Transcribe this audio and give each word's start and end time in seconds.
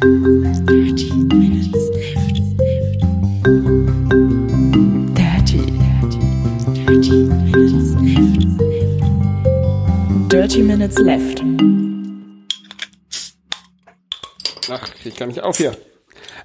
Dirty 0.00 1.12
Minutes 1.12 1.74
Left. 1.92 2.40
Dirty, 5.14 5.60
dirty, 5.76 6.20
dirty 6.72 7.12
Minutes 7.28 7.92
Left. 8.00 8.40
Dirty 10.30 10.62
Minutes 10.62 10.98
Left. 11.00 11.44
Ach, 14.70 14.80
krieg 14.80 15.04
ich 15.04 15.16
gar 15.16 15.26
nicht 15.26 15.42
auf 15.42 15.58
hier. 15.58 15.76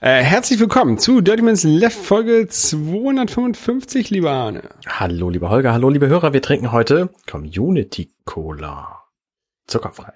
Äh, 0.01 0.21
herzlich 0.21 0.59
willkommen 0.59 0.97
zu 0.97 1.21
Dirty 1.21 1.41
Minutes 1.41 1.63
Left 1.63 1.97
Folge 1.97 2.49
255, 2.49 4.09
lieber 4.09 4.31
Arne. 4.31 4.63
Hallo, 4.85 5.29
lieber 5.29 5.49
Holger, 5.49 5.71
hallo, 5.71 5.89
liebe 5.89 6.09
Hörer. 6.09 6.33
Wir 6.33 6.41
trinken 6.41 6.73
heute 6.73 7.09
Community 7.25 8.11
Cola. 8.25 9.03
Zuckerfrei. 9.65 10.11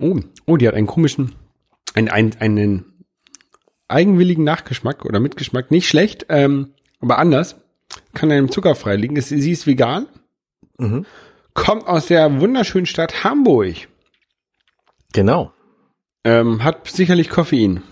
Oh, 0.00 0.18
oh, 0.46 0.56
die 0.56 0.66
hat 0.66 0.74
einen 0.74 0.86
komischen, 0.86 1.34
einen, 1.94 2.08
einen, 2.08 2.32
einen 2.38 3.04
eigenwilligen 3.88 4.44
Nachgeschmack 4.44 5.04
oder 5.04 5.20
Mitgeschmack. 5.20 5.70
Nicht 5.70 5.88
schlecht, 5.88 6.26
ähm, 6.28 6.74
aber 7.00 7.18
anders. 7.18 7.56
Kann 8.12 8.32
einem 8.32 8.50
zuckerfrei 8.50 8.96
liegen. 8.96 9.16
Es- 9.16 9.28
Sie 9.28 9.50
ist 9.52 9.66
vegan. 9.66 10.06
Mhm. 10.78 11.06
Kommt 11.52 11.86
aus 11.86 12.06
der 12.06 12.40
wunderschönen 12.40 12.86
Stadt 12.86 13.22
Hamburg. 13.24 13.88
Genau. 15.12 15.52
Ähm, 16.24 16.64
hat 16.64 16.88
sicherlich 16.88 17.28
Koffein. 17.28 17.82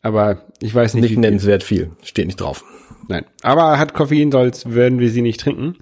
Aber 0.00 0.46
ich 0.60 0.74
weiß 0.74 0.94
nicht, 0.94 1.02
Nicht 1.10 1.18
nennenswert 1.18 1.62
viel. 1.62 1.90
Steht 2.02 2.26
nicht 2.26 2.40
drauf. 2.40 2.64
Nein. 3.08 3.24
Aber 3.42 3.78
hat 3.78 3.94
Koffein, 3.94 4.32
sonst 4.32 4.74
werden 4.74 4.98
wir 4.98 5.10
sie 5.10 5.22
nicht 5.22 5.40
trinken. 5.40 5.76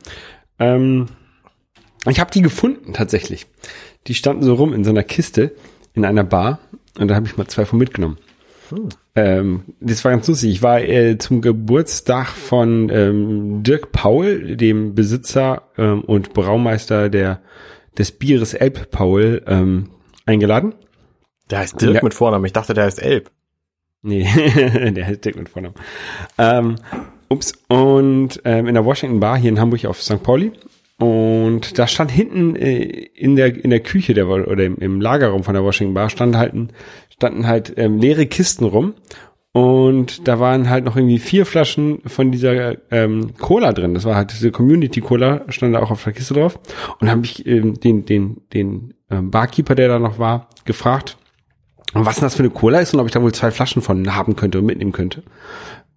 Ähm, 0.58 1.06
ich 2.08 2.20
habe 2.20 2.30
die 2.30 2.42
gefunden 2.42 2.92
tatsächlich. 2.92 3.47
Die 4.06 4.14
standen 4.14 4.42
so 4.42 4.55
rum 4.55 4.72
in 4.72 4.84
so 4.84 4.91
einer 4.91 5.02
Kiste 5.05 5.55
in 5.94 6.04
einer 6.04 6.24
Bar 6.24 6.58
und 6.98 7.08
da 7.08 7.14
habe 7.14 7.27
ich 7.27 7.36
mal 7.36 7.46
zwei 7.46 7.64
von 7.64 7.78
mitgenommen. 7.78 8.19
Ähm, 9.16 9.64
das 9.80 10.05
war 10.05 10.12
ganz 10.12 10.28
lustig. 10.28 10.50
Ich 10.50 10.62
war 10.62 10.80
äh, 10.80 11.19
zum 11.19 11.41
Geburtstag 11.41 12.28
von 12.28 12.88
ähm, 12.91 13.62
Dirk 13.64 13.91
Paul, 13.91 14.56
dem 14.56 14.94
Besitzer 14.94 15.62
ähm, 15.77 16.02
und 16.02 16.32
Braumeister 16.34 17.08
der 17.08 17.41
des 17.98 18.12
Bieres 18.12 18.55
Elb 18.55 18.91
Paul, 18.92 19.42
ähm, 19.47 19.91
eingeladen. 20.24 20.74
Der 21.50 21.58
heißt 21.58 21.80
Dirk 21.82 21.97
Ja. 21.97 22.00
mit 22.04 22.14
Vornamen. 22.14 22.44
Ich 22.44 22.52
dachte, 22.52 22.72
der 22.72 22.84
heißt 22.84 23.02
Elb. 23.02 23.30
Nee, 24.02 24.22
der 24.92 25.06
heißt 25.06 25.25
Dick 25.25 25.36
mit 25.36 25.48
Vornamen. 25.48 25.75
Ähm, 26.38 26.77
ups. 27.28 27.52
Und 27.69 28.41
ähm, 28.44 28.69
in 28.69 28.75
der 28.75 28.84
Washington 28.84 29.19
Bar 29.19 29.36
hier 29.36 29.50
in 29.50 29.58
Hamburg 29.58 29.84
auf 29.86 30.00
St. 30.00 30.22
Pauli. 30.22 30.52
Und 31.01 31.79
da 31.79 31.87
stand 31.87 32.11
hinten 32.11 32.56
äh, 32.56 32.83
in 32.83 33.34
der 33.34 33.65
in 33.65 33.70
der 33.70 33.81
Küche 33.81 34.12
der 34.12 34.29
oder 34.29 34.62
im, 34.62 34.77
im 34.77 35.01
Lagerraum 35.01 35.45
von 35.45 35.55
der 35.55 35.65
Washington 35.65 35.95
Bar 35.95 36.11
stand 36.11 36.37
halt 36.37 36.53
standen 37.09 37.47
halt 37.47 37.73
ähm, 37.79 37.98
leere 37.98 38.27
Kisten 38.27 38.67
rum. 38.67 38.95
Und 39.53 40.28
da 40.28 40.39
waren 40.39 40.69
halt 40.69 40.84
noch 40.84 40.97
irgendwie 40.97 41.19
vier 41.19 41.47
Flaschen 41.47 42.03
von 42.06 42.31
dieser 42.31 42.77
ähm, 42.93 43.33
Cola 43.39 43.73
drin. 43.73 43.95
Das 43.95 44.05
war 44.05 44.15
halt 44.15 44.31
diese 44.31 44.53
Community 44.53 45.01
Cola, 45.01 45.45
stand 45.48 45.75
da 45.75 45.81
auch 45.81 45.91
auf 45.91 46.05
der 46.05 46.12
Kiste 46.12 46.34
drauf. 46.34 46.61
Und 47.01 47.11
habe 47.11 47.25
ich 47.25 47.47
ähm, 47.47 47.81
den, 47.81 48.05
den, 48.05 48.43
den 48.53 48.95
ähm, 49.11 49.31
Barkeeper, 49.31 49.75
der 49.75 49.89
da 49.89 49.98
noch 49.98 50.19
war, 50.19 50.51
gefragt, 50.67 51.17
was 51.95 52.17
denn 52.17 52.25
das 52.25 52.37
für 52.37 52.45
eine 52.45 52.51
Cola 52.51 52.78
ist 52.78 52.95
und 52.95 53.01
ob 53.01 53.06
ich 53.06 53.12
da 53.12 53.23
wohl 53.23 53.33
zwei 53.33 53.51
Flaschen 53.51 53.83
von 53.83 54.15
haben 54.15 54.37
könnte 54.37 54.59
und 54.59 54.67
mitnehmen 54.67 54.93
könnte 54.93 55.25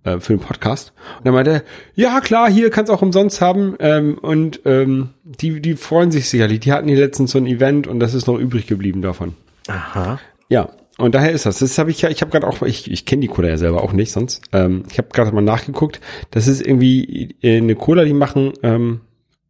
äh, 0.04 0.20
für 0.20 0.34
den 0.34 0.40
Podcast. 0.40 0.94
Und 1.18 1.26
dann 1.26 1.34
meinte 1.34 1.52
er, 1.52 1.64
ja 1.96 2.20
klar, 2.22 2.50
hier 2.50 2.70
kannst 2.70 2.92
auch 2.92 3.02
umsonst 3.02 3.42
haben 3.42 3.76
ähm, 3.80 4.18
und 4.18 4.62
ähm, 4.66 5.10
die, 5.24 5.62
die 5.62 5.76
freuen 5.76 6.12
sich 6.12 6.30
sicherlich. 6.30 6.62
Die 6.62 6.72
hatten 6.72 6.88
hier 6.88 6.98
letztens 6.98 7.32
so 7.32 7.38
ein 7.38 7.48
Event 7.48 7.88
und 7.88 8.00
das 8.00 8.14
ist 8.14 8.28
noch 8.28 8.38
übrig 8.38 8.68
geblieben 8.68 9.02
davon. 9.02 9.36
Aha. 9.68 10.20
Ja, 10.50 10.70
und 10.98 11.16
daher 11.16 11.32
ist 11.32 11.46
das. 11.46 11.60
Das 11.60 11.78
habe 11.78 11.92
ich 11.92 12.02
ja, 12.02 12.10
ich 12.10 12.22
habe 12.22 12.32
gerade 12.32 12.48
auch, 12.48 12.62
ich, 12.62 12.92
ich 12.92 13.06
kenne 13.06 13.22
die 13.22 13.28
Cola 13.28 13.50
ja 13.50 13.58
selber 13.58 13.84
auch 13.84 13.94
nicht 13.94 14.12
sonst. 14.12 14.42
Ähm, 14.52 14.84
ich 14.92 14.98
habe 14.98 15.10
gerade 15.12 15.32
mal 15.32 15.42
nachgeguckt. 15.42 16.00
Das 16.32 16.48
ist 16.48 16.66
irgendwie 16.66 17.36
äh, 17.42 17.58
eine 17.58 17.76
Cola, 17.76 18.04
die 18.06 18.14
machen, 18.14 18.54
ähm, 18.62 19.02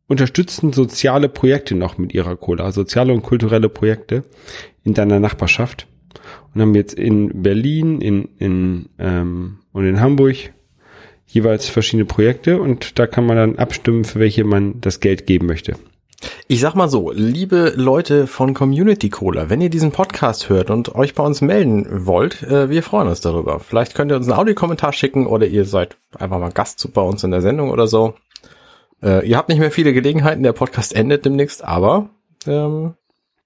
unterstützen 0.08 0.74
soziale 0.74 1.30
Projekte 1.30 1.76
noch 1.76 1.98
mit 1.98 2.14
ihrer 2.14 2.36
Cola, 2.36 2.72
soziale 2.72 3.14
und 3.14 3.24
kulturelle 3.24 3.70
Projekte 3.70 4.24
in 4.84 4.94
deiner 4.94 5.20
Nachbarschaft. 5.20 5.88
Und 6.54 6.62
haben 6.62 6.76
jetzt 6.76 6.94
in 6.94 7.42
Berlin, 7.42 8.02
in, 8.02 8.30
in 8.38 8.90
ähm, 9.00 9.60
und 9.72 9.86
in 9.86 10.00
Hamburg 10.00 10.54
jeweils 11.28 11.68
verschiedene 11.68 12.06
Projekte 12.06 12.62
und 12.62 13.00
da 13.00 13.08
kann 13.08 13.26
man 13.26 13.38
dann 13.38 13.58
abstimmen, 13.58 14.04
für 14.04 14.20
welche 14.20 14.44
man 14.44 14.80
das 14.82 15.00
Geld 15.00 15.26
geben 15.26 15.48
möchte. 15.48 15.76
Ich 16.48 16.62
sag 16.62 16.76
mal 16.76 16.88
so, 16.88 17.12
liebe 17.12 17.74
Leute 17.76 18.28
von 18.28 18.54
Community 18.54 19.10
Cola, 19.10 19.50
wenn 19.50 19.60
ihr 19.60 19.70
diesen 19.70 19.92
Podcast 19.92 20.50
hört 20.50 20.70
und 20.70 20.96
euch 20.96 21.16
bei 21.16 21.24
uns 21.24 21.42
melden 21.42 22.06
wollt, 22.06 22.44
äh, 22.44 22.70
wir 22.70 22.84
freuen 22.84 23.08
uns 23.08 23.20
darüber. 23.22 23.60
Vielleicht 23.60 23.96
könnt 23.96 24.12
ihr 24.12 24.16
uns 24.16 24.28
einen 24.30 24.40
Audiokommentar 24.40 24.94
schicken 24.94 25.28
oder 25.28 25.48
ihr 25.48 25.66
seid 25.66 25.98
einfach 26.18 26.40
mal 26.40 26.52
Gast 26.52 26.94
bei 26.94 27.02
uns 27.02 27.24
in 27.24 27.32
der 27.32 27.42
Sendung 27.42 27.72
oder 27.72 27.88
so. 27.88 28.14
Äh, 29.02 29.28
ihr 29.28 29.38
habt 29.38 29.50
nicht 29.50 29.60
mehr 29.60 29.72
viele 29.72 29.94
Gelegenheiten, 29.94 30.44
der 30.44 30.54
Podcast 30.54 30.96
endet 30.96 31.26
demnächst, 31.26 31.64
aber 31.64 32.10
ähm, 32.48 32.94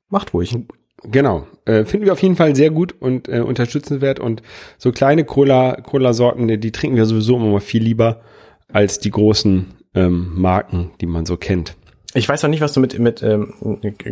macht 0.10 0.34
ruhig. 0.34 0.56
Genau, 1.04 1.46
äh, 1.66 1.86
finden 1.86 2.06
wir 2.06 2.14
auf 2.14 2.24
jeden 2.24 2.36
Fall 2.36 2.56
sehr 2.56 2.72
gut 2.72 2.96
und 3.00 3.30
äh, 3.30 3.40
unterstützenswert 3.40 4.20
und 4.20 4.42
so 4.78 4.92
kleine 4.92 5.26
Cola 5.26 5.80
Cola 5.82 6.14
Sorten, 6.14 6.48
die 6.60 6.72
trinken 6.72 6.98
wir 6.98 7.06
sowieso 7.06 7.36
immer 7.36 7.52
mal 7.52 7.60
viel 7.60 7.84
lieber 7.84 8.22
als 8.68 9.00
die 9.00 9.12
großen 9.12 9.76
ähm, 9.94 10.32
Marken, 10.36 10.92
die 11.00 11.06
man 11.06 11.26
so 11.26 11.38
kennt. 11.38 11.76
Ich 12.14 12.28
weiß 12.28 12.42
noch 12.44 12.50
nicht, 12.50 12.62
was 12.62 12.74
du 12.74 12.80
mit, 12.80 12.98
mit 12.98 13.22
ähm, 13.22 13.54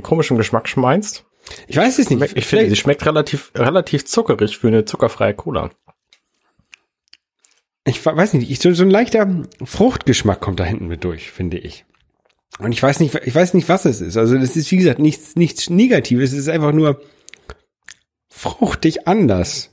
komischem 0.04 0.38
Geschmack 0.38 0.76
meinst. 0.78 1.26
Ich 1.68 1.78
weiß 1.78 2.00
es 2.00 2.10
nicht. 2.10 2.38
Ich 2.38 2.46
finde, 2.46 2.70
sie 2.70 2.76
schmeckt 2.76 3.06
relativ, 3.06 3.52
relativ 3.56 4.06
zuckerig 4.06 4.58
für 4.58 4.68
eine 4.68 4.86
zuckerfreie 4.86 5.34
Cola. 5.34 5.72
ich 7.88 8.04
weiß 8.06 8.34
nicht, 8.34 8.50
ich, 8.50 8.60
so, 8.60 8.72
so 8.74 8.84
ein 8.84 8.90
leichter 8.90 9.44
Fruchtgeschmack 9.64 10.40
kommt 10.40 10.60
da 10.60 10.64
hinten 10.64 10.88
mit 10.88 11.04
durch, 11.04 11.32
finde 11.32 11.58
ich. 11.58 11.86
Und 12.60 12.72
ich 12.72 12.82
weiß 12.82 13.00
nicht, 13.02 13.14
ich 13.26 13.36
weiß 13.36 13.54
nicht, 13.54 13.68
was 13.68 13.86
es 13.86 14.00
ist. 14.02 14.16
Also 14.18 14.38
das 14.38 14.56
ist 14.56 14.72
wie 14.72 14.78
gesagt 14.78 15.00
nichts, 15.00 15.36
nichts 15.36 15.70
Negatives. 15.70 16.32
Es 16.32 16.40
ist 16.40 16.50
einfach 16.50 16.72
nur 16.72 17.02
fruchtig 18.30 19.08
anders. 19.08 19.72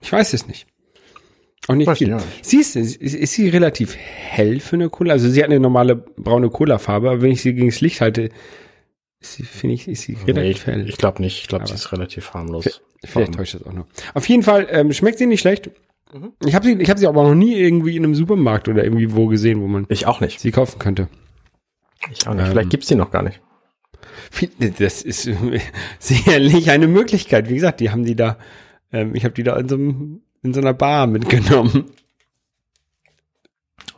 Ich 0.00 0.12
weiß 0.12 0.32
es 0.34 0.46
nicht. 0.46 0.66
Auch 1.68 1.74
nicht 1.74 1.86
Weiß 1.86 1.98
viel. 1.98 2.14
nicht. 2.14 2.26
Sie 2.42 2.56
ist, 2.58 2.74
ist, 2.74 3.32
sie 3.32 3.48
relativ 3.48 3.94
hell 3.96 4.60
für 4.60 4.76
eine 4.76 4.88
Cola? 4.88 5.12
Also 5.12 5.28
sie 5.28 5.40
hat 5.42 5.50
eine 5.50 5.60
normale 5.60 5.94
braune 5.96 6.48
Cola-Farbe, 6.50 7.10
aber 7.10 7.22
wenn 7.22 7.32
ich 7.32 7.42
sie 7.42 7.52
gegen 7.54 7.68
das 7.68 7.80
Licht 7.82 8.00
halte, 8.00 8.30
finde 9.20 9.74
ich, 9.74 9.86
ist 9.86 10.02
sie 10.02 10.16
relativ 10.26 10.56
ich 10.56 10.66
hell. 10.66 10.88
ich 10.88 10.96
glaube 10.96 11.20
nicht. 11.22 11.42
Ich 11.42 11.48
glaube, 11.48 11.66
sie 11.66 11.74
ist 11.74 11.92
relativ 11.92 12.32
harmlos. 12.32 12.80
Vielleicht 13.04 13.34
täuscht 13.34 13.54
das 13.54 13.62
auch 13.64 13.72
noch. 13.72 13.86
Auf 14.14 14.28
jeden 14.28 14.42
Fall 14.42 14.66
ähm, 14.70 14.92
schmeckt 14.92 15.18
sie 15.18 15.26
nicht 15.26 15.40
schlecht. 15.40 15.70
Mhm. 16.12 16.32
Ich 16.44 16.54
habe 16.54 16.66
sie, 16.66 16.72
ich 16.74 16.88
habe 16.90 16.98
sie 16.98 17.06
aber 17.06 17.22
noch 17.22 17.34
nie 17.34 17.54
irgendwie 17.54 17.96
in 17.96 18.04
einem 18.04 18.14
Supermarkt 18.14 18.68
oder 18.68 18.82
irgendwie 18.82 19.14
wo 19.14 19.26
gesehen, 19.26 19.60
wo 19.60 19.66
man 19.68 19.86
Ich 19.90 20.06
auch 20.06 20.20
nicht. 20.20 20.40
sie 20.40 20.50
kaufen 20.50 20.78
könnte. 20.78 21.08
Ich 22.10 22.26
auch 22.26 22.34
nicht. 22.34 22.44
Ähm, 22.46 22.50
Vielleicht 22.50 22.70
gibt's 22.70 22.86
die 22.88 22.94
noch 22.94 23.10
gar 23.10 23.22
nicht. 23.22 23.40
Das 24.78 25.02
ist 25.02 25.28
sicherlich 25.98 26.70
eine 26.70 26.86
Möglichkeit. 26.88 27.48
Wie 27.48 27.54
gesagt, 27.54 27.80
die 27.80 27.90
haben 27.90 28.04
die 28.04 28.16
da, 28.16 28.36
ähm, 28.92 29.14
ich 29.14 29.24
habe 29.24 29.34
die 29.34 29.42
da 29.42 29.56
in 29.56 29.68
so, 29.68 29.74
einem, 29.74 30.22
in 30.42 30.54
so 30.54 30.60
einer 30.60 30.72
Bar 30.74 31.06
mitgenommen. 31.06 31.90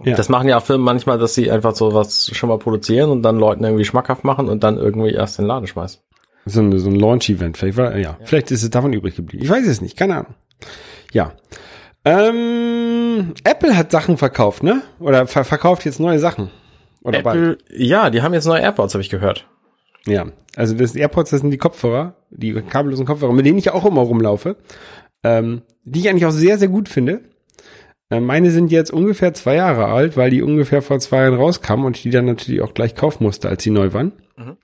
Ja. 0.05 0.17
Das 0.17 0.29
machen 0.29 0.49
ja 0.49 0.57
auch 0.59 0.65
Firmen 0.65 0.85
manchmal, 0.85 1.19
dass 1.19 1.35
sie 1.35 1.51
einfach 1.51 1.77
so 1.77 1.95
was 1.95 2.31
schon 2.35 2.49
mal 2.49 2.59
produzieren 2.59 3.11
und 3.11 3.23
dann 3.23 3.39
Leuten 3.39 3.63
irgendwie 3.63 3.85
schmackhaft 3.85 4.25
machen 4.25 4.49
und 4.49 4.65
dann 4.65 4.77
irgendwie 4.79 5.11
erst 5.13 5.39
in 5.39 5.45
den 5.45 5.49
Laden 5.49 5.67
schmeißen. 5.69 6.01
So, 6.45 6.61
ein- 6.61 6.77
so 6.79 6.89
ein 6.91 6.97
Launch-Event. 6.97 7.57
Vielleicht 7.57 7.77
war, 7.79 7.97
ja, 7.97 8.19
vielleicht 8.25 8.51
ist 8.51 8.65
es 8.65 8.71
davon 8.71 8.93
übrig 8.93 9.15
geblieben. 9.15 9.45
Ich 9.45 9.51
weiß 9.51 9.65
es 9.67 9.81
nicht, 9.81 9.97
keine 9.97 10.17
Ahnung. 10.17 10.35
Ja. 11.13 11.35
Ähm, 12.05 13.35
Apple 13.45 13.77
hat 13.77 13.93
Sachen 13.93 14.17
verkauft, 14.17 14.65
ne? 14.65 14.83
Oder 14.99 15.29
ver 15.29 15.45
verkauft 15.45 15.85
jetzt 15.85 16.01
neue 16.01 16.19
Sachen. 16.19 16.51
Oder 17.03 17.23
bald. 17.23 17.61
Apple, 17.61 17.85
ja, 17.85 18.11
die 18.11 18.23
haben 18.23 18.35
jetzt 18.35 18.47
neue 18.47 18.61
AirPods, 18.61 18.95
habe 18.95 19.03
ich 19.03 19.11
gehört. 19.11 19.47
Ja, 20.07 20.27
also 20.57 20.75
das 20.75 20.95
AirPods, 20.95 21.31
das 21.31 21.41
sind 21.41 21.51
die 21.51 21.59
Kopfhörer, 21.59 22.17
die 22.31 22.53
kabellosen 22.55 23.07
Kopfhörer, 23.07 23.33
mit 23.33 23.47
denen 23.47 23.59
ich 23.59 23.71
auch 23.71 23.85
immer 23.85 24.03
rumlaufe, 24.03 24.57
ähm, 25.23 25.63
die 25.85 26.01
ich 26.01 26.09
eigentlich 26.09 26.27
auch 26.27 26.33
sehr, 26.33 26.59
sehr 26.59 26.69
gut 26.69 26.89
finde. 26.89 27.23
Äh, 28.11 28.21
meine 28.21 28.51
sind 28.51 28.71
jetzt 28.71 28.93
ungefähr 28.93 29.33
zwei 29.35 29.57
Jahre 29.57 29.87
alt, 29.87 30.17
weil 30.17 30.31
die 30.31 30.43
ungefähr 30.43 30.83
vor 30.83 30.99
zwei 30.99 31.23
Jahren 31.23 31.35
rauskamen 31.35 31.87
und 31.87 31.97
ich 31.97 32.03
die 32.03 32.11
dann 32.11 32.27
natürlich 32.27 32.63
auch 32.63 32.75
gleich 32.75 32.95
kaufen 32.95 33.25
musste, 33.25 33.49
als 33.49 33.63
sie 33.63 33.71
neu 33.71 33.93
waren. 33.93 34.13
Mhm. 34.37 34.57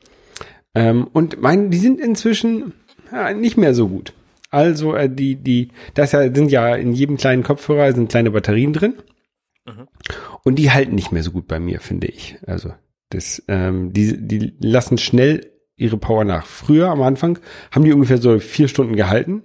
Ähm, 0.75 1.09
und 1.13 1.41
meine, 1.41 1.71
die 1.71 1.79
sind 1.79 2.01
inzwischen 2.01 2.75
ja, 3.13 3.33
nicht 3.33 3.57
mehr 3.57 3.75
so 3.75 3.89
gut. 3.89 4.13
Also 4.51 4.95
äh, 4.95 5.09
die, 5.09 5.37
die, 5.37 5.69
das 5.95 6.11
sind 6.11 6.51
ja 6.51 6.75
in 6.75 6.93
jedem 6.93 7.17
kleinen 7.17 7.43
Kopfhörer 7.43 7.93
sind 7.93 8.11
kleine 8.11 8.31
Batterien 8.31 8.73
drin. 8.73 8.95
Und 10.45 10.57
die 10.59 10.71
halten 10.71 10.95
nicht 10.95 11.13
mehr 11.13 11.23
so 11.23 11.31
gut 11.33 11.47
bei 11.49 11.59
mir, 11.61 11.81
finde 11.81 12.07
ich. 12.09 12.37
Also 12.47 12.73
das, 13.11 13.43
ähm, 13.49 13.93
die, 13.93 14.17
die 14.27 14.55
lassen 14.61 14.99
schnell 14.99 15.51
ihre 15.77 15.97
Power 15.97 16.25
nach. 16.25 16.47
Früher 16.47 16.89
am 16.89 17.03
Anfang 17.03 17.39
haben 17.71 17.85
die 17.85 17.93
ungefähr 17.93 18.19
so 18.19 18.39
vier 18.39 18.69
Stunden 18.69 18.97
gehalten, 18.97 19.43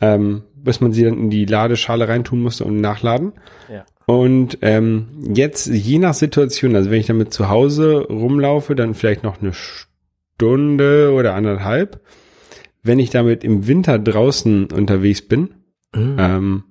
ähm, 0.00 0.42
bis 0.54 0.80
man 0.80 0.92
sie 0.92 1.04
dann 1.04 1.14
in 1.18 1.30
die 1.30 1.44
Ladeschale 1.46 2.08
reintun 2.08 2.42
musste 2.42 2.64
und 2.64 2.80
nachladen. 2.80 3.32
Ja. 3.72 3.84
Und 4.06 4.58
ähm, 4.62 5.08
jetzt, 5.34 5.66
je 5.66 5.98
nach 5.98 6.14
Situation, 6.14 6.76
also 6.76 6.90
wenn 6.90 7.00
ich 7.00 7.06
damit 7.06 7.32
zu 7.34 7.48
Hause 7.48 8.06
rumlaufe, 8.08 8.74
dann 8.76 8.94
vielleicht 8.94 9.24
noch 9.24 9.40
eine 9.40 9.52
Stunde 9.52 11.12
oder 11.12 11.34
anderthalb. 11.34 12.00
wenn 12.82 13.00
ich 13.00 13.10
damit 13.10 13.42
im 13.42 13.66
Winter 13.66 13.98
draußen 13.98 14.66
unterwegs 14.70 15.20
bin, 15.22 15.54
Mhm. 15.92 16.16
ähm, 16.20 16.64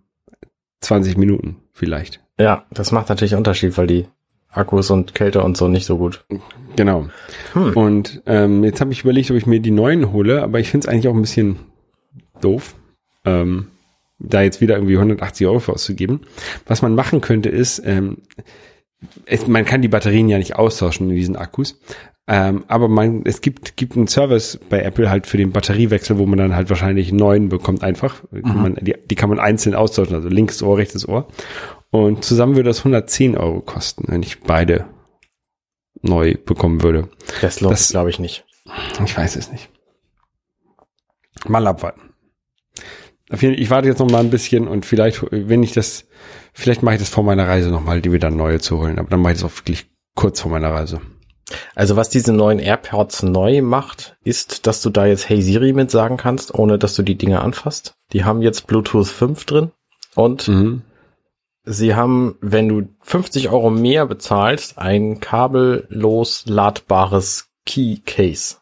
20 0.80 1.18
Minuten 1.18 1.58
vielleicht. 1.74 2.24
Ja, 2.38 2.66
das 2.72 2.92
macht 2.92 3.10
natürlich 3.10 3.34
einen 3.34 3.40
Unterschied, 3.40 3.78
weil 3.78 3.88
die 3.88 4.08
Akkus 4.50 4.90
und 4.90 5.14
Kälte 5.14 5.44
und 5.44 5.58
so 5.58 5.68
nicht 5.68 5.86
so 5.86 5.98
gut. 5.98 6.26
Genau. 6.76 7.08
Hm. 7.54 7.74
Und 7.74 8.22
ähm, 8.26 8.64
jetzt 8.64 8.82
habe 8.82 8.92
ich 8.92 9.02
überlegt, 9.02 9.32
ob 9.32 9.38
ich 9.38 9.46
mir 9.46 9.60
die 9.60 9.72
neuen 9.72 10.12
hole, 10.12 10.42
aber 10.42 10.60
ich 10.60 10.70
finde 10.70 10.88
es 10.88 10.94
eigentlich 10.94 11.08
auch 11.08 11.14
ein 11.14 11.22
bisschen 11.22 11.58
doof, 12.42 12.76
ähm, 13.26 13.68
da 14.20 14.42
jetzt 14.42 14.62
wieder 14.62 14.76
irgendwie 14.76 14.96
180 14.96 15.48
Euro 15.48 15.60
für 15.60 15.74
auszugeben. 15.74 16.22
Was 16.66 16.82
man 16.82 16.96
machen 16.96 17.22
könnte 17.22 17.50
ist, 17.50 17.82
ähm, 17.86 18.20
es, 19.26 19.48
man 19.48 19.66
kann 19.66 19.82
die 19.82 19.88
Batterien 19.88 20.30
ja 20.30 20.38
nicht 20.38 20.56
austauschen 20.56 21.10
in 21.10 21.16
diesen 21.16 21.36
Akkus. 21.36 21.80
Ähm, 22.28 22.64
aber 22.68 22.88
man, 22.88 23.22
es 23.26 23.42
gibt, 23.42 23.78
gibt 23.78 23.96
einen 23.96 24.08
Service 24.08 24.60
bei 24.70 24.82
Apple 24.82 25.12
halt 25.12 25.28
für 25.28 25.38
den 25.38 25.52
Batteriewechsel, 25.52 26.18
wo 26.18 26.26
man 26.26 26.40
dann 26.40 26.56
halt 26.56 26.70
wahrscheinlich 26.70 27.12
neuen 27.12 27.50
bekommt 27.50 27.84
einfach. 27.84 28.24
Kann 28.32 28.62
man, 28.62 28.76
die, 28.82 28.96
die 29.10 29.16
kann 29.16 29.30
man 29.30 29.40
einzeln 29.40 29.76
austauschen, 29.76 30.16
also 30.16 30.28
linkes 30.28 30.64
Ohr, 30.64 30.78
rechtes 30.78 31.08
Ohr. 31.08 31.28
Und 31.92 32.26
zusammen 32.26 32.56
würde 32.56 32.70
das 32.70 32.80
110 32.80 33.38
Euro 33.38 33.62
kosten, 33.62 34.06
wenn 34.08 34.24
ich 34.24 34.42
beide 34.42 34.86
neu 36.02 36.36
bekommen 36.36 36.84
würde. 36.84 37.10
Das 37.42 37.62
lohnt 37.62 37.78
sich, 37.78 37.90
glaube 37.90 38.10
ich, 38.10 38.20
nicht. 38.20 38.46
Ich 39.04 39.18
weiß 39.18 39.36
es 39.36 39.52
nicht. 39.52 39.70
Mal 41.48 41.66
abwarten. 41.68 42.02
Ich 43.30 43.70
warte 43.70 43.88
jetzt 43.88 44.00
noch 44.00 44.10
mal 44.10 44.20
ein 44.20 44.30
bisschen 44.30 44.68
und 44.68 44.86
vielleicht, 44.86 45.26
wenn 45.32 45.64
ich 45.64 45.74
das, 45.74 46.06
vielleicht 46.54 46.84
mache 46.84 46.96
ich 46.96 47.02
das 47.02 47.10
vor 47.10 47.24
meiner 47.24 47.48
Reise 47.48 47.70
noch 47.70 47.84
mal, 47.84 48.02
die 48.02 48.12
wieder 48.12 48.30
neue 48.30 48.60
zu 48.60 48.78
holen. 48.80 49.00
Aber 49.00 49.10
dann 49.10 49.22
mache 49.22 49.34
ich 49.34 49.40
das 49.42 49.52
auch 49.52 49.58
wirklich 49.58 49.88
kurz 50.16 50.42
vor 50.42 50.52
meiner 50.52 50.72
Reise. 50.72 51.02
Also 51.76 51.96
was 51.96 52.10
diese 52.10 52.34
neuen 52.34 52.60
AirPods 52.60 53.24
neu 53.24 53.62
macht, 53.62 54.18
ist, 54.24 54.68
dass 54.68 54.82
du 54.82 54.90
da 54.90 55.06
jetzt 55.06 55.30
Hey 55.30 55.42
Siri 55.42 55.74
mit 55.74 55.92
sagen 55.92 56.18
kannst, 56.18 56.54
ohne 56.54 56.78
dass 56.80 56.96
du 56.96 57.04
die 57.04 57.18
Dinge 57.18 57.42
anfasst. 57.42 57.96
Die 58.14 58.24
haben 58.24 58.42
jetzt 58.42 58.68
Bluetooth 58.68 59.08
5 59.08 59.46
drin 59.46 59.72
und 60.16 60.48
Mhm. 60.48 60.82
Sie 61.66 61.96
haben, 61.96 62.38
wenn 62.42 62.68
du 62.68 62.88
50 63.02 63.50
Euro 63.50 63.70
mehr 63.70 64.06
bezahlst, 64.06 64.78
ein 64.78 65.20
kabellos 65.20 66.46
ladbares 66.48 67.50
Key 67.66 67.98
Case. 68.06 68.58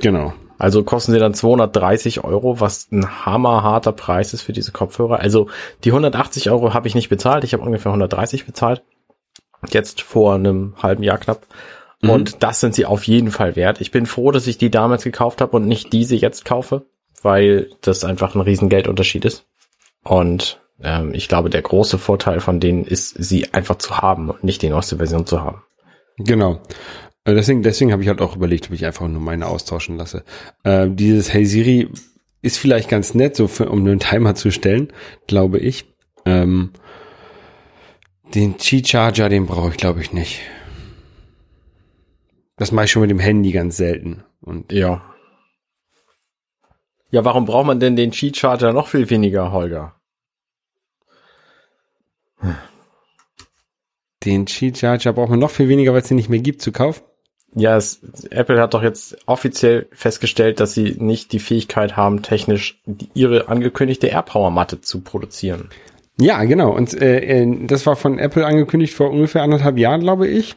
Genau. 0.00 0.32
Also 0.58 0.84
kosten 0.84 1.12
sie 1.12 1.18
dann 1.18 1.34
230 1.34 2.24
Euro, 2.24 2.60
was 2.60 2.90
ein 2.90 3.26
hammerharter 3.26 3.92
Preis 3.92 4.32
ist 4.32 4.42
für 4.42 4.52
diese 4.52 4.72
Kopfhörer. 4.72 5.20
Also 5.20 5.48
die 5.84 5.90
180 5.90 6.50
Euro 6.50 6.72
habe 6.72 6.88
ich 6.88 6.94
nicht 6.94 7.08
bezahlt, 7.08 7.44
ich 7.44 7.52
habe 7.52 7.62
ungefähr 7.62 7.90
130 7.90 8.46
bezahlt. 8.46 8.82
Jetzt 9.68 10.02
vor 10.02 10.34
einem 10.34 10.74
halben 10.82 11.02
Jahr 11.02 11.18
knapp. 11.18 11.46
Mhm. 12.00 12.10
Und 12.10 12.42
das 12.42 12.60
sind 12.60 12.74
sie 12.74 12.86
auf 12.86 13.04
jeden 13.04 13.30
Fall 13.30 13.56
wert. 13.56 13.80
Ich 13.80 13.90
bin 13.90 14.06
froh, 14.06 14.30
dass 14.30 14.46
ich 14.46 14.58
die 14.58 14.70
damals 14.70 15.04
gekauft 15.04 15.40
habe 15.40 15.56
und 15.56 15.66
nicht 15.66 15.92
diese 15.92 16.16
jetzt 16.16 16.44
kaufe, 16.44 16.86
weil 17.22 17.70
das 17.80 18.04
einfach 18.04 18.34
ein 18.34 18.40
riesen 18.40 18.68
Geldunterschied 18.68 19.24
ist. 19.24 19.46
Und 20.04 20.60
ähm, 20.82 21.12
ich 21.14 21.28
glaube, 21.28 21.50
der 21.50 21.62
große 21.62 21.98
Vorteil 21.98 22.40
von 22.40 22.60
denen 22.60 22.84
ist, 22.84 23.14
sie 23.18 23.52
einfach 23.52 23.76
zu 23.76 23.98
haben 23.98 24.30
und 24.30 24.44
nicht 24.44 24.62
die 24.62 24.68
neueste 24.68 24.96
Version 24.96 25.26
zu 25.26 25.42
haben. 25.42 25.62
Genau. 26.18 26.60
Äh, 27.24 27.34
Deswegen, 27.34 27.62
deswegen 27.62 27.92
habe 27.92 28.02
ich 28.02 28.08
halt 28.08 28.20
auch 28.20 28.36
überlegt, 28.36 28.66
ob 28.66 28.72
ich 28.72 28.86
einfach 28.86 29.08
nur 29.08 29.20
meine 29.20 29.46
austauschen 29.46 29.96
lasse. 29.96 30.24
Äh, 30.64 30.88
dieses 30.90 31.32
Hey 31.32 31.44
Siri 31.44 31.88
ist 32.42 32.58
vielleicht 32.58 32.88
ganz 32.88 33.14
nett, 33.14 33.36
so 33.36 33.48
für, 33.48 33.68
um 33.68 33.80
einen 33.80 33.98
Timer 33.98 34.34
zu 34.34 34.50
stellen, 34.50 34.92
glaube 35.26 35.58
ich. 35.58 35.92
Ähm, 36.24 36.72
den 38.34 38.56
Qi-Charger, 38.56 39.28
den 39.28 39.46
brauche 39.46 39.70
ich, 39.70 39.76
glaube 39.76 40.00
ich, 40.00 40.12
nicht. 40.12 40.40
Das 42.56 42.72
mache 42.72 42.86
ich 42.86 42.90
schon 42.90 43.02
mit 43.02 43.10
dem 43.10 43.18
Handy 43.18 43.52
ganz 43.52 43.76
selten. 43.76 44.24
Und 44.40 44.72
Ja. 44.72 45.02
Ja, 47.10 47.24
warum 47.24 47.44
braucht 47.44 47.66
man 47.66 47.80
denn 47.80 47.96
den 47.96 48.10
Cheat 48.10 48.36
Charger 48.36 48.72
noch 48.72 48.88
viel 48.88 49.08
weniger, 49.08 49.52
Holger? 49.52 49.95
Den 54.24 54.44
Qi-Charger 54.44 55.12
braucht 55.12 55.30
man 55.30 55.38
noch 55.38 55.50
viel 55.50 55.68
weniger, 55.68 55.92
weil 55.92 56.02
es 56.02 56.08
den 56.08 56.16
nicht 56.16 56.28
mehr 56.28 56.40
gibt, 56.40 56.60
zu 56.60 56.72
kaufen. 56.72 57.02
Ja, 57.54 57.76
es, 57.76 58.00
Apple 58.30 58.60
hat 58.60 58.74
doch 58.74 58.82
jetzt 58.82 59.16
offiziell 59.26 59.86
festgestellt, 59.92 60.60
dass 60.60 60.74
sie 60.74 60.96
nicht 60.98 61.32
die 61.32 61.38
Fähigkeit 61.38 61.96
haben, 61.96 62.22
technisch 62.22 62.82
die, 62.84 63.08
ihre 63.14 63.48
angekündigte 63.48 64.08
AirPower-Matte 64.08 64.82
zu 64.82 65.00
produzieren. 65.00 65.70
Ja, 66.20 66.44
genau. 66.44 66.74
Und 66.74 67.00
äh, 67.00 67.42
äh, 67.42 67.66
das 67.66 67.86
war 67.86 67.96
von 67.96 68.18
Apple 68.18 68.44
angekündigt 68.44 68.94
vor 68.94 69.10
ungefähr 69.10 69.42
anderthalb 69.42 69.78
Jahren, 69.78 70.00
glaube 70.00 70.28
ich. 70.28 70.56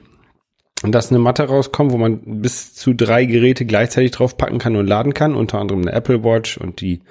Und 0.84 0.94
dass 0.94 1.10
eine 1.10 1.20
Matte 1.20 1.44
rauskommt, 1.44 1.92
wo 1.92 1.98
man 1.98 2.42
bis 2.42 2.74
zu 2.74 2.94
drei 2.94 3.26
Geräte 3.26 3.66
gleichzeitig 3.66 4.12
draufpacken 4.12 4.60
kann 4.60 4.76
und 4.76 4.88
laden 4.88 5.14
kann, 5.14 5.36
unter 5.36 5.60
anderem 5.60 5.82
eine 5.82 5.92
Apple 5.92 6.24
Watch 6.24 6.58
und 6.58 6.82
die 6.82 7.02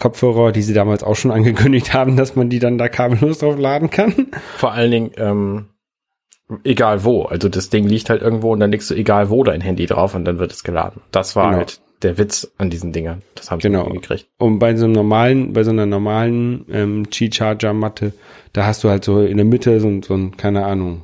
Kopfhörer, 0.00 0.50
die 0.50 0.62
sie 0.62 0.74
damals 0.74 1.02
auch 1.04 1.14
schon 1.16 1.30
angekündigt 1.30 1.94
haben, 1.94 2.16
dass 2.16 2.34
man 2.34 2.48
die 2.50 2.58
dann 2.58 2.78
da 2.78 2.88
kabellos 2.88 3.38
drauf 3.38 3.56
laden 3.58 3.90
kann. 3.90 4.26
Vor 4.56 4.72
allen 4.72 4.90
Dingen, 4.90 5.10
ähm, 5.16 5.66
egal 6.64 7.04
wo. 7.04 7.22
Also 7.22 7.48
das 7.48 7.70
Ding 7.70 7.86
liegt 7.86 8.10
halt 8.10 8.22
irgendwo 8.22 8.52
und 8.52 8.58
dann 8.60 8.72
legst 8.72 8.90
du 8.90 8.94
egal 8.94 9.30
wo 9.30 9.44
dein 9.44 9.60
Handy 9.60 9.86
drauf 9.86 10.14
und 10.14 10.24
dann 10.24 10.38
wird 10.38 10.50
es 10.52 10.64
geladen. 10.64 11.00
Das 11.12 11.36
war 11.36 11.46
Genau. 11.46 11.58
halt 11.58 11.80
der 12.02 12.16
Witz 12.18 12.50
an 12.58 12.70
diesen 12.70 12.92
Dingern. 12.92 13.22
Das 13.34 13.50
haben 13.50 13.60
sie 13.60 13.68
Genau. 13.68 13.80
nicht 13.84 13.92
hingekriegt. 13.92 14.28
Und 14.38 14.58
bei 14.58 14.74
so 14.74 14.86
einem 14.86 14.94
normalen, 14.94 15.52
bei 15.52 15.62
so 15.64 15.70
einer 15.70 15.86
normalen 15.86 16.64
ähm, 16.72 17.10
Qi-Charger-Matte, 17.10 18.12
da 18.54 18.64
hast 18.66 18.82
du 18.82 18.88
halt 18.88 19.04
so 19.04 19.20
in 19.20 19.36
der 19.36 19.46
Mitte 19.46 19.78
so, 19.80 20.00
so 20.02 20.14
ein, 20.14 20.36
keine 20.36 20.64
Ahnung, 20.64 21.02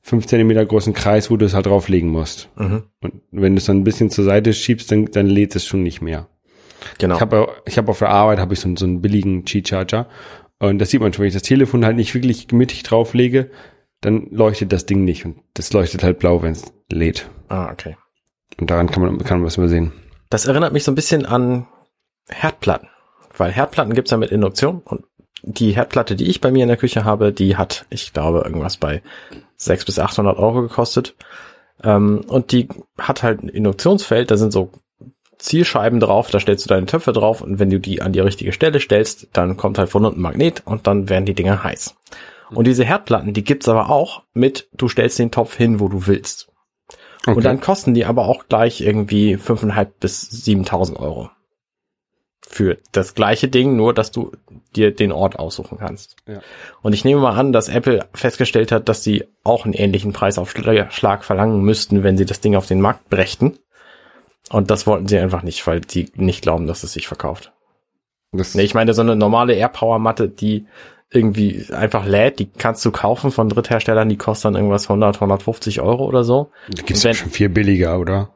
fünf 0.00 0.26
Zentimeter 0.26 0.64
großen 0.64 0.94
Kreis, 0.94 1.30
wo 1.30 1.36
du 1.36 1.44
es 1.44 1.52
halt 1.54 1.66
drauflegen 1.66 2.08
musst. 2.10 2.48
Mhm. 2.56 2.84
Und 3.02 3.12
wenn 3.30 3.54
du 3.54 3.58
es 3.58 3.66
dann 3.66 3.78
ein 3.78 3.84
bisschen 3.84 4.08
zur 4.08 4.24
Seite 4.24 4.52
schiebst, 4.52 4.90
dann, 4.90 5.06
dann 5.10 5.26
lädt 5.26 5.54
es 5.54 5.66
schon 5.66 5.82
nicht 5.82 6.00
mehr. 6.00 6.28
Genau. 6.98 7.14
Ich 7.16 7.20
habe 7.20 7.48
ich 7.66 7.78
hab 7.78 7.88
auf 7.88 7.98
der 7.98 8.10
Arbeit 8.10 8.38
habe 8.38 8.54
ich 8.54 8.60
so, 8.60 8.68
einen- 8.68 8.76
so 8.76 8.84
einen 8.86 9.00
billigen 9.02 9.44
Qi-Charger. 9.44 10.08
Und 10.58 10.78
das 10.78 10.90
sieht 10.90 11.00
man 11.00 11.12
schon, 11.12 11.22
wenn 11.22 11.28
ich 11.28 11.34
das 11.34 11.42
Telefon 11.42 11.84
halt 11.84 11.96
nicht 11.96 12.14
wirklich 12.14 12.50
mittig 12.52 12.82
drauflege, 12.82 13.50
dann 14.00 14.28
leuchtet 14.30 14.72
das 14.72 14.86
Ding 14.86 15.04
nicht. 15.04 15.24
Und 15.24 15.38
das 15.54 15.72
leuchtet 15.72 16.02
halt 16.02 16.18
blau, 16.18 16.42
wenn 16.42 16.52
es 16.52 16.72
lädt. 16.90 17.28
ah, 17.48 17.70
okay. 17.70 17.96
Und 18.58 18.70
daran 18.70 18.90
kann 18.90 19.02
man, 19.02 19.18
kann 19.18 19.38
man 19.38 19.46
was 19.46 19.56
übersehen. 19.58 19.92
Das 20.30 20.46
erinnert 20.46 20.72
mich 20.72 20.84
so 20.84 20.92
ein 20.92 20.94
bisschen 20.94 21.26
an 21.26 21.66
Herdplatten. 22.28 22.88
Weil 23.36 23.52
Herdplatten 23.52 23.92
gibt's 23.94 24.10
ja 24.10 24.16
mit 24.16 24.30
Induktion 24.30 24.80
und 24.84 25.04
die 25.42 25.72
Herdplatte, 25.76 26.16
die 26.16 26.24
ich 26.26 26.40
bei 26.40 26.50
mir 26.50 26.62
in 26.62 26.68
der 26.68 26.78
Küche 26.78 27.04
habe, 27.04 27.32
die 27.32 27.56
hat, 27.56 27.84
ich 27.90 28.12
glaube, 28.14 28.38
irgendwas 28.44 28.78
bei 28.78 29.02
600 29.56 29.86
bis 29.86 29.98
800 29.98 30.38
Euro 30.38 30.62
gekostet. 30.62 31.14
Ähm, 31.84 32.24
und 32.26 32.50
die 32.52 32.68
hat 32.98 33.22
halt 33.22 33.42
ein 33.42 33.48
Induktionsfeld, 33.48 34.30
da 34.30 34.36
sind 34.38 34.52
so 34.52 34.70
Zielscheiben 35.38 36.00
drauf, 36.00 36.30
da 36.30 36.40
stellst 36.40 36.64
du 36.64 36.68
deine 36.68 36.86
Töpfe 36.86 37.12
drauf 37.12 37.40
und 37.40 37.58
wenn 37.58 37.70
du 37.70 37.78
die 37.78 38.02
an 38.02 38.12
die 38.12 38.20
richtige 38.20 38.52
Stelle 38.52 38.80
stellst, 38.80 39.28
dann 39.32 39.56
kommt 39.56 39.78
halt 39.78 39.90
von 39.90 40.04
unten 40.04 40.20
ein 40.20 40.22
Magnet 40.22 40.62
und 40.64 40.86
dann 40.86 41.08
werden 41.08 41.26
die 41.26 41.34
Dinger 41.34 41.62
heiß. 41.62 41.94
Und 42.50 42.66
diese 42.66 42.84
Herdplatten, 42.84 43.32
die 43.32 43.44
gibt's 43.44 43.68
aber 43.68 43.90
auch 43.90 44.22
mit, 44.32 44.68
du 44.72 44.88
stellst 44.88 45.18
den 45.18 45.30
Topf 45.30 45.56
hin, 45.56 45.80
wo 45.80 45.88
du 45.88 46.06
willst. 46.06 46.48
Okay. 47.26 47.36
Und 47.36 47.44
dann 47.44 47.60
kosten 47.60 47.94
die 47.94 48.04
aber 48.04 48.26
auch 48.26 48.46
gleich 48.48 48.80
irgendwie 48.80 49.36
5.500 49.36 49.88
bis 49.98 50.30
7.000 50.46 50.96
Euro. 50.96 51.30
Für 52.48 52.78
das 52.92 53.14
gleiche 53.14 53.48
Ding, 53.48 53.74
nur 53.74 53.92
dass 53.92 54.12
du 54.12 54.30
dir 54.76 54.94
den 54.94 55.10
Ort 55.10 55.36
aussuchen 55.36 55.78
kannst. 55.78 56.14
Ja. 56.28 56.40
Und 56.80 56.92
ich 56.92 57.04
nehme 57.04 57.20
mal 57.20 57.36
an, 57.36 57.52
dass 57.52 57.68
Apple 57.68 58.06
festgestellt 58.14 58.70
hat, 58.70 58.88
dass 58.88 59.02
sie 59.02 59.24
auch 59.42 59.64
einen 59.64 59.74
ähnlichen 59.74 60.12
Preisaufschlag 60.12 61.24
verlangen 61.24 61.62
müssten, 61.62 62.04
wenn 62.04 62.16
sie 62.16 62.24
das 62.24 62.38
Ding 62.38 62.54
auf 62.54 62.66
den 62.66 62.80
Markt 62.80 63.08
brächten. 63.08 63.58
Und 64.50 64.70
das 64.70 64.86
wollten 64.86 65.08
sie 65.08 65.18
einfach 65.18 65.42
nicht, 65.42 65.66
weil 65.66 65.80
sie 65.88 66.10
nicht 66.14 66.42
glauben, 66.42 66.66
dass 66.66 66.82
es 66.84 66.92
sich 66.92 67.08
verkauft. 67.08 67.52
das, 68.32 68.54
Nee, 68.54 68.62
ich 68.62 68.74
meine, 68.74 68.94
so 68.94 69.02
eine 69.02 69.16
normale 69.16 69.54
AirPower-Matte, 69.54 70.28
die 70.28 70.66
irgendwie 71.10 71.66
einfach 71.72 72.04
lädt, 72.06 72.38
die 72.40 72.46
kannst 72.46 72.84
du 72.84 72.90
kaufen 72.90 73.30
von 73.30 73.48
Drittherstellern, 73.48 74.08
die 74.08 74.16
kostet 74.16 74.46
dann 74.46 74.54
irgendwas 74.56 74.84
100, 74.88 75.16
150 75.16 75.80
Euro 75.80 76.04
oder 76.04 76.24
so. 76.24 76.50
gibt's 76.68 77.04
wenn- 77.04 77.14
schon 77.14 77.30
viel 77.30 77.48
billiger, 77.48 77.98
oder? 77.98 78.30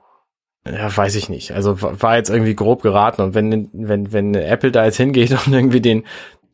Ja, 0.66 0.94
weiß 0.94 1.14
ich 1.14 1.28
nicht. 1.28 1.52
Also 1.52 1.80
wa- 1.82 1.94
war 1.98 2.16
jetzt 2.16 2.28
irgendwie 2.30 2.54
grob 2.54 2.82
geraten 2.82 3.22
und 3.22 3.34
wenn 3.34 3.70
wenn 3.72 4.12
wenn 4.12 4.34
Apple 4.34 4.70
da 4.70 4.84
jetzt 4.84 4.98
hingeht 4.98 5.30
und 5.46 5.52
irgendwie 5.52 5.80
den 5.80 6.04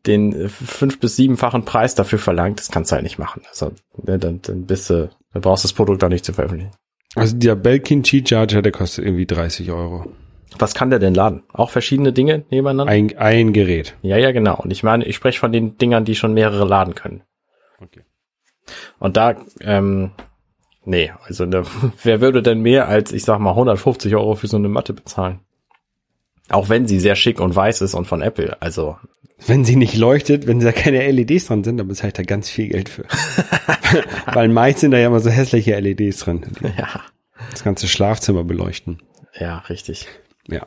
den 0.05 0.47
fünf 0.49 0.99
bis 0.99 1.17
siebenfachen 1.17 1.65
Preis 1.65 1.93
dafür 1.93 2.17
verlangt, 2.19 2.59
das 2.59 2.71
kannst 2.71 2.91
du 2.91 2.95
halt 2.95 3.03
nicht 3.03 3.19
machen. 3.19 3.41
Also 3.49 3.73
ne, 4.03 4.17
dann 4.17 4.41
dann 4.43 4.65
bist 4.65 4.89
du, 4.89 5.09
dann 5.33 5.41
brauchst 5.41 5.63
du 5.65 5.67
das 5.67 5.73
Produkt 5.73 6.03
auch 6.03 6.09
nicht 6.09 6.23
zu 6.25 6.31
veröffentlichen. 6.33 6.71
Also 7.17 7.35
der 7.35 7.55
Belkin 7.55 8.03
Qi-Charger, 8.03 8.61
der 8.61 8.71
kostet 8.71 9.05
irgendwie 9.05 9.25
30 9.25 9.71
Euro. 9.71 10.05
Was 10.59 10.73
kann 10.73 10.89
der 10.89 10.99
denn 10.99 11.13
laden? 11.13 11.43
Auch 11.53 11.69
verschiedene 11.69 12.13
Dinge 12.13 12.45
nebeneinander? 12.49 12.91
Ein, 12.91 13.17
ein 13.17 13.53
Gerät. 13.53 13.95
Ja, 14.01 14.17
ja, 14.17 14.31
genau. 14.31 14.57
Und 14.57 14.71
ich 14.71 14.83
meine, 14.83 15.05
ich 15.05 15.15
spreche 15.15 15.39
von 15.39 15.51
den 15.51 15.77
Dingern, 15.77 16.05
die 16.05 16.15
schon 16.15 16.33
mehrere 16.33 16.65
laden 16.65 16.95
können. 16.95 17.21
Okay. 17.79 18.01
Und 18.99 19.17
da, 19.17 19.35
ähm, 19.61 20.11
nee, 20.85 21.11
also 21.25 21.45
ne, 21.45 21.63
wer 22.03 22.21
würde 22.21 22.41
denn 22.41 22.61
mehr 22.61 22.87
als, 22.87 23.11
ich 23.11 23.23
sag 23.23 23.39
mal, 23.39 23.51
150 23.51 24.15
Euro 24.15 24.35
für 24.35 24.47
so 24.47 24.57
eine 24.57 24.69
Matte 24.69 24.93
bezahlen? 24.93 25.39
Auch 26.49 26.69
wenn 26.69 26.87
sie 26.87 26.99
sehr 26.99 27.15
schick 27.15 27.41
und 27.41 27.55
weiß 27.55 27.81
ist 27.81 27.93
und 27.93 28.05
von 28.05 28.21
Apple. 28.21 28.61
Also 28.61 28.95
Wenn 29.45 29.65
sie 29.65 29.75
nicht 29.75 29.95
leuchtet, 29.97 30.47
wenn 30.47 30.59
da 30.61 30.71
keine 30.71 31.11
LEDs 31.11 31.47
dran 31.47 31.63
sind, 31.63 31.77
dann 31.77 31.87
bezahle 31.87 32.09
ich 32.09 32.13
da 32.13 32.23
ganz 32.23 32.49
viel 32.49 32.69
Geld 32.69 32.89
für. 32.89 33.03
Weil 34.33 34.49
meist 34.49 34.79
sind 34.79 34.91
da 34.91 34.97
ja 34.97 35.07
immer 35.07 35.19
so 35.19 35.29
hässliche 35.29 35.79
LEDs 35.79 36.19
drin, 36.19 36.45
ja, 36.77 37.01
das 37.51 37.63
ganze 37.63 37.87
Schlafzimmer 37.87 38.43
beleuchten. 38.43 39.01
ja, 39.39 39.59
richtig. 39.69 40.07
Ja. 40.47 40.65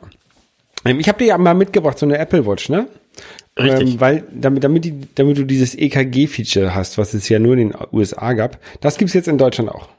Ähm, 0.85 0.99
ich 0.99 1.07
habe 1.07 1.19
dir 1.19 1.27
ja 1.27 1.37
mal 1.37 1.53
mitgebracht, 1.53 1.97
so 1.97 2.05
eine 2.05 2.17
Apple 2.17 2.45
Watch, 2.45 2.69
ne? 2.69 2.87
Richtig. 3.59 3.93
Ähm, 3.93 3.99
weil, 3.99 4.23
damit, 4.33 4.63
damit, 4.63 4.85
die, 4.85 5.07
damit 5.15 5.37
du 5.37 5.43
dieses 5.43 5.75
EKG-Feature 5.75 6.73
hast, 6.73 6.97
was 6.97 7.13
es 7.13 7.27
ja 7.29 7.39
nur 7.39 7.53
in 7.57 7.69
den 7.69 7.75
USA 7.91 8.33
gab, 8.33 8.59
das 8.79 8.97
gibt's 8.97 9.13
jetzt 9.13 9.27
in 9.27 9.37
Deutschland 9.37 9.69
auch. 9.69 9.89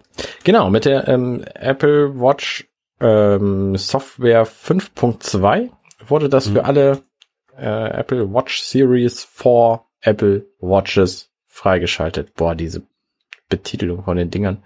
Genau, 0.45 0.71
mit 0.71 0.85
der 0.85 1.09
ähm, 1.09 1.45
Apple 1.55 2.19
Watch 2.21 2.67
ähm, 3.00 3.76
Software 3.76 4.47
5.2 4.47 5.71
wurde 6.07 6.29
das 6.29 6.49
für 6.49 6.64
alle 6.64 7.02
äh, 7.57 7.91
Apple 7.91 8.33
Watch 8.33 8.62
Series 8.62 9.25
4 9.25 9.81
Apple 10.00 10.47
Watches 10.61 11.31
freigeschaltet. 11.47 12.35
Boah, 12.35 12.55
diese 12.55 12.83
Betitelung 13.56 14.04
von 14.04 14.16
den 14.16 14.30
Dingern. 14.30 14.64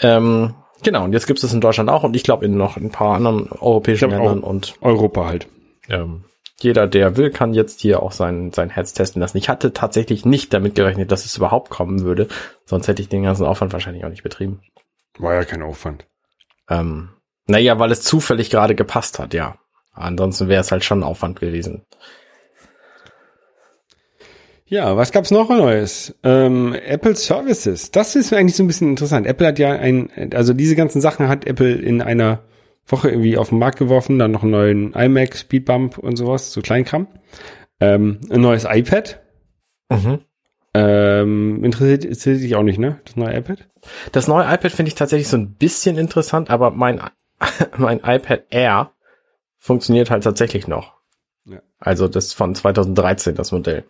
Ähm, 0.00 0.54
genau, 0.82 1.04
und 1.04 1.12
jetzt 1.12 1.26
gibt 1.26 1.38
es 1.38 1.42
das 1.42 1.52
in 1.52 1.60
Deutschland 1.60 1.90
auch 1.90 2.04
und 2.04 2.14
ich 2.16 2.22
glaube 2.22 2.44
in 2.44 2.56
noch 2.56 2.76
ein 2.76 2.90
paar 2.90 3.16
anderen 3.16 3.50
europäischen 3.52 4.10
Ländern 4.10 4.40
und 4.40 4.76
Europa 4.80 5.26
halt. 5.26 5.48
ähm, 5.88 6.24
jeder, 6.58 6.86
der 6.86 7.16
will, 7.16 7.30
kann 7.30 7.52
jetzt 7.52 7.80
hier 7.80 8.02
auch 8.02 8.12
sein, 8.12 8.50
sein 8.52 8.70
Herz 8.70 8.94
testen 8.94 9.20
lassen. 9.20 9.36
Ich 9.36 9.48
hatte 9.48 9.74
tatsächlich 9.74 10.24
nicht 10.24 10.54
damit 10.54 10.74
gerechnet, 10.74 11.12
dass 11.12 11.26
es 11.26 11.36
überhaupt 11.36 11.68
kommen 11.70 12.00
würde. 12.00 12.28
Sonst 12.64 12.88
hätte 12.88 13.02
ich 13.02 13.10
den 13.10 13.24
ganzen 13.24 13.44
Aufwand 13.44 13.74
wahrscheinlich 13.74 14.04
auch 14.04 14.08
nicht 14.08 14.22
betrieben. 14.22 14.62
War 15.18 15.34
ja 15.34 15.44
kein 15.44 15.62
Aufwand. 15.62 16.06
Ähm, 16.70 17.10
naja, 17.46 17.78
weil 17.78 17.92
es 17.92 18.02
zufällig 18.02 18.48
gerade 18.50 18.74
gepasst 18.74 19.18
hat, 19.18 19.34
ja. 19.34 19.58
Ansonsten 19.92 20.48
wäre 20.48 20.60
es 20.60 20.72
halt 20.72 20.84
schon 20.84 21.02
Aufwand 21.02 21.40
gewesen. 21.40 21.84
Ja, 24.68 24.96
was 24.96 25.12
gab's 25.12 25.30
noch 25.30 25.48
Neues? 25.48 26.14
Ähm, 26.24 26.74
Apple 26.74 27.14
Services. 27.14 27.92
Das 27.92 28.16
ist 28.16 28.32
eigentlich 28.32 28.56
so 28.56 28.64
ein 28.64 28.66
bisschen 28.66 28.90
interessant. 28.90 29.26
Apple 29.26 29.46
hat 29.46 29.60
ja 29.60 29.72
ein, 29.72 30.10
also 30.34 30.52
diese 30.54 30.74
ganzen 30.74 31.00
Sachen 31.00 31.28
hat 31.28 31.46
Apple 31.46 31.72
in 31.72 32.02
einer 32.02 32.40
Woche 32.84 33.10
irgendwie 33.10 33.36
auf 33.36 33.50
den 33.50 33.58
Markt 33.58 33.78
geworfen, 33.78 34.18
dann 34.18 34.32
noch 34.32 34.42
einen 34.42 34.52
neuen 34.52 34.92
iMac, 34.92 35.36
Speedbump 35.36 35.98
und 35.98 36.16
sowas, 36.16 36.52
so 36.52 36.62
Kleinkram. 36.62 37.06
Ähm, 37.80 38.20
ein 38.28 38.40
neues 38.40 38.66
iPad. 38.68 39.20
Mhm. 39.88 40.18
Ähm, 40.74 41.64
interessiert, 41.64 42.04
interessiert 42.04 42.40
dich 42.40 42.56
auch 42.56 42.62
nicht, 42.62 42.78
ne? 42.78 43.00
Das 43.04 43.16
neue 43.16 43.36
iPad? 43.36 43.68
Das 44.12 44.26
neue 44.26 44.44
iPad 44.44 44.72
finde 44.72 44.88
ich 44.88 44.94
tatsächlich 44.94 45.28
so 45.28 45.36
ein 45.36 45.54
bisschen 45.54 45.96
interessant, 45.96 46.50
aber 46.50 46.72
mein, 46.72 47.00
mein 47.76 47.98
iPad 47.98 48.44
Air 48.50 48.90
funktioniert 49.58 50.10
halt 50.10 50.24
tatsächlich 50.24 50.66
noch. 50.66 50.94
Ja. 51.44 51.60
Also 51.78 52.08
das 52.08 52.32
von 52.32 52.54
2013, 52.54 53.36
das 53.36 53.52
Modell. 53.52 53.84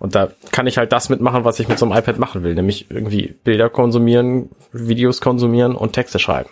Und 0.00 0.14
da 0.16 0.32
kann 0.50 0.66
ich 0.66 0.78
halt 0.78 0.90
das 0.92 1.08
mitmachen, 1.10 1.44
was 1.44 1.60
ich 1.60 1.68
mit 1.68 1.78
so 1.78 1.84
einem 1.86 1.96
iPad 1.96 2.18
machen 2.18 2.42
will, 2.42 2.54
nämlich 2.54 2.90
irgendwie 2.90 3.34
Bilder 3.44 3.68
konsumieren, 3.70 4.48
Videos 4.72 5.20
konsumieren 5.20 5.76
und 5.76 5.92
Texte 5.92 6.18
schreiben. 6.18 6.50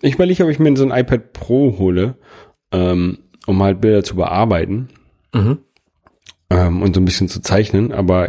Ich 0.00 0.14
überlege, 0.14 0.42
ob 0.44 0.50
ich 0.50 0.58
mir 0.58 0.76
so 0.76 0.84
ein 0.84 0.98
iPad 0.98 1.32
Pro 1.34 1.78
hole, 1.78 2.14
ähm, 2.72 3.18
um 3.46 3.62
halt 3.62 3.80
Bilder 3.80 4.02
zu 4.02 4.16
bearbeiten 4.16 4.88
Mhm. 5.34 5.58
ähm, 6.50 6.82
und 6.82 6.94
so 6.94 7.00
ein 7.00 7.04
bisschen 7.04 7.28
zu 7.28 7.40
zeichnen, 7.40 7.92
aber 7.92 8.28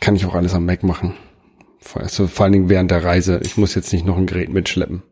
kann 0.00 0.16
ich 0.16 0.24
auch 0.26 0.34
alles 0.34 0.54
am 0.54 0.64
Mac 0.66 0.82
machen. 0.82 1.14
Vor, 1.80 2.02
also 2.02 2.26
vor 2.28 2.44
allen 2.44 2.52
Dingen 2.52 2.68
während 2.68 2.90
der 2.90 3.04
Reise. 3.04 3.40
Ich 3.42 3.56
muss 3.56 3.74
jetzt 3.74 3.92
nicht 3.92 4.06
noch 4.06 4.16
ein 4.16 4.26
Gerät 4.26 4.48
mitschleppen. 4.52 5.02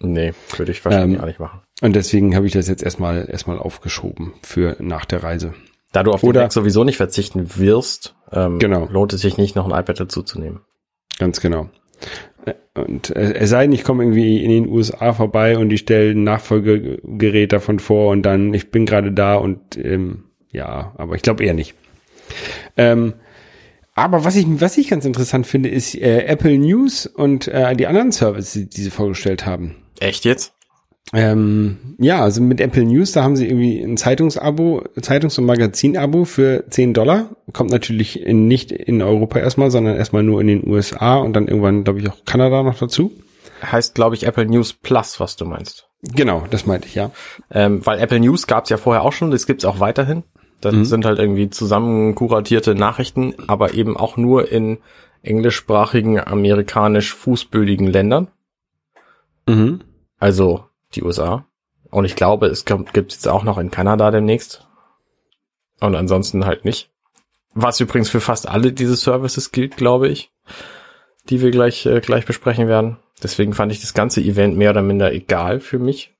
Nee, 0.00 0.32
würde 0.56 0.72
ich 0.72 0.84
wahrscheinlich 0.84 1.16
Ähm, 1.18 1.22
auch 1.22 1.26
nicht 1.26 1.40
machen. 1.40 1.60
Und 1.80 1.94
deswegen 1.94 2.34
habe 2.34 2.46
ich 2.46 2.52
das 2.52 2.68
jetzt 2.68 2.82
erstmal 2.82 3.28
erstmal 3.30 3.58
aufgeschoben 3.58 4.32
für 4.42 4.76
nach 4.80 5.04
der 5.04 5.22
Reise. 5.22 5.54
Da 5.92 6.02
du 6.02 6.10
auf 6.12 6.20
den 6.20 6.28
oder- 6.30 6.42
Mac 6.42 6.52
sowieso 6.52 6.84
nicht 6.84 6.96
verzichten 6.98 7.56
wirst, 7.56 8.14
ähm, 8.32 8.58
Genau. 8.58 8.86
lohnt 8.90 9.12
es 9.12 9.20
sich 9.22 9.36
nicht, 9.38 9.56
noch 9.56 9.70
ein 9.70 9.78
iPad 9.78 10.00
dazu 10.00 10.22
zu 10.22 10.38
nehmen. 10.40 10.60
Ganz 11.18 11.40
genau. 11.40 11.68
Und 12.74 13.10
äh, 13.16 13.34
es 13.34 13.50
sei 13.50 13.62
denn, 13.64 13.72
ich 13.72 13.84
komme 13.84 14.04
irgendwie 14.04 14.42
in 14.44 14.50
den 14.50 14.68
USA 14.68 15.12
vorbei 15.12 15.58
und 15.58 15.68
die 15.68 15.78
stellen 15.78 16.20
ein 16.20 16.24
Nachfolgegerät 16.24 17.52
davon 17.52 17.78
vor 17.80 18.10
und 18.12 18.22
dann, 18.22 18.54
ich 18.54 18.70
bin 18.70 18.86
gerade 18.86 19.12
da 19.12 19.34
und 19.34 19.76
ähm, 19.76 20.24
ja, 20.52 20.94
aber 20.96 21.16
ich 21.16 21.22
glaube 21.22 21.44
eher 21.44 21.54
nicht. 21.54 21.74
Ähm, 22.76 23.14
aber 23.94 24.24
was 24.24 24.36
ich, 24.36 24.46
was 24.60 24.78
ich 24.78 24.88
ganz 24.88 25.04
interessant 25.04 25.46
finde, 25.46 25.68
ist 25.70 25.94
äh, 25.96 26.20
Apple 26.26 26.56
News 26.56 27.06
und 27.06 27.48
äh, 27.48 27.74
die 27.74 27.86
anderen 27.88 28.12
Services, 28.12 28.68
die 28.70 28.80
sie 28.82 28.90
vorgestellt 28.90 29.44
haben. 29.44 29.74
Echt 29.98 30.24
jetzt? 30.24 30.54
Ähm, 31.14 31.96
ja, 31.98 32.20
also 32.20 32.42
mit 32.42 32.60
Apple 32.60 32.84
News, 32.84 33.12
da 33.12 33.22
haben 33.22 33.36
sie 33.36 33.46
irgendwie 33.46 33.80
ein 33.80 33.96
Zeitungsabo, 33.96 34.82
Zeitungs- 35.00 35.38
und 35.38 35.46
Magazin-Abo 35.46 36.24
für 36.24 36.64
10 36.68 36.92
Dollar. 36.92 37.30
Kommt 37.52 37.70
natürlich 37.70 38.20
in, 38.22 38.46
nicht 38.46 38.72
in 38.72 39.00
Europa 39.00 39.38
erstmal, 39.38 39.70
sondern 39.70 39.96
erstmal 39.96 40.22
nur 40.22 40.40
in 40.40 40.48
den 40.48 40.68
USA 40.68 41.16
und 41.16 41.32
dann 41.32 41.48
irgendwann, 41.48 41.84
glaube 41.84 42.00
ich, 42.00 42.08
auch 42.10 42.24
Kanada 42.26 42.62
noch 42.62 42.78
dazu. 42.78 43.12
Heißt, 43.62 43.94
glaube 43.94 44.16
ich, 44.16 44.26
Apple 44.26 44.46
News 44.46 44.74
Plus, 44.74 45.18
was 45.18 45.36
du 45.36 45.44
meinst. 45.46 45.88
Genau, 46.02 46.44
das 46.50 46.66
meinte 46.66 46.86
ich, 46.86 46.94
ja. 46.94 47.10
Ähm, 47.50 47.84
weil 47.84 47.98
Apple 47.98 48.20
News 48.20 48.46
gab 48.46 48.64
es 48.64 48.70
ja 48.70 48.76
vorher 48.76 49.02
auch 49.02 49.12
schon, 49.12 49.30
das 49.30 49.46
gibt's 49.46 49.64
auch 49.64 49.80
weiterhin. 49.80 50.22
Das 50.60 50.74
Mhm. 50.74 50.84
sind 50.84 51.04
halt 51.04 51.18
irgendwie 51.18 51.50
zusammen 51.50 52.14
kuratierte 52.14 52.74
Nachrichten, 52.74 53.34
aber 53.46 53.74
eben 53.74 53.96
auch 53.96 54.16
nur 54.16 54.50
in 54.52 54.78
englischsprachigen, 55.22 56.20
amerikanisch 56.20 57.14
fußbödigen 57.14 57.86
Ländern. 57.86 58.28
Mhm. 59.48 59.80
Also 60.18 60.64
die 60.94 61.02
USA. 61.02 61.46
Und 61.90 62.04
ich 62.04 62.16
glaube, 62.16 62.46
es 62.46 62.64
gibt 62.64 62.92
gibt's 62.92 63.14
jetzt 63.14 63.28
auch 63.28 63.44
noch 63.44 63.58
in 63.58 63.70
Kanada 63.70 64.10
demnächst. 64.10 64.66
Und 65.80 65.94
ansonsten 65.94 66.44
halt 66.44 66.64
nicht. 66.64 66.90
Was 67.54 67.80
übrigens 67.80 68.10
für 68.10 68.20
fast 68.20 68.48
alle 68.48 68.72
diese 68.72 68.96
Services 68.96 69.52
gilt, 69.52 69.76
glaube 69.76 70.08
ich, 70.08 70.30
die 71.28 71.40
wir 71.40 71.50
gleich, 71.50 71.86
äh, 71.86 72.00
gleich 72.00 72.26
besprechen 72.26 72.68
werden. 72.68 72.98
Deswegen 73.22 73.52
fand 73.52 73.72
ich 73.72 73.80
das 73.80 73.94
ganze 73.94 74.20
Event 74.20 74.56
mehr 74.56 74.70
oder 74.70 74.82
minder 74.82 75.12
egal 75.12 75.60
für 75.60 75.78
mich. 75.78 76.14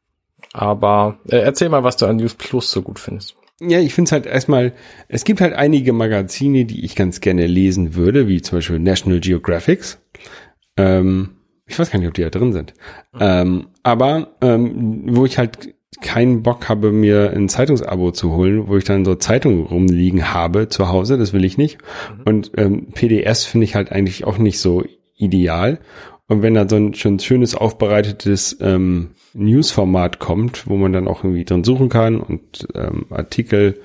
Aber 0.53 1.19
äh, 1.29 1.37
erzähl 1.37 1.69
mal, 1.69 1.85
was 1.85 1.97
du 1.97 2.07
an 2.07 2.17
News 2.17 2.35
Plus 2.35 2.71
so 2.71 2.83
gut 2.83 2.99
findest. 2.99 3.37
Ja, 3.61 3.81
ich 3.81 3.93
finde 3.93 4.09
es 4.09 4.13
halt 4.13 4.27
erstmal, 4.27 4.73
es 5.09 5.25
gibt 5.25 5.41
halt 5.41 5.53
einige 5.53 5.93
Magazine, 5.93 6.65
die 6.65 6.85
ich 6.85 6.95
ganz 6.95 7.21
gerne 7.21 7.47
lesen 7.47 7.95
würde, 7.97 8.29
wie 8.29 8.41
zum 8.41 8.59
Beispiel 8.59 8.79
National 8.79 9.21
Geographics. 9.21 10.01
Ähm, 10.77 11.38
ich 11.69 11.79
weiß 11.79 11.91
gar 11.91 11.99
nicht, 11.99 12.09
ob 12.09 12.15
die 12.15 12.23
da 12.23 12.31
drin 12.31 12.53
sind. 12.53 12.75
Ähm, 13.21 13.69
aber 13.83 14.37
ähm, 14.41 15.05
wo 15.17 15.25
ich 15.25 15.39
halt 15.39 15.75
keinen 16.01 16.43
Bock 16.43 16.69
habe, 16.69 16.93
mir 16.93 17.33
ein 17.35 17.49
Zeitungsabo 17.49 18.13
zu 18.13 18.33
holen, 18.33 18.69
wo 18.69 18.77
ich 18.77 18.85
dann 18.85 19.05
so 19.05 19.15
Zeitungen 19.15 19.67
rumliegen 19.67 20.33
habe 20.33 20.69
zu 20.69 20.89
Hause, 20.89 21.19
das 21.19 21.33
will 21.33 21.45
ich 21.45 21.59
nicht. 21.59 21.79
Und 22.25 22.53
ähm, 22.57 22.89
PDS 22.93 23.45
finde 23.45 23.65
ich 23.65 23.75
halt 23.75 23.93
eigentlich 23.93 24.25
auch 24.25 24.39
nicht 24.39 24.61
so 24.61 24.85
ideal. 25.17 25.79
Und 26.29 26.43
wenn 26.43 26.55
da 26.55 26.69
so 26.69 26.77
ein 26.77 26.95
schon 26.95 27.19
schönes 27.19 27.55
aufbereitetes 27.55 28.59
ähm, 28.61 29.11
Newsformat 29.35 30.19
kommt, 30.19 30.69
wo 30.69 30.77
man 30.77 30.93
dann 30.93 31.09
auch 31.09 31.25
irgendwie 31.25 31.45
drin 31.45 31.65
suchen 31.65 31.89
kann 31.89 32.21
und 32.21 32.69
ähm, 32.75 33.07
Artikel 33.11 33.81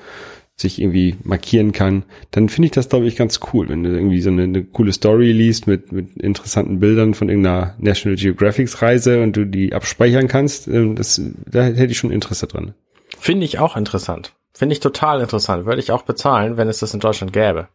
sich 0.56 0.80
irgendwie 0.80 1.16
markieren 1.24 1.72
kann, 1.72 2.04
dann 2.32 2.48
finde 2.48 2.68
ich 2.68 2.72
das, 2.72 2.88
glaube 2.90 3.06
ich, 3.08 3.16
ganz 3.16 3.40
cool, 3.54 3.70
wenn 3.70 3.84
du 3.84 3.90
irgendwie 3.90 4.22
so 4.22 4.30
eine, 4.30 4.44
eine 4.44 4.64
coole 4.64 4.94
Story 4.94 5.32
liest 5.32 5.66
mit, 5.68 5.92
mit 5.92 6.16
interessanten 6.18 6.80
Bildern 6.80 7.16
von 7.16 7.28
irgendeiner 7.30 7.74
National 7.80 8.18
Geographics 8.18 8.82
Reise 8.82 9.22
und 9.24 9.36
du 9.36 9.46
die 9.46 9.74
abspeichern 9.74 10.28
kannst, 10.28 10.68
ähm, 10.68 10.96
das, 10.96 11.20
da 11.50 11.64
hätte 11.64 11.86
ich 11.92 11.98
schon 11.98 12.12
Interesse 12.12 12.46
dran. 12.48 12.76
Finde 13.18 13.46
ich 13.46 13.58
auch 13.60 13.76
interessant. 13.76 14.34
Finde 14.54 14.74
ich 14.74 14.80
total 14.80 15.22
interessant. 15.22 15.66
Würde 15.66 15.82
ich 15.82 15.92
auch 15.92 16.04
bezahlen, 16.04 16.56
wenn 16.58 16.68
es 16.68 16.80
das 16.80 16.94
in 16.94 17.00
Deutschland 17.00 17.34
gäbe. 17.34 17.68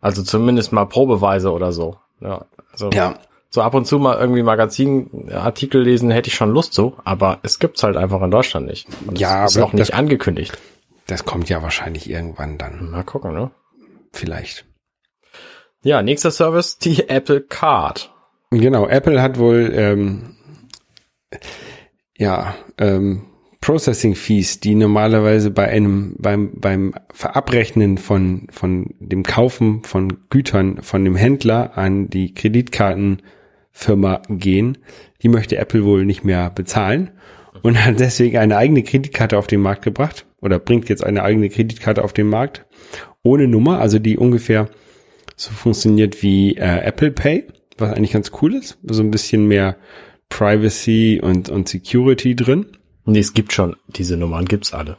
Also 0.00 0.22
zumindest 0.22 0.72
mal 0.72 0.84
Probeweise 0.84 1.50
oder 1.52 1.72
so. 1.72 1.96
Ja, 2.20 2.46
also 2.72 2.90
Ja, 2.92 3.14
so 3.50 3.62
ab 3.62 3.74
und 3.74 3.84
zu 3.86 3.98
mal 3.98 4.16
irgendwie 4.18 4.42
Magazinartikel 4.44 5.82
lesen, 5.82 6.10
hätte 6.10 6.28
ich 6.28 6.34
schon 6.34 6.50
Lust 6.52 6.72
so, 6.74 6.94
aber 7.04 7.38
es 7.42 7.58
gibt's 7.58 7.82
halt 7.82 7.96
einfach 7.96 8.22
in 8.22 8.30
Deutschland 8.30 8.66
nicht. 8.68 8.86
Und 9.06 9.18
Ja, 9.18 9.44
es 9.44 9.52
ist 9.52 9.56
aber 9.58 9.66
auch 9.66 9.72
nicht 9.72 9.90
das- 9.90 9.98
angekündigt. 9.98 10.56
Das 11.12 11.24
kommt 11.26 11.48
ja 11.50 11.62
wahrscheinlich 11.62 12.08
irgendwann 12.08 12.56
dann, 12.58 12.90
Mal 12.90 13.04
gucken, 13.04 13.34
ne? 13.34 13.50
vielleicht. 14.12 14.64
Ja, 15.82 16.02
nächster 16.02 16.30
Service, 16.30 16.78
die 16.78 17.08
Apple 17.08 17.42
Card. 17.42 18.12
Genau, 18.50 18.86
Apple 18.86 19.20
hat 19.20 19.38
wohl 19.38 19.72
ähm, 19.74 20.36
ja 22.16 22.54
ähm, 22.78 23.26
Processing 23.60 24.14
Fees, 24.14 24.60
die 24.60 24.74
normalerweise 24.74 25.50
bei 25.50 25.68
einem 25.68 26.16
beim 26.18 26.52
beim 26.54 26.94
Verabrechnen 27.12 27.98
von 27.98 28.46
von 28.50 28.94
dem 28.98 29.22
Kaufen 29.22 29.84
von 29.84 30.28
Gütern 30.30 30.82
von 30.82 31.04
dem 31.04 31.14
Händler 31.14 31.76
an 31.76 32.08
die 32.08 32.34
Kreditkartenfirma 32.34 34.22
gehen, 34.28 34.78
die 35.22 35.28
möchte 35.28 35.56
Apple 35.56 35.84
wohl 35.84 36.04
nicht 36.04 36.24
mehr 36.24 36.50
bezahlen 36.50 37.10
und 37.62 37.82
hat 37.84 38.00
deswegen 38.00 38.38
eine 38.38 38.56
eigene 38.56 38.82
Kreditkarte 38.82 39.38
auf 39.38 39.46
den 39.46 39.60
Markt 39.60 39.82
gebracht 39.82 40.26
oder 40.42 40.58
bringt 40.58 40.88
jetzt 40.90 41.04
eine 41.04 41.22
eigene 41.22 41.48
Kreditkarte 41.48 42.04
auf 42.04 42.12
den 42.12 42.28
Markt 42.28 42.66
ohne 43.22 43.48
Nummer, 43.48 43.78
also 43.78 43.98
die 43.98 44.18
ungefähr 44.18 44.68
so 45.36 45.52
funktioniert 45.52 46.22
wie 46.22 46.56
äh, 46.56 46.80
Apple 46.80 47.12
Pay, 47.12 47.46
was 47.78 47.92
eigentlich 47.92 48.12
ganz 48.12 48.32
cool 48.42 48.54
ist. 48.54 48.78
So 48.82 49.02
ein 49.02 49.10
bisschen 49.10 49.46
mehr 49.46 49.76
Privacy 50.28 51.20
und, 51.22 51.48
und 51.48 51.68
Security 51.68 52.36
drin. 52.36 52.66
Nee, 53.04 53.20
es 53.20 53.32
gibt 53.32 53.52
schon, 53.52 53.76
diese 53.88 54.16
Nummern 54.16 54.44
gibt's 54.44 54.72
alle. 54.72 54.98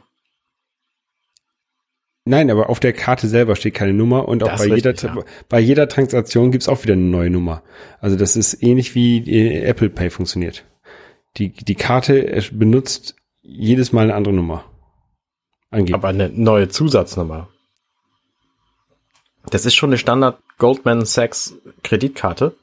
Nein, 2.26 2.50
aber 2.50 2.70
auf 2.70 2.80
der 2.80 2.94
Karte 2.94 3.28
selber 3.28 3.54
steht 3.54 3.74
keine 3.74 3.92
Nummer 3.92 4.26
und 4.28 4.42
auch 4.42 4.48
Das 4.48 4.60
bei 4.60 4.68
ist 4.68 4.76
jeder, 4.76 4.90
richtig, 4.92 5.14
ja. 5.14 5.24
bei 5.50 5.60
jeder 5.60 5.88
Transaktion 5.88 6.50
gibt's 6.50 6.68
auch 6.68 6.82
wieder 6.82 6.94
eine 6.94 7.02
neue 7.02 7.28
Nummer. 7.28 7.62
Also 8.00 8.16
das 8.16 8.36
ist 8.36 8.62
ähnlich 8.62 8.94
wie 8.94 9.18
äh, 9.30 9.62
Apple 9.64 9.90
Pay 9.90 10.08
funktioniert. 10.08 10.64
Die, 11.36 11.52
die 11.52 11.74
Karte 11.74 12.42
benutzt 12.52 13.16
jedes 13.42 13.92
Mal 13.92 14.04
eine 14.04 14.14
andere 14.14 14.32
Nummer 14.32 14.64
angeben. 15.74 15.94
Aber 15.94 16.08
eine 16.08 16.30
neue 16.30 16.68
Zusatznummer. 16.68 17.48
Das 19.50 19.66
ist 19.66 19.74
schon 19.74 19.90
eine 19.90 19.98
Standard 19.98 20.38
Goldman 20.56 21.04
Sachs 21.04 21.54
Kreditkarte, 21.82 22.54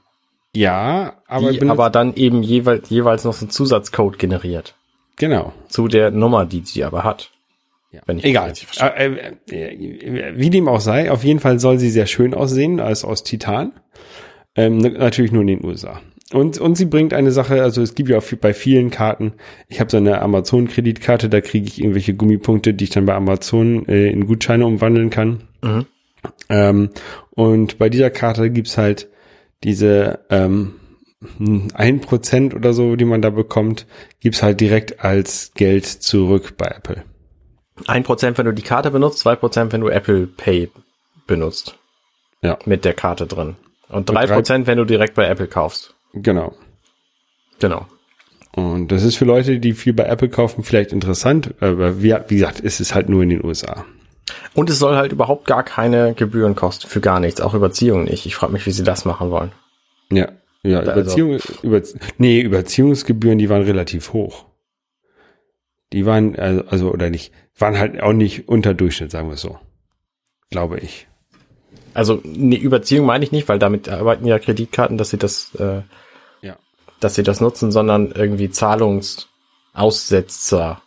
ja, 0.55 1.13
aber, 1.27 1.51
die 1.51 1.69
aber 1.69 1.89
dann 1.89 2.15
eben 2.15 2.43
jeweils, 2.43 2.89
jeweils 2.89 3.23
noch 3.23 3.33
so 3.33 3.45
einen 3.45 3.51
Zusatzcode 3.51 4.19
generiert. 4.19 4.75
genau. 5.15 5.53
Zu 5.69 5.87
der 5.87 6.11
Nummer, 6.11 6.45
die 6.45 6.61
sie 6.65 6.83
aber 6.83 7.03
hat. 7.03 7.31
Ja. 7.91 8.01
Wenn 8.05 8.19
ich 8.19 8.25
Egal. 8.25 8.53
Äh, 8.79 9.33
äh, 9.49 9.75
äh, 9.75 10.33
wie 10.37 10.49
dem 10.49 10.67
auch 10.67 10.79
sei, 10.79 11.11
auf 11.11 11.23
jeden 11.23 11.39
Fall 11.39 11.59
soll 11.59 11.77
sie 11.77 11.89
sehr 11.89 12.07
schön 12.07 12.33
aussehen, 12.33 12.79
als 12.79 13.03
aus 13.03 13.23
Titan. 13.23 13.73
Ähm, 14.55 14.77
natürlich 14.77 15.31
nur 15.31 15.41
in 15.41 15.47
den 15.47 15.65
USA. 15.65 16.01
Und, 16.33 16.59
und 16.59 16.75
sie 16.75 16.85
bringt 16.85 17.13
eine 17.13 17.31
Sache, 17.31 17.61
also 17.61 17.81
es 17.81 17.93
gibt 17.93 18.09
ja 18.09 18.17
auch 18.17 18.23
bei 18.39 18.53
vielen 18.53 18.89
Karten, 18.89 19.33
ich 19.67 19.79
habe 19.81 19.91
so 19.91 19.97
eine 19.97 20.21
Amazon-Kreditkarte, 20.21 21.27
da 21.27 21.41
kriege 21.41 21.67
ich 21.67 21.79
irgendwelche 21.79 22.13
Gummipunkte, 22.13 22.73
die 22.73 22.85
ich 22.85 22.89
dann 22.89 23.05
bei 23.05 23.15
Amazon 23.15 23.85
äh, 23.87 24.07
in 24.09 24.27
Gutscheine 24.27 24.65
umwandeln 24.65 25.09
kann. 25.09 25.43
Mhm. 25.61 25.85
Ähm, 26.49 26.89
und 27.31 27.77
bei 27.79 27.89
dieser 27.89 28.09
Karte 28.11 28.49
gibt's 28.49 28.77
halt 28.77 29.09
diese 29.63 30.19
ähm, 30.29 30.75
ein 31.73 31.99
Prozent 32.01 32.53
oder 32.55 32.73
so, 32.73 32.95
die 32.95 33.05
man 33.05 33.21
da 33.21 33.29
bekommt, 33.29 33.85
gibt's 34.21 34.41
halt 34.41 34.59
direkt 34.61 35.03
als 35.03 35.51
Geld 35.53 35.85
zurück 35.85 36.53
bei 36.57 36.67
Apple. 36.67 37.03
Ein 37.87 38.03
Prozent, 38.03 38.37
wenn 38.37 38.45
du 38.45 38.53
die 38.53 38.61
Karte 38.61 38.91
benutzt, 38.91 39.19
zwei 39.19 39.35
Prozent, 39.35 39.73
wenn 39.73 39.81
du 39.81 39.89
Apple 39.89 40.27
Pay 40.27 40.69
benutzt. 41.27 41.77
Ja. 42.41 42.57
Mit 42.65 42.85
der 42.85 42.93
Karte 42.93 43.27
drin. 43.27 43.55
Und 43.89 44.09
drei 44.09 44.25
drei- 44.25 44.35
Prozent, 44.35 44.67
wenn 44.67 44.77
du 44.77 44.85
direkt 44.85 45.15
bei 45.15 45.27
Apple 45.27 45.47
kaufst. 45.47 45.93
Genau. 46.13 46.53
Genau. 47.59 47.85
Und 48.53 48.89
das 48.91 49.03
ist 49.03 49.15
für 49.15 49.25
Leute, 49.25 49.59
die 49.59 49.73
viel 49.73 49.93
bei 49.93 50.03
Apple 50.03 50.29
kaufen, 50.29 50.63
vielleicht 50.63 50.91
interessant, 50.91 51.53
aber 51.61 52.01
wie, 52.03 52.13
wie 52.27 52.35
gesagt, 52.35 52.59
es 52.63 52.79
ist 52.81 52.93
halt 52.93 53.07
nur 53.07 53.23
in 53.23 53.29
den 53.29 53.45
USA. 53.45 53.85
Und 54.53 54.69
es 54.69 54.79
soll 54.79 54.95
halt 54.97 55.11
überhaupt 55.13 55.45
gar 55.47 55.63
keine 55.63 56.13
Gebühren 56.13 56.55
kosten 56.55 56.87
für 56.87 56.99
gar 57.01 57.19
nichts, 57.19 57.39
auch 57.39 57.53
Überziehung 57.53 58.03
nicht. 58.03 58.25
Ich 58.25 58.35
frage 58.35 58.51
mich, 58.51 58.65
wie 58.65 58.71
sie 58.71 58.83
das 58.83 59.05
machen 59.05 59.31
wollen. 59.31 59.51
Ja, 60.11 60.29
ja, 60.63 60.79
Also- 60.79 60.91
Überziehung, 60.91 61.39
über, 61.63 61.81
nee, 62.17 62.41
Überziehungsgebühren, 62.41 63.37
die 63.37 63.49
waren 63.49 63.63
relativ 63.63 64.11
hoch. 64.13 64.45
Die 65.93 66.05
waren, 66.05 66.37
also, 66.37 66.63
also, 66.67 66.91
oder 66.91 67.09
nicht, 67.09 67.33
waren 67.57 67.77
halt 67.77 68.01
auch 68.01 68.13
nicht 68.13 68.47
unter 68.49 68.73
Durchschnitt, 68.73 69.11
sagen 69.11 69.27
wir 69.29 69.35
es 69.35 69.41
so. 69.41 69.57
Glaube 70.49 70.79
ich. 70.79 71.07
Also 71.93 72.21
eine 72.23 72.57
Überziehung 72.57 73.05
meine 73.05 73.23
ich 73.25 73.31
nicht, 73.31 73.47
weil 73.49 73.59
damit 73.59 73.89
arbeiten 73.89 74.25
ja 74.25 74.39
Kreditkarten, 74.39 74.97
dass 74.97 75.09
sie 75.09 75.17
das, 75.17 75.53
äh, 75.55 75.81
Ja. 76.41 76.55
dass 76.99 77.15
sie 77.15 77.23
das 77.23 77.41
nutzen, 77.41 77.71
sondern 77.71 78.11
irgendwie 78.11 78.49
Zahlungsaussetzer. 79.73 80.81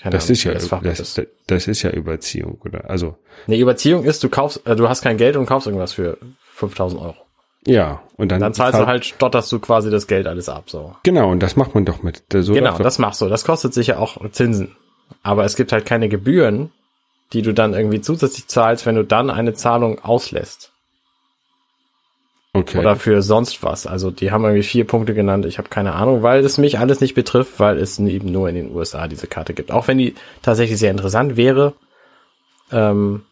Keine 0.00 0.12
Das 0.12 0.24
Ahnung, 0.24 0.32
ist 0.32 0.44
ja, 0.44 0.52
das 0.54 0.68
das, 0.68 1.00
ist. 1.00 1.22
das, 1.48 1.66
ist 1.66 1.82
ja 1.82 1.90
Überziehung, 1.90 2.58
oder? 2.64 2.88
Also, 2.88 3.16
Eine 3.48 3.56
Überziehung 3.56 4.04
ist, 4.04 4.22
du 4.22 4.28
kaufst, 4.28 4.64
äh, 4.66 4.76
du 4.76 4.88
hast 4.88 5.02
kein 5.02 5.16
Geld 5.16 5.36
und 5.36 5.46
kaufst 5.46 5.66
irgendwas 5.66 5.92
für 5.92 6.18
5000 6.54 7.02
Euro. 7.02 7.16
ja, 7.66 8.00
und 8.16 8.30
dann, 8.30 8.40
Dann 8.40 8.54
zahlst 8.54 8.78
du 8.80 8.86
halt, 8.86 9.04
stotterst 9.04 9.50
du 9.50 9.58
quasi 9.58 9.90
das 9.90 10.06
Geld 10.06 10.26
alles 10.28 10.48
ab, 10.48 10.70
so. 10.70 10.94
Genau, 11.02 11.30
und 11.30 11.40
das 11.42 11.56
macht 11.56 11.74
man 11.74 11.84
doch 11.84 12.02
mit. 12.04 12.22
So 12.32 12.52
Genau, 12.52 12.78
das 12.78 12.98
machst 13.00 13.20
du. 13.20 13.28
Das 13.28 13.44
kostet 13.44 13.74
sicher 13.74 13.98
auch 13.98 14.16
Zinsen. 14.30 14.76
Aber 15.24 15.44
es 15.44 15.56
gibt 15.56 15.72
halt 15.72 15.84
keine 15.84 16.08
Gebühren, 16.08 16.70
die 17.32 17.42
du 17.42 17.52
dann 17.52 17.74
irgendwie 17.74 18.00
zusätzlich 18.00 18.46
zahlst, 18.46 18.86
wenn 18.86 18.94
du 18.94 19.04
dann 19.04 19.30
eine 19.30 19.54
Zahlung 19.54 19.98
auslässt. 20.00 20.72
okay. 22.54 22.78
Oder 22.78 22.96
für 22.96 23.22
sonst 23.22 23.62
was. 23.62 23.86
Also 23.86 24.10
die 24.10 24.30
haben 24.30 24.44
irgendwie 24.44 24.62
vier 24.62 24.86
Punkte 24.86 25.14
genannt. 25.14 25.44
Ich 25.44 25.58
habe 25.58 25.68
keine 25.68 25.94
Ahnung, 25.94 26.22
weil 26.22 26.44
es 26.44 26.58
mich 26.58 26.78
alles 26.78 27.00
nicht 27.00 27.14
betrifft, 27.14 27.60
weil 27.60 27.78
es 27.78 27.98
eben 27.98 28.32
nur 28.32 28.48
in 28.48 28.54
den 28.54 28.74
USA 28.74 29.08
diese 29.08 29.26
Karte 29.26 29.54
gibt. 29.54 29.70
Auch 29.70 29.88
wenn 29.88 29.98
die 29.98 30.14
tatsächlich 30.42 30.78
sehr 30.78 30.90
interessant 30.90 31.36
wäre. 31.36 31.74
Ähm, 32.72 33.22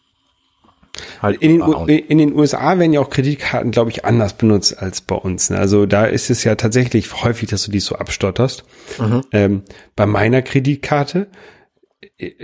halt 1.22 1.40
In 1.40 1.60
den, 1.60 1.98
in 1.98 2.18
den 2.18 2.34
USA 2.34 2.78
werden 2.78 2.92
ja 2.92 3.00
auch 3.00 3.10
Kreditkarten, 3.10 3.70
glaube 3.70 3.90
ich, 3.90 4.04
anders 4.04 4.34
benutzt 4.34 4.78
als 4.78 5.00
bei 5.00 5.16
uns. 5.16 5.50
Ne? 5.50 5.58
Also 5.58 5.86
da 5.86 6.04
ist 6.04 6.30
es 6.30 6.44
ja 6.44 6.54
tatsächlich 6.54 7.22
häufig, 7.22 7.48
dass 7.48 7.64
du 7.64 7.70
die 7.70 7.80
so 7.80 7.96
abstotterst. 7.96 8.64
Mhm. 8.98 9.22
Ähm, 9.32 9.62
bei 9.94 10.06
meiner 10.06 10.42
Kreditkarte, 10.42 11.28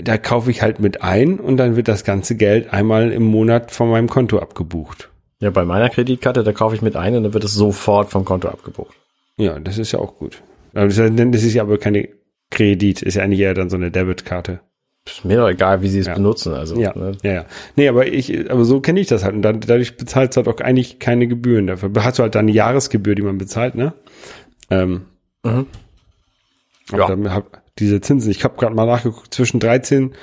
da 0.01 0.19
kaufe 0.19 0.51
ich 0.51 0.63
halt 0.63 0.81
mit 0.81 1.03
ein 1.03 1.41
und 1.41 1.57
dann 1.57 1.77
wird 1.77 1.89
das 1.89 2.05
ganze 2.05 2.37
Geld 2.37 2.73
einmal 2.73 3.11
im 3.13 3.23
Monat 3.23 3.71
von 3.71 3.89
meinem 3.91 4.09
Konto 4.09 4.39
abgebucht. 4.39 5.09
ja, 5.41 5.51
bei 5.51 5.65
meiner 5.65 5.89
Kreditkarte, 5.89 6.45
da 6.45 6.53
kaufe 6.53 6.75
ich 6.75 6.83
mit 6.83 6.95
ein 6.97 7.17
und 7.17 7.23
dann 7.25 7.35
wird 7.35 7.45
es 7.45 7.55
sofort 7.55 8.11
vom 8.11 8.25
Konto 8.25 8.49
abgebucht. 8.49 8.95
Ja, 9.39 9.59
das 9.59 9.79
ist 9.79 9.93
ja 9.93 9.99
auch 9.99 10.19
gut. 10.19 10.43
Aber 10.75 10.87
das 10.87 10.99
ist, 10.99 11.13
das 11.19 11.43
ist 11.43 11.55
ja 11.55 11.63
aber 11.63 11.79
keine 11.79 12.09
Kredit, 12.51 13.03
ist 13.03 13.15
ja 13.15 13.23
eigentlich 13.23 13.41
eher 13.41 13.55
dann 13.55 13.71
so 13.71 13.77
eine 13.77 13.91
Debitkarte. 13.91 14.61
Ist 15.07 15.25
mir 15.25 15.39
doch 15.39 15.49
egal, 15.49 15.83
wie 15.83 15.89
sie 15.89 15.99
es 15.99 16.07
Ja. 16.07 16.15
benutzen. 16.15 16.53
Also, 16.55 16.79
Ja, 16.79 16.97
ne? 16.97 17.13
ja, 17.25 17.33
ja. 17.33 17.45
Nee, 17.75 17.89
aber 17.89 18.07
ich, 18.07 18.49
aber 18.51 18.65
so 18.65 18.81
kenne 18.81 19.01
ich 19.01 19.09
das 19.09 19.25
halt. 19.25 19.35
Und 19.35 19.43
dann, 19.43 19.59
dadurch 19.61 19.97
bezahlst 19.97 20.37
du 20.37 20.45
halt 20.45 20.49
auch 20.49 20.61
eigentlich 20.65 20.99
keine 21.01 21.27
Gebühren 21.27 21.67
dafür. 21.67 21.91
Hast 21.99 22.19
du 22.19 22.23
halt 22.23 22.35
dann 22.37 22.43
eine 22.45 22.53
Jahresgebühr, 22.53 23.15
die 23.17 23.23
man 23.23 23.39
bezahlt, 23.39 23.75
ne? 23.75 23.95
Ähm, 24.71 25.03
Mhm. 25.45 25.67
Ja. 26.99 27.09
hab 27.31 27.63
diese 27.79 28.01
Zinsen, 28.01 28.31
ich 28.31 28.45
habe 28.45 28.57
gerade 28.57 28.75
mal 28.75 28.87
nachgeguckt, 28.87 29.33
zwischen 29.33 29.61
13, 29.61 30.15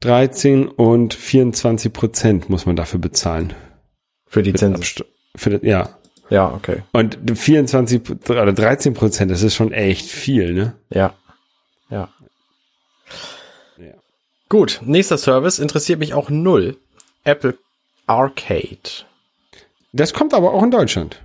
13 0.00 0.68
und 0.68 1.14
24 1.14 1.92
Prozent 1.92 2.48
muss 2.50 2.66
man 2.66 2.76
dafür 2.76 2.98
bezahlen. 2.98 3.52
Für 4.26 4.42
die 4.42 4.54
Zinsen. 4.54 5.04
Für 5.36 5.50
das, 5.50 5.62
ja. 5.62 5.98
Ja, 6.30 6.52
okay. 6.52 6.82
Und 6.92 7.18
24 7.38 8.28
oder 8.30 8.52
13 8.52 8.94
Prozent, 8.94 9.30
das 9.30 9.42
ist 9.42 9.54
schon 9.54 9.72
echt 9.72 10.06
viel, 10.06 10.54
ne? 10.54 10.74
Ja. 10.88 11.14
Ja. 11.90 12.08
Ja. 13.76 13.92
Gut, 14.48 14.80
nächster 14.82 15.18
Service 15.18 15.58
interessiert 15.58 15.98
mich 15.98 16.14
auch 16.14 16.30
null. 16.30 16.78
Apple 17.24 17.58
Arcade. 18.06 19.04
Das 19.92 20.14
kommt 20.14 20.32
aber 20.32 20.54
auch 20.54 20.62
in 20.62 20.70
Deutschland. 20.70 21.20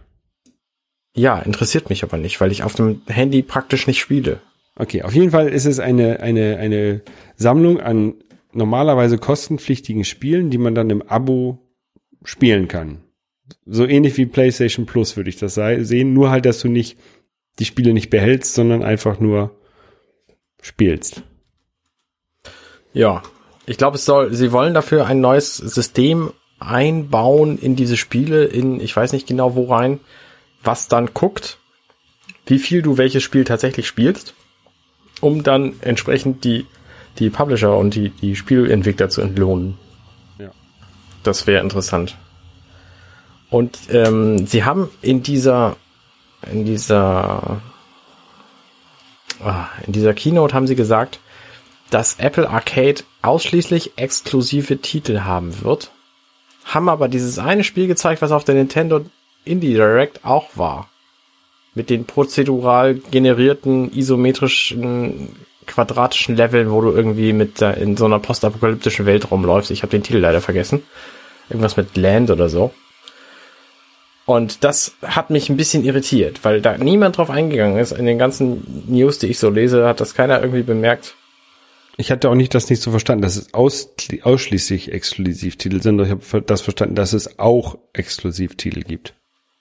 Ja, 1.13 1.39
interessiert 1.39 1.89
mich 1.89 2.03
aber 2.03 2.17
nicht, 2.17 2.39
weil 2.41 2.51
ich 2.51 2.63
auf 2.63 2.75
dem 2.75 3.01
Handy 3.07 3.41
praktisch 3.41 3.87
nicht 3.87 3.99
spiele. 3.99 4.41
Okay, 4.77 5.01
auf 5.01 5.13
jeden 5.13 5.31
Fall 5.31 5.49
ist 5.49 5.65
es 5.65 5.79
eine, 5.79 6.19
eine, 6.19 6.57
eine 6.57 7.01
Sammlung 7.35 7.79
an 7.79 8.13
normalerweise 8.53 9.17
kostenpflichtigen 9.17 10.03
Spielen, 10.03 10.49
die 10.49 10.57
man 10.57 10.75
dann 10.75 10.89
im 10.89 11.01
Abo 11.01 11.59
spielen 12.23 12.67
kann. 12.67 12.99
So 13.65 13.85
ähnlich 13.85 14.17
wie 14.17 14.25
PlayStation 14.25 14.85
Plus 14.85 15.17
würde 15.17 15.29
ich 15.29 15.37
das 15.37 15.55
sehen, 15.55 16.13
nur 16.13 16.29
halt, 16.29 16.45
dass 16.45 16.59
du 16.59 16.67
nicht 16.67 16.97
die 17.59 17.65
Spiele 17.65 17.93
nicht 17.93 18.09
behältst, 18.09 18.53
sondern 18.53 18.83
einfach 18.83 19.19
nur 19.19 19.57
spielst. 20.61 21.23
Ja, 22.93 23.23
ich 23.65 23.77
glaube, 23.77 23.95
es 23.95 24.05
soll, 24.05 24.33
sie 24.33 24.51
wollen 24.51 24.73
dafür 24.73 25.05
ein 25.07 25.21
neues 25.21 25.57
System 25.57 26.33
einbauen 26.59 27.57
in 27.57 27.75
diese 27.75 27.97
Spiele, 27.97 28.45
in, 28.45 28.79
ich 28.79 28.95
weiß 28.95 29.13
nicht 29.13 29.27
genau 29.27 29.55
wo 29.55 29.65
rein, 29.65 29.99
was 30.63 30.87
dann 30.87 31.13
guckt, 31.13 31.59
wie 32.45 32.59
viel 32.59 32.81
du 32.81 32.97
welches 32.97 33.23
Spiel 33.23 33.43
tatsächlich 33.43 33.87
spielst, 33.87 34.33
um 35.21 35.43
dann 35.43 35.75
entsprechend 35.81 36.43
die, 36.43 36.65
die 37.19 37.29
Publisher 37.29 37.75
und 37.75 37.95
die, 37.95 38.09
die 38.09 38.35
Spielentwickler 38.35 39.09
zu 39.09 39.21
entlohnen. 39.21 39.77
Ja. 40.39 40.51
Das 41.23 41.47
wäre 41.47 41.61
interessant. 41.61 42.17
Und 43.49 43.77
ähm, 43.89 44.45
sie 44.45 44.63
haben 44.63 44.89
in 45.01 45.23
dieser, 45.23 45.77
in 46.51 46.65
dieser, 46.65 47.61
ah, 49.43 49.67
in 49.85 49.93
dieser 49.93 50.13
Keynote 50.13 50.53
haben 50.53 50.67
sie 50.67 50.75
gesagt, 50.75 51.19
dass 51.89 52.19
Apple 52.19 52.49
Arcade 52.49 53.03
ausschließlich 53.21 53.93
exklusive 53.97 54.79
Titel 54.79 55.21
haben 55.21 55.61
wird, 55.61 55.91
haben 56.65 56.89
aber 56.89 57.07
dieses 57.07 57.39
eine 57.39 57.63
Spiel 57.63 57.87
gezeigt, 57.87 58.21
was 58.21 58.31
auf 58.31 58.43
der 58.43 58.55
Nintendo 58.55 59.05
Indie 59.45 59.73
Direct 59.73 60.25
auch 60.25 60.49
war. 60.55 60.89
Mit 61.77 61.89
den 61.91 62.05
prozedural 62.05 62.95
generierten, 62.95 63.91
isometrischen, 63.93 65.29
quadratischen 65.67 66.35
Leveln, 66.35 66.71
wo 66.71 66.81
du 66.81 66.91
irgendwie 66.91 67.33
mit 67.33 67.61
in 67.61 67.95
so 67.95 68.05
einer 68.05 68.19
postapokalyptischen 68.19 69.05
Welt 69.05 69.29
rumläufst. 69.29 69.69
Ich 69.69 69.83
habe 69.83 69.91
den 69.91 70.01
Titel 70.01 70.17
leider 70.17 70.41
vergessen. 70.41 70.81
Irgendwas 71.49 71.77
mit 71.77 71.95
Land 71.95 72.31
oder 72.31 72.49
so. 72.49 72.71
Und 74.25 74.63
das 74.63 74.95
hat 75.03 75.29
mich 75.29 75.49
ein 75.49 75.55
bisschen 75.55 75.85
irritiert, 75.85 76.43
weil 76.43 76.61
da 76.61 76.77
niemand 76.77 77.17
drauf 77.17 77.29
eingegangen 77.29 77.77
ist. 77.77 77.91
In 77.91 78.05
den 78.05 78.17
ganzen 78.17 78.83
News, 78.87 79.19
die 79.19 79.27
ich 79.27 79.39
so 79.39 79.49
lese, 79.49 79.87
hat 79.87 80.01
das 80.01 80.15
keiner 80.15 80.41
irgendwie 80.41 80.63
bemerkt. 80.63 81.15
Ich 81.95 82.11
hatte 82.11 82.29
auch 82.29 82.35
nicht 82.35 82.53
das 82.53 82.69
nicht 82.69 82.81
so 82.81 82.91
verstanden, 82.91 83.21
dass 83.21 83.37
es 83.37 83.53
aus, 83.53 83.93
ausschließlich 84.23 84.91
Exklusivtitel 84.91 85.81
sind, 85.81 86.01
ich 86.01 86.09
habe 86.09 86.41
das 86.41 86.61
verstanden, 86.61 86.95
dass 86.95 87.13
es 87.13 87.39
auch 87.39 87.77
Exklusivtitel 87.93 88.81
gibt. 88.81 89.13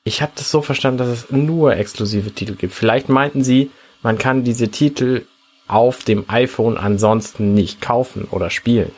Ich 0.06 0.22
habe 0.22 0.30
das 0.36 0.52
so 0.52 0.62
verstanden, 0.62 0.98
dass 0.98 1.08
es 1.08 1.30
nur 1.32 1.76
exklusive 1.76 2.30
Titel 2.30 2.54
gibt. 2.54 2.72
Vielleicht 2.72 3.08
meinten 3.08 3.42
sie, 3.42 3.72
man 4.04 4.18
kann 4.18 4.44
diese 4.44 4.68
Titel 4.68 5.26
auf 5.66 6.04
dem 6.04 6.30
iPhone 6.30 6.76
ansonsten 6.76 7.54
nicht 7.54 7.80
kaufen 7.80 8.28
oder 8.30 8.48
spielen. 8.48 8.92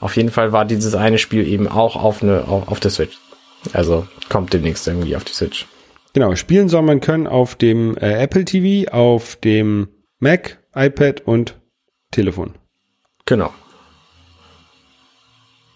Auf 0.00 0.16
jeden 0.16 0.30
Fall 0.30 0.52
war 0.52 0.64
dieses 0.64 0.94
eine 0.94 1.18
Spiel 1.18 1.46
eben 1.46 1.68
auch 1.68 1.96
auf, 1.96 2.22
eine, 2.22 2.48
auf, 2.48 2.68
auf 2.68 2.80
der 2.80 2.90
Switch. 2.90 3.18
Also 3.74 4.08
kommt 4.30 4.54
demnächst 4.54 4.88
irgendwie 4.88 5.14
auf 5.14 5.24
die 5.24 5.34
Switch. 5.34 5.66
Genau, 6.14 6.34
spielen 6.34 6.70
soll 6.70 6.80
man 6.80 7.02
können 7.02 7.26
auf 7.26 7.56
dem 7.56 7.98
äh, 7.98 8.22
Apple 8.22 8.46
TV, 8.46 8.90
auf 8.90 9.36
dem 9.36 9.88
Mac 10.18 10.62
iPad 10.74 11.20
und 11.26 11.60
Telefon. 12.10 12.54
Genau. 13.26 13.52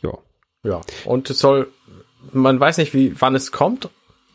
Ja. 0.02 0.16
Ja. 0.62 0.80
Und 1.04 1.28
es 1.28 1.40
soll, 1.40 1.70
man 2.32 2.58
weiß 2.58 2.78
nicht, 2.78 2.94
wie, 2.94 3.14
wann 3.20 3.34
es 3.34 3.52
kommt. 3.52 3.88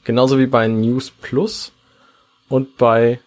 Genauso 0.04 0.40
wie 0.40 0.48
bei 0.48 0.68
News 0.68 1.12
Plus 1.12 1.72
und 2.48 2.78
bei 2.78 3.20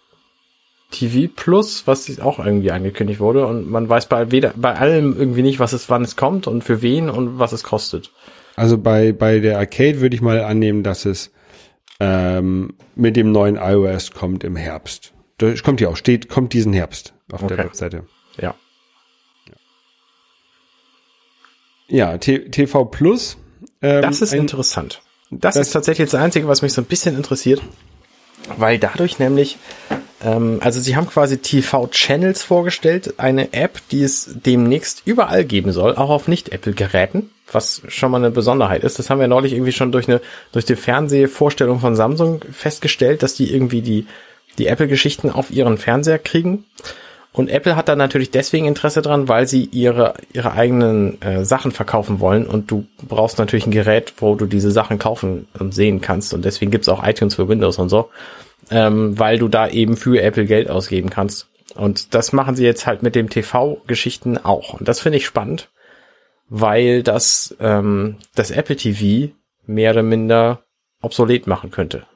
TV 0.91 1.33
Plus, 1.35 1.87
was 1.87 2.21
auch 2.21 2.39
irgendwie 2.39 2.71
angekündigt 2.71 3.21
wurde. 3.21 3.47
Und 3.47 3.71
man 3.71 3.89
weiß 3.89 4.07
bei 4.07 4.31
weder, 4.31 4.53
bei 4.57 4.75
allem 4.75 5.17
irgendwie 5.17 5.43
nicht, 5.43 5.59
was 5.59 5.73
es, 5.73 5.89
wann 5.89 6.03
es 6.03 6.17
kommt 6.17 6.47
und 6.47 6.63
für 6.63 6.83
wen 6.83 7.11
und 7.11 7.39
was 7.39 7.53
es 7.53 7.63
kostet. 7.63 8.11
Also 8.57 8.79
bei, 8.79 9.13
bei 9.13 9.39
der 9.39 9.59
Arcade 9.59 10.01
würde 10.01 10.15
ich 10.15 10.23
mal 10.23 10.41
annehmen, 10.43 10.83
dass 10.83 11.07
es 11.07 11.33
ähm, 12.01 12.75
mit 12.95 13.17
dem 13.17 13.33
neuen 13.33 13.57
iOS 13.57 14.13
kommt 14.13 14.45
im 14.45 14.57
Herbst. 14.57 15.13
Das 15.39 15.63
kommt 15.63 15.81
ja 15.81 15.89
auch, 15.89 15.97
steht, 15.97 16.29
kommt 16.29 16.53
diesen 16.53 16.73
Herbst 16.73 17.15
auf 17.33 17.47
der 17.47 17.59
Okay. 17.59 17.65
Webseite. 17.65 18.05
Ja. 18.39 18.55
Ja, 21.89 22.17
T 22.19 22.51
TV 22.51 22.85
Plus. 22.87 23.37
Ähm, 23.83 24.03
Das 24.03 24.23
ist 24.23 24.33
ein- 24.33 24.41
interessant. 24.41 25.01
Das, 25.31 25.55
das- 25.57 25.69
ist 25.69 25.73
tatsächlich 25.73 26.11
das 26.11 26.21
Einzige, 26.21 26.47
was 26.49 26.63
mich 26.63 26.73
so 26.73 26.81
ein 26.83 26.87
bisschen 26.87 27.17
interessiert, 27.17 27.61
weil 28.57 28.79
dadurch 28.79 29.19
nämlich, 29.19 29.57
ähm, 30.23 30.59
also 30.63 30.79
sie 30.81 30.95
haben 30.97 31.09
quasi 31.09 31.39
TV-Channels 31.39 32.43
vorgestellt, 32.43 33.15
eine 33.19 33.53
App, 33.53 33.81
die 33.91 34.03
es 34.03 34.31
demnächst 34.45 35.03
überall 35.07 35.45
geben 35.45 35.73
soll, 35.73 35.97
auch 35.97 36.11
auf 36.11 36.29
Nicht-Apple-Geräten, 36.29 37.31
was 37.51 37.83
schon 37.89 38.11
mal 38.11 38.19
eine 38.19 38.31
Besonderheit 38.31 38.85
ist. 38.85 38.99
Das 38.99 39.11
haben 39.11 39.21
wir 39.21 39.29
neulich 39.29 39.53
irgendwie 39.53 39.73
schon 39.73 39.91
durch 39.93 40.09
eine 40.09 40.21
durch 40.53 40.65
die 40.65 40.77
Fernsehvorstellung 40.77 41.81
von 41.81 41.97
Samsung 41.97 42.43
festgestellt, 42.53 43.23
dass 43.23 43.35
die 43.35 43.53
irgendwie 43.53 43.81
die 43.83 44.07
die 44.59 44.67
Apple-Geschichten 44.67 45.31
auf 45.31 45.51
ihren 45.51 45.79
Fernseher 45.79 46.19
kriegen. 46.19 46.65
Und 47.33 47.49
Apple 47.49 47.77
hat 47.77 47.89
da 47.89 47.97
natürlich 47.97 48.31
deswegen 48.31 48.67
Interesse 48.67 49.01
dran, 49.01 49.27
weil 49.27 49.47
sie 49.47 49.65
ihre, 49.65 50.15
ihre 50.35 50.53
eigenen 50.53 51.21
äh, 51.23 51.45
Sachen 51.47 51.73
verkaufen 51.73 52.21
wollen 52.21 52.47
und 52.47 52.71
du 52.71 52.85
brauchst 53.09 53.39
natürlich 53.39 53.67
ein 53.67 53.73
Gerät, 53.73 54.13
wo 54.19 54.35
du 54.35 54.45
diese 54.45 54.71
Sachen 54.71 54.99
kaufen 54.99 55.49
und 55.59 55.73
sehen 55.75 56.03
kannst. 56.03 56.35
Und 56.35 56.45
deswegen 56.45 56.71
gibt's 56.71 56.91
auch 56.91 57.07
iTunes 57.07 57.37
für 57.37 57.49
Windows 57.49 57.79
und 57.79 57.89
so, 57.89 58.11
ähm, 58.71 59.19
weil 59.19 59.39
du 59.39 59.49
da 59.49 59.67
eben 59.67 59.97
für 59.97 60.21
Apple 60.21 60.45
Geld 60.45 60.69
ausgeben 60.69 61.09
kannst. 61.09 61.49
Und 61.75 62.15
das 62.15 62.35
machen 62.35 62.55
sie 62.55 62.65
jetzt 62.65 62.87
halt 62.87 63.03
mit 63.03 63.15
dem 63.15 63.31
TV-Geschichten 63.31 64.37
auch. 64.37 64.75
Und 64.75 64.87
das 64.87 65.01
finde 65.01 65.17
ich 65.17 65.25
spannend, 65.25 65.71
weil 66.51 67.03
das 67.03 67.57
ähm, 67.61 68.17
das 68.35 68.51
Apple 68.51 68.77
TV 68.77 69.33
mehr 69.65 69.93
oder 69.93 70.03
minder 70.03 70.65
obsolet 71.01 71.47
machen 71.47 71.71
könnte. 71.71 72.07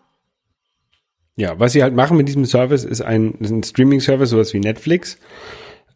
Ja, 1.37 1.59
was 1.61 1.73
sie 1.73 1.83
halt 1.83 1.95
machen 1.95 2.17
mit 2.17 2.29
diesem 2.29 2.47
Service 2.47 2.85
ist 2.85 3.03
ein, 3.03 3.35
ein 3.41 3.63
Streaming-Service, 3.63 4.31
sowas 4.31 4.55
wie 4.55 4.61
Netflix, 4.61 5.19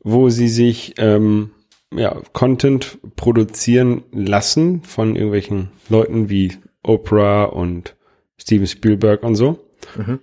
wo 0.03 0.29
sie 0.29 0.49
sich 0.49 0.95
ähm, 0.99 1.51
ja, 1.95 2.21
Content 2.33 2.99
produzieren 3.17 4.03
lassen 4.13 4.83
von 4.83 5.17
irgendwelchen 5.17 5.71
Leuten 5.89 6.29
wie 6.29 6.53
Oprah 6.83 7.45
und 7.45 7.97
Steven 8.39 8.67
Spielberg 8.67 9.23
und 9.23 9.35
so. 9.35 9.59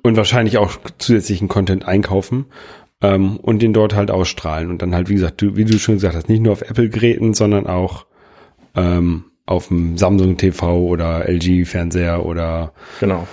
Und 0.04 0.18
wahrscheinlich 0.18 0.60
auch 0.60 0.78
zusätzlichen 0.98 1.48
Content 1.48 1.88
einkaufen 1.88 2.46
ähm, 3.02 3.38
und 3.38 3.62
den 3.62 3.74
dort 3.74 3.96
halt 3.96 4.12
ausstrahlen. 4.12 4.70
Und 4.70 4.82
dann 4.82 4.94
halt, 4.96 5.10
wie 5.10 5.16
gesagt, 5.16 5.42
du, 5.42 5.56
wie 5.56 5.66
du 5.66 5.80
schon 5.80 5.96
gesagt 5.96 6.16
hast, 6.16 6.30
nicht 6.30 6.42
nur 6.42 6.54
auf 6.54 6.62
Apple-Geräten, 6.62 7.34
sondern 7.34 7.68
auch 7.68 8.06
ähm, 8.76 9.26
auf 9.46 9.70
dem 9.70 9.98
Samsung 9.98 10.38
TV 10.38 10.80
oder 10.80 11.28
LG-Fernseher 11.28 12.26
oder 12.26 12.74
Genau. 13.00 13.28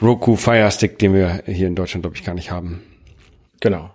Roku 0.00 0.36
Fire 0.36 0.70
Stick, 0.70 0.98
den 0.98 1.12
wir 1.14 1.42
hier 1.46 1.66
in 1.66 1.74
Deutschland, 1.74 2.02
glaube 2.04 2.16
ich, 2.16 2.24
gar 2.24 2.34
nicht 2.34 2.50
haben. 2.50 2.82
Genau. 3.60 3.90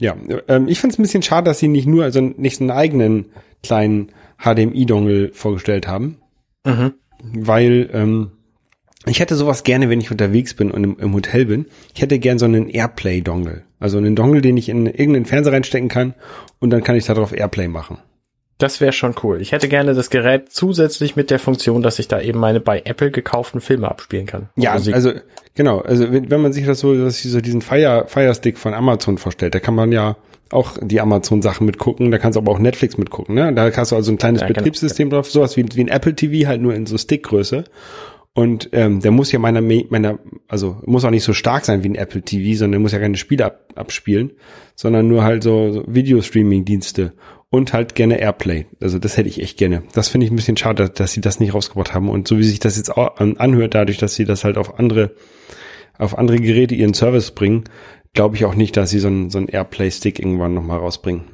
Ja, 0.00 0.16
ähm, 0.48 0.68
ich 0.68 0.80
fand 0.80 0.92
es 0.94 0.98
ein 0.98 1.02
bisschen 1.02 1.22
schade, 1.22 1.44
dass 1.44 1.58
sie 1.58 1.68
nicht 1.68 1.86
nur, 1.86 2.04
also 2.04 2.20
nicht 2.20 2.56
so 2.56 2.64
einen 2.64 2.70
eigenen 2.70 3.26
kleinen 3.62 4.12
HDMI-Dongle 4.42 5.32
vorgestellt 5.34 5.86
haben, 5.86 6.16
Mhm. 6.66 6.94
weil 7.22 7.90
ähm, 7.92 8.30
ich 9.06 9.20
hätte 9.20 9.34
sowas 9.34 9.64
gerne, 9.64 9.88
wenn 9.90 10.00
ich 10.00 10.10
unterwegs 10.10 10.54
bin 10.54 10.70
und 10.70 10.84
im, 10.84 10.98
im 10.98 11.14
Hotel 11.14 11.46
bin. 11.46 11.66
Ich 11.94 12.00
hätte 12.02 12.18
gern 12.18 12.38
so 12.38 12.44
einen 12.46 12.68
Airplay-Dongle. 12.68 13.62
Also 13.78 13.98
einen 13.98 14.14
Dongle, 14.16 14.40
den 14.42 14.56
ich 14.58 14.68
in 14.68 14.86
irgendeinen 14.86 15.24
Fernseher 15.26 15.52
reinstecken 15.54 15.88
kann 15.88 16.14
und 16.58 16.70
dann 16.70 16.82
kann 16.82 16.96
ich 16.96 17.04
darauf 17.06 17.32
Airplay 17.34 17.68
machen. 17.68 17.98
Das 18.60 18.80
wäre 18.80 18.92
schon 18.92 19.14
cool. 19.22 19.40
Ich 19.40 19.52
hätte 19.52 19.68
gerne 19.68 19.94
das 19.94 20.10
Gerät 20.10 20.50
zusätzlich 20.52 21.16
mit 21.16 21.30
der 21.30 21.38
Funktion, 21.38 21.82
dass 21.82 21.98
ich 21.98 22.08
da 22.08 22.20
eben 22.20 22.38
meine 22.38 22.60
bei 22.60 22.82
Apple 22.84 23.10
gekauften 23.10 23.62
Filme 23.62 23.90
abspielen 23.90 24.26
kann. 24.26 24.50
Ja, 24.54 24.74
Musik. 24.74 24.94
also 24.94 25.12
genau, 25.54 25.80
also 25.80 26.12
wenn, 26.12 26.30
wenn 26.30 26.42
man 26.42 26.52
sich 26.52 26.66
das 26.66 26.80
so, 26.80 26.94
dass 26.94 27.22
so 27.22 27.40
diesen 27.40 27.62
Fire, 27.62 28.04
Fire 28.06 28.34
Stick 28.34 28.58
von 28.58 28.74
Amazon 28.74 29.16
vorstellt, 29.16 29.54
da 29.54 29.60
kann 29.60 29.74
man 29.74 29.92
ja 29.92 30.16
auch 30.50 30.76
die 30.80 31.00
Amazon 31.00 31.40
Sachen 31.40 31.64
mitgucken, 31.64 32.10
da 32.10 32.18
kannst 32.18 32.36
du 32.36 32.40
aber 32.40 32.52
auch 32.52 32.58
Netflix 32.58 32.98
mitgucken, 32.98 33.34
ne? 33.34 33.54
Da 33.54 33.70
hast 33.74 33.92
du 33.92 33.96
also 33.96 34.12
ein 34.12 34.18
kleines 34.18 34.42
Ja, 34.42 34.48
genau. 34.48 34.58
Betriebssystem 34.58 35.08
drauf, 35.08 35.30
sowas 35.30 35.56
wie, 35.56 35.64
wie 35.74 35.84
ein 35.84 35.88
Apple 35.88 36.14
TV, 36.14 36.46
halt 36.46 36.60
nur 36.60 36.74
in 36.74 36.84
so 36.86 36.98
Stickgröße. 36.98 37.64
Und 38.32 38.68
ähm, 38.72 39.00
der 39.00 39.10
muss 39.10 39.32
ja 39.32 39.38
meiner, 39.38 39.60
meiner, 39.60 40.18
also 40.48 40.80
muss 40.84 41.04
auch 41.04 41.10
nicht 41.10 41.24
so 41.24 41.32
stark 41.32 41.64
sein 41.64 41.82
wie 41.82 41.88
ein 41.88 41.94
Apple 41.94 42.22
TV, 42.22 42.58
sondern 42.58 42.72
der 42.72 42.80
muss 42.80 42.92
ja 42.92 42.98
keine 42.98 43.16
Spiele 43.16 43.46
ab, 43.46 43.60
abspielen, 43.74 44.32
sondern 44.76 45.08
nur 45.08 45.24
halt 45.24 45.42
so, 45.42 45.72
so 45.72 45.84
Videostreaming-Dienste 45.86 47.12
und 47.50 47.72
halt 47.72 47.94
gerne 47.94 48.18
Airplay. 48.20 48.66
Also 48.80 48.98
das 48.98 49.16
hätte 49.16 49.28
ich 49.28 49.40
echt 49.42 49.58
gerne. 49.58 49.82
Das 49.92 50.08
finde 50.08 50.26
ich 50.26 50.32
ein 50.32 50.36
bisschen 50.36 50.56
schade, 50.56 50.88
dass 50.88 51.12
sie 51.12 51.20
das 51.20 51.40
nicht 51.40 51.52
rausgebracht 51.54 51.92
haben. 51.94 52.08
Und 52.08 52.28
so 52.28 52.38
wie 52.38 52.44
sich 52.44 52.60
das 52.60 52.76
jetzt 52.76 52.96
auch 52.96 53.16
an- 53.18 53.36
anhört, 53.38 53.74
dadurch, 53.74 53.98
dass 53.98 54.14
sie 54.14 54.24
das 54.24 54.44
halt 54.44 54.56
auf 54.56 54.78
andere, 54.78 55.12
auf 55.98 56.16
andere 56.16 56.38
Geräte 56.38 56.74
ihren 56.74 56.94
Service 56.94 57.32
bringen, 57.32 57.64
glaube 58.14 58.36
ich 58.36 58.44
auch 58.44 58.54
nicht, 58.54 58.76
dass 58.76 58.90
sie 58.90 59.00
so 59.00 59.08
einen, 59.08 59.30
so 59.30 59.38
einen 59.38 59.48
Airplay-Stick 59.48 60.18
irgendwann 60.18 60.54
nochmal 60.54 60.78
rausbringen. 60.78 61.24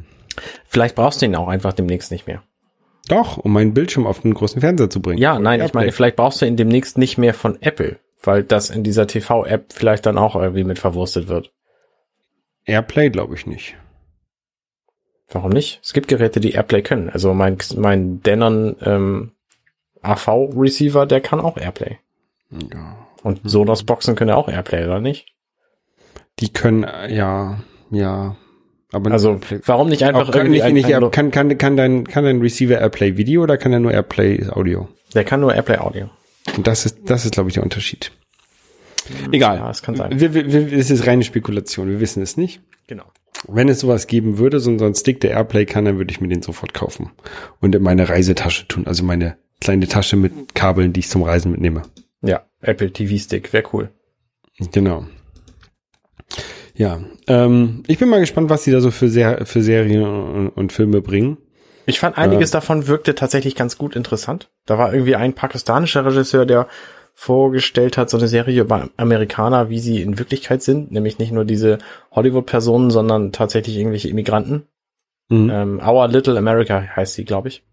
Vielleicht 0.67 0.95
brauchst 0.95 1.21
du 1.23 1.27
ihn 1.27 1.37
auch 1.37 1.49
einfach 1.49 1.73
demnächst 1.73 2.11
nicht 2.11 2.27
mehr. 2.27 2.43
Doch, 3.09 3.37
um 3.39 3.53
meinen 3.53 3.73
Bildschirm 3.73 4.07
auf 4.07 4.21
den 4.23 4.35
großen 4.35 4.61
Fernseher 4.61 4.91
zu 4.91 5.01
bringen. 5.01 5.19
Ja, 5.21 5.39
nein, 5.39 5.61
ich 5.61 5.65
Airplay. 5.67 5.81
meine, 5.81 5.93
vielleicht 5.93 6.17
brauchst 6.17 6.43
du 6.43 6.47
ihn 6.47 6.57
demnächst 6.57 6.99
nicht 6.99 7.19
mehr 7.19 7.35
von 7.35 7.61
Apple, 7.63 7.99
weil 8.23 8.43
das 8.43 8.69
in 8.71 8.83
dieser 8.83 9.07
TV-App 9.07 9.73
vielleicht 9.73 10.07
dann 10.07 10.19
auch 10.19 10.35
irgendwie 10.35 10.65
mit 10.65 10.79
verwurstet 10.79 11.29
wird. 11.29 11.53
Airplay 12.65 13.11
glaube 13.11 13.35
ich 13.35 13.47
nicht. 13.47 13.77
Warum 15.31 15.51
nicht? 15.51 15.81
Es 15.83 15.93
gibt 15.93 16.09
Geräte, 16.09 16.41
die 16.41 16.53
Airplay 16.53 16.83
können. 16.83 17.11
Also 17.11 17.35
mein, 17.35 17.59
mein 17.77 18.23
Denon 18.23 18.77
ähm, 18.83 19.33
AV-Receiver, 20.03 21.07
der 21.07 21.21
kann 21.21 21.41
auch 21.41 21.57
Airplay. 21.57 21.99
Ja. 22.73 22.97
Und 23.23 23.41
Sonos-Boxen 23.45 24.15
können 24.15 24.31
auch 24.31 24.49
Airplay, 24.49 24.85
oder 24.85 25.01
nicht? 25.01 25.27
Die 26.39 26.53
können, 26.53 26.85
äh, 26.85 27.13
ja, 27.15 27.59
ja. 27.91 28.37
Aber 28.93 29.11
Also 29.11 29.33
Airplay- 29.33 29.61
warum 29.65 29.89
nicht 29.89 30.05
einfach 30.05 30.31
kann, 30.31 30.43
irgendwie 30.43 30.51
nicht, 30.59 30.63
ein, 30.63 30.75
nicht, 30.75 30.95
ein, 30.95 31.11
kann, 31.11 31.31
kann, 31.33 31.59
kann 31.59 31.77
dein, 31.77 32.07
kann 32.07 32.25
dein 32.25 32.41
Receiver 32.41 32.79
Airplay 32.81 33.17
Video 33.17 33.43
oder 33.43 33.59
kann 33.59 33.73
er 33.73 33.81
nur 33.81 33.91
Airplay 33.93 34.49
Audio? 34.51 34.89
Der 35.15 35.25
kann 35.25 35.41
nur 35.41 35.55
Airplay 35.55 35.79
Audio. 35.79 36.09
Und 36.57 36.67
das 36.69 36.87
ist, 36.87 36.99
das 37.11 37.25
ist, 37.25 37.33
glaube 37.33 37.49
ich, 37.49 37.55
der 37.55 37.65
Unterschied. 37.65 38.13
Egal. 39.33 39.57
Ja, 39.59 39.67
das 39.69 39.83
kann 39.83 39.97
sein. 39.97 40.21
Wir, 40.21 40.35
wir, 40.35 40.53
wir, 40.53 40.73
es 40.79 40.91
ist 40.91 41.07
reine 41.07 41.25
Spekulation. 41.25 41.89
Wir 41.89 41.99
wissen 42.01 42.23
es 42.23 42.37
nicht. 42.37 42.61
Genau. 42.87 43.05
Wenn 43.49 43.69
es 43.69 43.81
sowas 43.81 44.07
geben 44.07 44.39
würde, 44.39 44.61
so, 44.61 44.77
so 44.79 44.85
ein 44.85 44.95
Stick, 44.95 45.21
der 45.21 45.33
Airplay 45.33 45.67
kann, 45.67 45.85
dann 45.85 45.99
würde 45.99 46.11
ich 46.11 46.21
mir 46.21 46.29
den 46.29 46.43
sofort 46.43 46.75
kaufen 46.75 47.11
und 47.61 47.75
in 47.75 47.83
meine 47.83 48.09
Reisetasche 48.09 48.67
tun. 48.69 48.87
Also 48.87 49.05
meine 49.05 49.37
kleine 49.61 49.87
Tasche 49.87 50.17
mit 50.17 50.55
Kabeln, 50.55 50.93
die 50.93 51.01
ich 51.01 51.09
zum 51.09 51.23
Reisen 51.23 51.53
mitnehme. 51.53 51.83
Ja, 52.23 52.47
Apple 52.61 52.93
TV 52.93 53.17
Stick, 53.23 53.53
wäre 53.53 53.65
cool. 53.73 53.91
Genau. 54.73 55.07
Ja, 56.75 57.01
ähm, 57.27 57.83
ich 57.87 57.99
bin 57.99 58.09
mal 58.09 58.21
gespannt, 58.21 58.51
was 58.51 58.65
sie 58.65 58.71
da 58.71 58.81
so 58.81 58.91
für, 58.91 59.09
Ser 59.09 59.47
für 59.47 59.63
Serien 59.63 60.03
und, 60.03 60.49
und 60.51 60.73
Filme 60.73 61.01
bringen. 61.01 61.39
Ich 61.87 62.01
fand 62.01 62.19
einiges 62.19 62.51
davon 62.51 62.89
wirkte 62.89 63.15
tatsächlich 63.15 63.55
ganz 63.55 63.79
gut 63.79 63.95
interessant. 63.95 64.51
Da 64.67 64.77
war 64.77 64.93
irgendwie 64.93 65.15
ein 65.15 65.35
pakistanischer 65.35 66.05
Regisseur, 66.05 66.45
der 66.45 66.67
vorgestellt 67.19 67.97
hat, 67.97 68.11
so 68.11 68.19
eine 68.19 68.29
Serie 68.29 68.61
über 68.61 68.91
Amerikaner, 68.99 69.71
wie 69.71 69.81
sie 69.81 70.03
in 70.03 70.19
Wirklichkeit 70.19 70.63
sind, 70.63 70.93
nämlich 70.93 71.19
nicht 71.19 71.33
nur 71.33 71.47
diese 71.47 71.79
Hollywood-Personen, 72.13 72.91
sondern 72.91 73.33
tatsächlich 73.33 73.79
irgendwelche 73.79 74.11
Immigranten. 74.11 74.69
Mhm. 75.31 75.51
Ähm, 75.51 75.81
Our 75.81 76.09
Little 76.09 76.37
America 76.37 76.79
heißt 76.95 77.15
sie, 77.15 77.25
glaube 77.25 77.49
ich. 77.49 77.65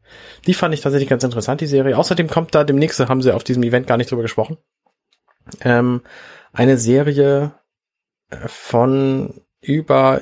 Die 0.48 0.54
fand 0.54 0.74
ich 0.74 0.80
tatsächlich 0.80 1.10
ganz 1.10 1.26
interessant, 1.26 1.60
die 1.60 1.68
Serie. 1.68 1.98
Außerdem 1.98 2.30
kommt 2.30 2.56
da 2.56 2.64
demnächst, 2.64 3.02
haben 3.02 3.22
sie 3.22 3.36
auf 3.36 3.44
diesem 3.44 3.64
Event 3.64 3.86
gar 3.86 3.98
nicht 3.98 4.10
drüber 4.10 4.22
gesprochen, 4.22 4.58
ähm, 5.62 6.02
eine 6.54 6.78
Serie 6.78 7.52
äh, 8.30 8.48
von 8.48 9.42
über 9.60 10.22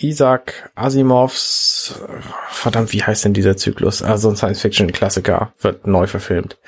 Isaac 0.00 0.70
Asimovs, 0.74 2.00
verdammt, 2.48 2.92
wie 2.92 3.02
heißt 3.02 3.24
denn 3.24 3.34
dieser 3.34 3.56
Zyklus? 3.56 4.02
Also 4.02 4.28
ein 4.28 4.36
Science-Fiction-Klassiker 4.36 5.52
wird 5.60 5.86
neu 5.86 6.06
verfilmt. 6.06 6.58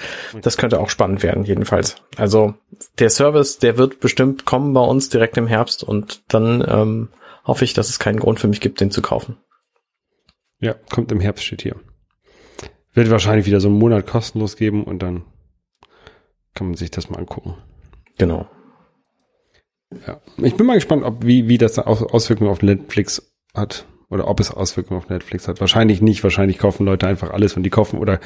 Das 0.42 0.56
könnte 0.56 0.80
auch 0.80 0.90
spannend 0.90 1.22
werden, 1.22 1.44
jedenfalls. 1.44 1.96
Also 2.16 2.54
der 2.98 3.10
Service, 3.10 3.58
der 3.58 3.78
wird 3.78 4.00
bestimmt 4.00 4.44
kommen 4.46 4.72
bei 4.72 4.80
uns 4.80 5.08
direkt 5.08 5.36
im 5.36 5.46
Herbst 5.46 5.84
und 5.84 6.22
dann 6.28 6.64
ähm, 6.66 7.08
hoffe 7.44 7.64
ich, 7.64 7.72
dass 7.72 7.88
es 7.88 7.98
keinen 7.98 8.18
Grund 8.18 8.40
für 8.40 8.48
mich 8.48 8.60
gibt, 8.60 8.80
den 8.80 8.90
zu 8.90 9.00
kaufen. 9.00 9.36
Ja, 10.58 10.74
kommt 10.90 11.12
im 11.12 11.20
Herbst, 11.20 11.44
steht 11.44 11.62
hier. 11.62 11.76
Wird 12.92 13.10
wahrscheinlich 13.10 13.46
wieder 13.46 13.60
so 13.60 13.68
einen 13.68 13.78
Monat 13.78 14.06
kostenlos 14.06 14.56
geben 14.56 14.84
und 14.84 15.00
dann 15.00 15.24
kann 16.54 16.66
man 16.66 16.76
sich 16.76 16.90
das 16.90 17.08
mal 17.08 17.18
angucken. 17.18 17.54
Genau. 18.18 18.48
Ja. 20.06 20.20
Ich 20.38 20.54
bin 20.54 20.66
mal 20.66 20.74
gespannt, 20.74 21.04
ob 21.04 21.24
wie, 21.24 21.48
wie 21.48 21.58
das 21.58 21.78
Aus- 21.78 22.02
Auswirkungen 22.02 22.50
auf 22.50 22.62
Netflix 22.62 23.30
hat. 23.54 23.86
Oder 24.08 24.26
ob 24.26 24.40
es 24.40 24.50
Auswirkungen 24.50 24.98
auf 24.98 25.08
Netflix 25.08 25.46
hat. 25.46 25.60
Wahrscheinlich 25.60 26.02
nicht. 26.02 26.24
Wahrscheinlich 26.24 26.58
kaufen 26.58 26.84
Leute 26.84 27.06
einfach 27.06 27.30
alles 27.30 27.56
und 27.56 27.62
die 27.62 27.70
kaufen 27.70 27.96
oder 28.00 28.18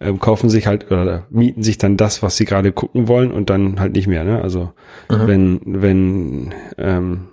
ähm, 0.00 0.18
kaufen 0.18 0.48
sich 0.48 0.66
halt 0.66 0.90
oder 0.90 1.26
mieten 1.28 1.62
sich 1.62 1.76
dann 1.76 1.98
das, 1.98 2.22
was 2.22 2.38
sie 2.38 2.46
gerade 2.46 2.72
gucken 2.72 3.06
wollen 3.06 3.30
und 3.32 3.50
dann 3.50 3.78
halt 3.78 3.92
nicht 3.92 4.06
mehr. 4.06 4.24
Ne? 4.24 4.40
Also 4.40 4.72
wenn, 5.08 5.60
wenn 5.66 6.54
ähm, 6.78 7.28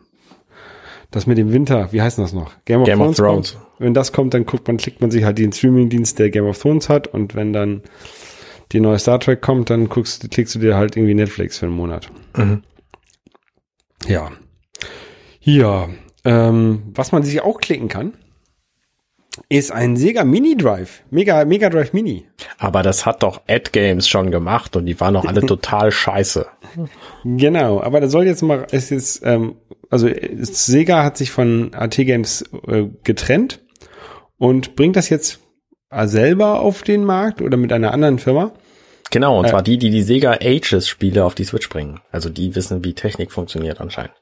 das 1.12 1.28
mit 1.28 1.38
dem 1.38 1.54
Winter, 1.54 1.94
wie 1.94 2.02
heißt 2.02 2.18
denn 2.18 2.26
das 2.26 2.34
noch? 2.34 2.52
Game 2.66 2.82
of 2.82 2.88
Game 2.88 3.00
of 3.00 3.16
Thrones. 3.16 3.18
Thrones. 3.18 3.54
Kommt. 3.54 3.66
Wenn 3.80 3.94
das 3.94 4.12
kommt, 4.12 4.34
dann 4.34 4.46
guckt 4.46 4.68
man, 4.68 4.76
klickt 4.76 5.00
man 5.00 5.10
sich 5.10 5.24
halt 5.24 5.38
den 5.38 5.54
Streaming-Dienst, 5.54 6.20
der 6.20 6.30
Game 6.30 6.46
of 6.46 6.58
Thrones 6.62 6.90
hat 6.90 7.08
und 7.08 7.36
wenn 7.36 7.54
dann 7.54 7.84
die 8.74 8.82
neue 8.82 9.00
Star 9.00 9.20
Trek 9.22 9.42
kommt, 9.42 9.70
dann 9.70 9.88
guckst, 9.88 10.30
klickst 10.30 10.56
du 10.56 10.60
dir 10.60 10.76
halt 10.76 10.98
irgendwie 10.98 11.14
Netflix 11.14 11.58
für 11.60 11.68
einen 11.68 11.76
Monat. 11.76 12.10
Mhm. 12.36 12.64
Ja. 14.08 14.32
Ja. 15.42 15.90
Ähm, 16.26 16.84
was 16.94 17.12
man 17.12 17.24
sich 17.24 17.42
auch 17.42 17.60
klicken 17.60 17.90
kann, 17.90 18.14
ist 19.50 19.72
ein 19.72 19.98
Sega 19.98 20.24
Mini 20.24 20.56
Drive. 20.56 21.02
Mega, 21.10 21.44
Mega 21.46 21.70
Drive 21.70 21.94
Mini. 21.94 22.26
Aber 22.58 22.84
das 22.84 23.06
hat 23.06 23.24
doch 23.24 23.42
Ad 23.48 23.72
Games 23.72 24.08
schon 24.08 24.32
gemacht 24.32 24.76
und 24.76 24.86
die 24.86 25.00
waren 25.00 25.16
doch 25.16 25.26
alle 25.26 25.42
total 25.46 25.92
scheiße. 25.92 26.46
Genau, 27.24 27.82
aber 27.82 28.00
da 28.00 28.08
soll 28.08 28.26
jetzt 28.26 28.42
mal, 28.42 28.68
es 28.72 28.92
ist, 28.92 29.22
ähm, 29.26 29.56
also 29.90 30.10
Sega 30.40 31.04
hat 31.04 31.18
sich 31.18 31.32
von 31.32 31.74
AT 31.74 31.96
Games 31.96 32.44
äh, 32.68 32.86
getrennt 33.04 33.64
und 34.38 34.76
bringt 34.76 34.96
das 34.96 35.10
jetzt 35.10 35.40
selber 36.06 36.60
auf 36.62 36.82
den 36.82 37.04
Markt 37.04 37.42
oder 37.42 37.58
mit 37.58 37.72
einer 37.72 37.92
anderen 37.92 38.18
Firma. 38.20 38.54
Genau, 39.14 39.38
und 39.38 39.46
Äh. 39.46 39.50
zwar 39.50 39.62
die, 39.62 39.78
die 39.78 39.92
die 39.92 40.02
Sega 40.02 40.32
Ages 40.42 40.88
Spiele 40.88 41.24
auf 41.24 41.36
die 41.36 41.44
Switch 41.44 41.70
bringen. 41.70 42.00
Also 42.12 42.30
die 42.30 42.56
wissen, 42.56 42.84
wie 42.84 42.94
Technik 42.94 43.32
funktioniert 43.32 43.80
anscheinend. 43.80 44.16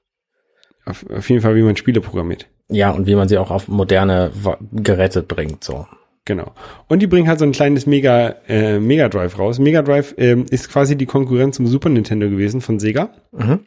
Auf, 0.86 1.06
auf 1.10 1.30
jeden 1.30 1.42
Fall, 1.42 1.56
wie 1.56 1.62
man 1.62 1.78
Spiele 1.78 2.02
programmiert. 2.02 2.48
Ja, 2.70 2.92
und 2.92 3.08
wie 3.08 3.16
man 3.16 3.30
sie 3.30 3.38
auch 3.38 3.52
auf 3.52 3.70
moderne 3.70 4.32
Geräte 4.74 5.24
bringt, 5.24 5.64
so. 5.64 5.88
Genau. 6.26 6.52
Und 6.90 7.02
die 7.02 7.08
bringen 7.08 7.30
halt 7.30 7.40
so 7.40 7.46
ein 7.46 7.54
kleines 7.54 7.86
Mega, 7.86 8.36
äh, 8.50 8.80
Mega 8.80 9.08
Drive 9.08 9.40
raus. 9.40 9.60
Mega 9.60 9.82
Drive 9.82 10.14
ähm, 10.18 10.46
ist 10.50 10.70
quasi 10.70 10.98
die 10.98 11.06
Konkurrenz 11.06 11.56
zum 11.56 11.68
Super 11.68 11.90
Nintendo 11.90 12.30
gewesen 12.30 12.60
von 12.60 12.78
Sega. 12.80 13.12
Mhm. 13.32 13.60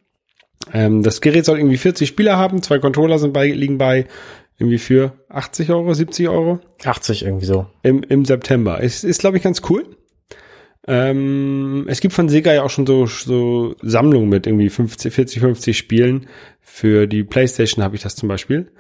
Ähm, 0.73 1.03
das 1.03 1.23
Gerät 1.23 1.47
soll 1.47 1.59
irgendwie 1.59 1.79
40 1.79 2.07
Spieler 2.07 2.37
haben, 2.37 2.63
zwei 2.63 2.79
Controller 2.79 3.19
sind 3.19 3.33
bei, 3.33 3.49
liegen 3.51 3.79
bei 3.79 4.07
irgendwie 4.59 4.79
für 4.79 5.13
80 5.31 5.71
Euro, 5.71 5.95
70 5.95 6.29
Euro 6.29 6.61
80 6.85 7.25
irgendwie 7.25 7.47
so. 7.47 7.67
im, 7.83 8.03
im 8.03 8.25
September. 8.25 8.83
Es 8.83 9.05
ist, 9.05 9.21
glaube 9.21 9.39
ich, 9.39 9.43
ganz 9.43 9.63
cool. 9.71 9.85
Ähm, 10.87 11.87
es 11.89 12.01
gibt 12.01 12.15
von 12.15 12.29
Sega 12.29 12.53
ja 12.53 12.63
auch 12.63 12.71
schon 12.71 12.87
so, 12.87 13.07
so 13.07 13.75
Sammlungen 13.83 14.29
mit 14.29 14.47
irgendwie 14.47 14.69
50, 14.69 15.13
40, 15.13 15.41
50 15.41 15.79
Spielen. 15.79 16.27
Für 16.61 17.07
die 17.07 17.25
Playstation 17.25 17.85
habe 17.85 17.97
ich 17.97 18.03
das 18.03 18.17
zum 18.17 18.29
Beispiel. 18.29 18.71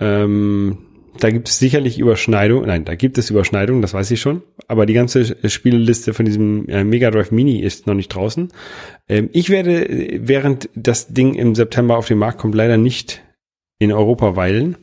Ähm, 0.00 0.78
da 1.18 1.30
gibt 1.30 1.48
es 1.48 1.58
sicherlich 1.58 1.98
Überschneidungen. 1.98 2.66
Nein, 2.66 2.84
da 2.84 2.94
gibt 2.94 3.16
es 3.16 3.30
Überschneidungen, 3.30 3.82
das 3.82 3.94
weiß 3.94 4.10
ich 4.10 4.20
schon. 4.20 4.42
Aber 4.68 4.84
die 4.84 4.92
ganze 4.92 5.36
Spieleliste 5.48 6.12
von 6.12 6.26
diesem 6.26 6.68
äh, 6.68 6.84
Mega 6.84 7.10
Drive 7.10 7.30
Mini 7.30 7.60
ist 7.60 7.86
noch 7.86 7.94
nicht 7.94 8.08
draußen. 8.08 8.48
Ähm, 9.08 9.30
ich 9.32 9.48
werde, 9.48 9.88
äh, 9.88 10.20
während 10.22 10.68
das 10.74 11.08
Ding 11.08 11.34
im 11.34 11.54
September 11.54 11.96
auf 11.96 12.08
den 12.08 12.18
Markt 12.18 12.38
kommt, 12.38 12.54
leider 12.54 12.76
nicht 12.76 13.22
in 13.78 13.92
Europa 13.92 14.36
weilen. 14.36 14.76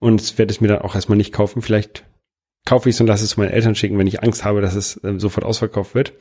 Und 0.00 0.38
werde 0.38 0.52
es 0.52 0.60
mir 0.60 0.68
dann 0.68 0.82
auch 0.82 0.94
erstmal 0.94 1.18
nicht 1.18 1.32
kaufen. 1.32 1.60
Vielleicht 1.60 2.04
kaufe 2.68 2.88
ich 2.88 2.96
es 2.96 3.00
und 3.00 3.06
lasse 3.06 3.24
es 3.24 3.30
zu 3.30 3.40
meinen 3.40 3.50
Eltern 3.50 3.74
schicken, 3.74 3.98
wenn 3.98 4.06
ich 4.06 4.22
Angst 4.22 4.44
habe, 4.44 4.60
dass 4.60 4.74
es 4.74 5.00
ähm, 5.02 5.18
sofort 5.18 5.44
ausverkauft 5.44 5.94
wird. 5.94 6.12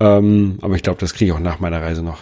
Ähm, 0.00 0.58
aber 0.60 0.74
ich 0.74 0.82
glaube, 0.82 0.98
das 0.98 1.14
kriege 1.14 1.30
ich 1.30 1.36
auch 1.36 1.40
nach 1.40 1.60
meiner 1.60 1.80
Reise 1.80 2.02
noch 2.02 2.18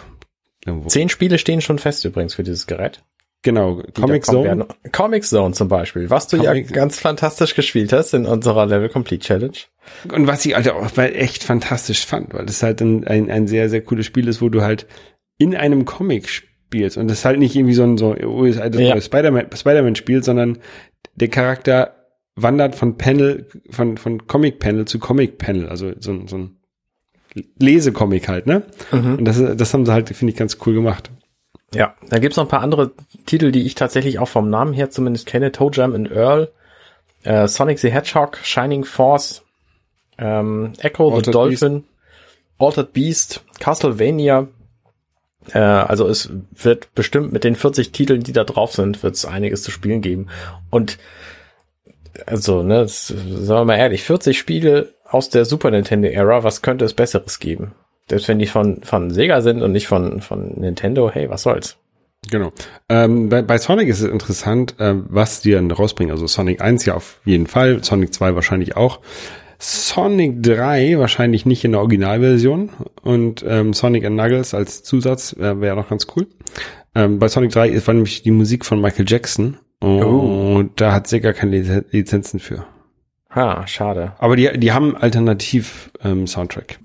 irgendwo. 0.65 0.89
Zehn 0.89 1.09
Spiele 1.09 1.39
stehen 1.39 1.61
schon 1.61 1.79
fest 1.79 2.05
übrigens 2.05 2.35
für 2.35 2.43
dieses 2.43 2.67
Gerät. 2.67 3.03
Genau, 3.43 3.81
die 3.81 3.99
Comic 3.99 4.23
Zone. 4.23 4.43
werden. 4.43 4.65
Comic 4.91 5.25
Zone 5.25 5.55
zum 5.55 5.67
Beispiel, 5.67 6.11
was 6.11 6.27
du 6.27 6.37
Comic- 6.37 6.69
ja 6.69 6.75
ganz 6.75 6.99
fantastisch 6.99 7.55
gespielt 7.55 7.91
hast 7.91 8.13
in 8.13 8.27
unserer 8.27 8.67
Level 8.67 8.89
Complete 8.89 9.25
Challenge. 9.25 9.57
Und 10.13 10.27
was 10.27 10.45
ich 10.45 10.55
also 10.55 10.73
auch 10.73 10.95
echt 10.97 11.43
fantastisch 11.43 12.05
fand, 12.05 12.35
weil 12.35 12.45
das 12.45 12.61
halt 12.61 12.81
ein, 12.81 13.07
ein, 13.07 13.31
ein 13.31 13.47
sehr, 13.47 13.69
sehr 13.69 13.81
cooles 13.81 14.05
Spiel 14.05 14.27
ist, 14.27 14.43
wo 14.43 14.49
du 14.49 14.61
halt 14.61 14.85
in 15.39 15.55
einem 15.55 15.85
Comic 15.85 16.29
spielst. 16.29 16.97
Und 16.97 17.07
das 17.09 17.25
halt 17.25 17.39
nicht 17.39 17.55
irgendwie 17.55 17.73
so 17.73 17.81
ein 17.81 17.97
so, 17.97 18.13
halt 18.13 18.75
das 18.75 18.81
Ja. 18.81 19.01
Spider-Man 19.01 19.47
Spider 19.55 19.95
Spiel, 19.95 20.23
sondern 20.23 20.59
der 21.15 21.29
Charakter 21.29 22.00
wandert 22.41 22.75
von 22.75 22.97
Panel, 22.97 23.47
von, 23.69 23.97
von 23.97 24.27
Comic 24.27 24.59
Panel 24.59 24.85
zu 24.85 24.99
Comic 24.99 25.37
Panel. 25.37 25.67
Also 25.69 25.91
so, 25.99 26.11
ein- 26.11 26.27
so 26.27 26.37
ein 26.37 26.57
Lesecomic 27.59 28.27
halt, 28.27 28.45
ne? 28.47 28.63
Und 29.17 29.25
das, 29.25 29.41
das 29.55 29.73
haben 29.73 29.85
sie 29.85 29.93
halt, 29.93 30.09
finde 30.09 30.31
ich, 30.33 30.37
ganz 30.37 30.57
cool 30.65 30.73
gemacht. 30.73 31.09
Ja, 31.73 31.95
da 32.09 32.19
gibt's 32.19 32.35
noch 32.35 32.43
ein 32.45 32.49
paar 32.49 32.61
andere 32.61 32.91
Titel, 33.25 33.51
die 33.51 33.61
ich 33.65 33.75
tatsächlich 33.75 34.19
auch 34.19 34.27
vom 34.27 34.49
Namen 34.49 34.73
her 34.73 34.89
zumindest 34.89 35.25
kenne. 35.25 35.53
Toe 35.53 35.71
Jam 35.73 35.95
and 35.95 36.11
Earl, 36.11 36.51
äh, 37.23 37.47
Sonic 37.47 37.79
the 37.79 37.91
Hedgehog, 37.91 38.37
Shining 38.43 38.83
Force, 38.83 39.43
ähm, 40.17 40.73
Echo 40.79 41.09
the 41.09 41.15
Altered 41.15 41.33
Dolphin, 41.35 41.83
Altered 42.59 42.91
Beast, 42.91 43.45
Castlevania. 43.59 44.47
Äh, 45.53 45.59
also 45.59 46.07
es 46.09 46.29
wird 46.53 46.93
bestimmt 46.93 47.31
mit 47.31 47.45
den 47.45 47.55
40 47.55 47.93
Titeln, 47.93 48.21
die 48.23 48.33
da 48.33 48.43
drauf 48.43 48.73
sind, 48.73 49.01
wird 49.01 49.15
es 49.15 49.23
einiges 49.25 49.63
zu 49.63 49.71
spielen 49.71 50.01
geben. 50.01 50.27
Und 50.69 50.97
also, 52.25 52.63
ne, 52.63 52.79
das, 52.81 53.07
sagen 53.07 53.61
wir 53.61 53.65
mal 53.65 53.77
ehrlich, 53.77 54.03
40 54.03 54.37
Spiele 54.37 54.93
aus 55.05 55.29
der 55.29 55.45
Super 55.45 55.71
Nintendo 55.71 56.07
Era, 56.07 56.43
was 56.43 56.61
könnte 56.61 56.85
es 56.85 56.93
Besseres 56.93 57.39
geben? 57.39 57.73
Selbst 58.09 58.27
wenn 58.27 58.39
die 58.39 58.45
von, 58.47 58.81
von 58.83 59.11
Sega 59.11 59.41
sind 59.41 59.61
und 59.61 59.71
nicht 59.71 59.87
von, 59.87 60.21
von 60.21 60.59
Nintendo, 60.59 61.09
hey, 61.11 61.29
was 61.29 61.43
soll's? 61.43 61.77
Genau. 62.29 62.51
Ähm, 62.89 63.29
bei, 63.29 63.41
bei 63.41 63.57
Sonic 63.57 63.87
ist 63.87 64.01
es 64.01 64.09
interessant, 64.09 64.75
ähm, 64.79 65.05
was 65.09 65.41
die 65.41 65.51
dann 65.51 65.71
rausbringen. 65.71 66.11
Also 66.11 66.27
Sonic 66.27 66.61
1 66.61 66.85
ja 66.85 66.95
auf 66.95 67.19
jeden 67.25 67.47
Fall, 67.47 67.83
Sonic 67.83 68.13
2 68.13 68.35
wahrscheinlich 68.35 68.75
auch. 68.77 68.99
Sonic 69.59 70.41
3 70.43 70.97
wahrscheinlich 70.99 71.45
nicht 71.45 71.63
in 71.63 71.71
der 71.71 71.81
Originalversion 71.81 72.69
und 73.03 73.45
ähm, 73.47 73.73
Sonic 73.73 74.05
and 74.05 74.17
Knuckles 74.17 74.53
als 74.53 74.83
Zusatz 74.83 75.33
äh, 75.33 75.61
wäre 75.61 75.75
noch 75.75 75.89
ganz 75.89 76.07
cool. 76.15 76.27
Ähm, 76.95 77.19
bei 77.19 77.27
Sonic 77.27 77.51
3 77.51 77.69
ist- 77.69 77.87
war 77.87 77.93
nämlich 77.93 78.23
die 78.23 78.31
Musik 78.31 78.65
von 78.65 78.81
Michael 78.81 79.05
Jackson 79.07 79.57
und 79.81 80.03
Oh. 80.03 80.63
da 80.75 80.93
hat 80.93 81.07
Sega 81.07 81.33
keine 81.33 81.57
Liz- 81.57 81.83
Lizenzen 81.91 82.39
für. 82.39 82.65
Ha, 83.33 83.65
schade. 83.67 84.13
Aber 84.19 84.35
die, 84.35 84.57
die 84.59 84.71
haben 84.71 84.95
alternativ 84.95 85.91
ähm, 86.03 86.27
Soundtrack. 86.27 86.79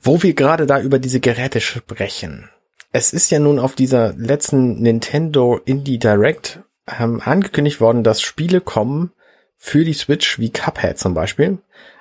Wo 0.00 0.22
wir 0.22 0.34
gerade 0.34 0.66
da 0.66 0.80
über 0.80 0.98
diese 0.98 1.20
Geräte 1.20 1.60
sprechen. 1.60 2.48
Es 2.92 3.12
ist 3.12 3.30
ja 3.30 3.38
nun 3.38 3.58
auf 3.58 3.74
dieser 3.74 4.12
letzten 4.14 4.80
Nintendo 4.82 5.60
Indie 5.64 5.98
Direct 5.98 6.60
ähm, 6.98 7.20
angekündigt 7.24 7.80
worden, 7.80 8.02
dass 8.04 8.20
Spiele 8.22 8.60
kommen 8.60 9.12
für 9.56 9.84
die 9.84 9.92
Switch 9.94 10.38
wie 10.38 10.50
Cuphead 10.50 10.98
zum 10.98 11.14
Beispiel, 11.14 11.58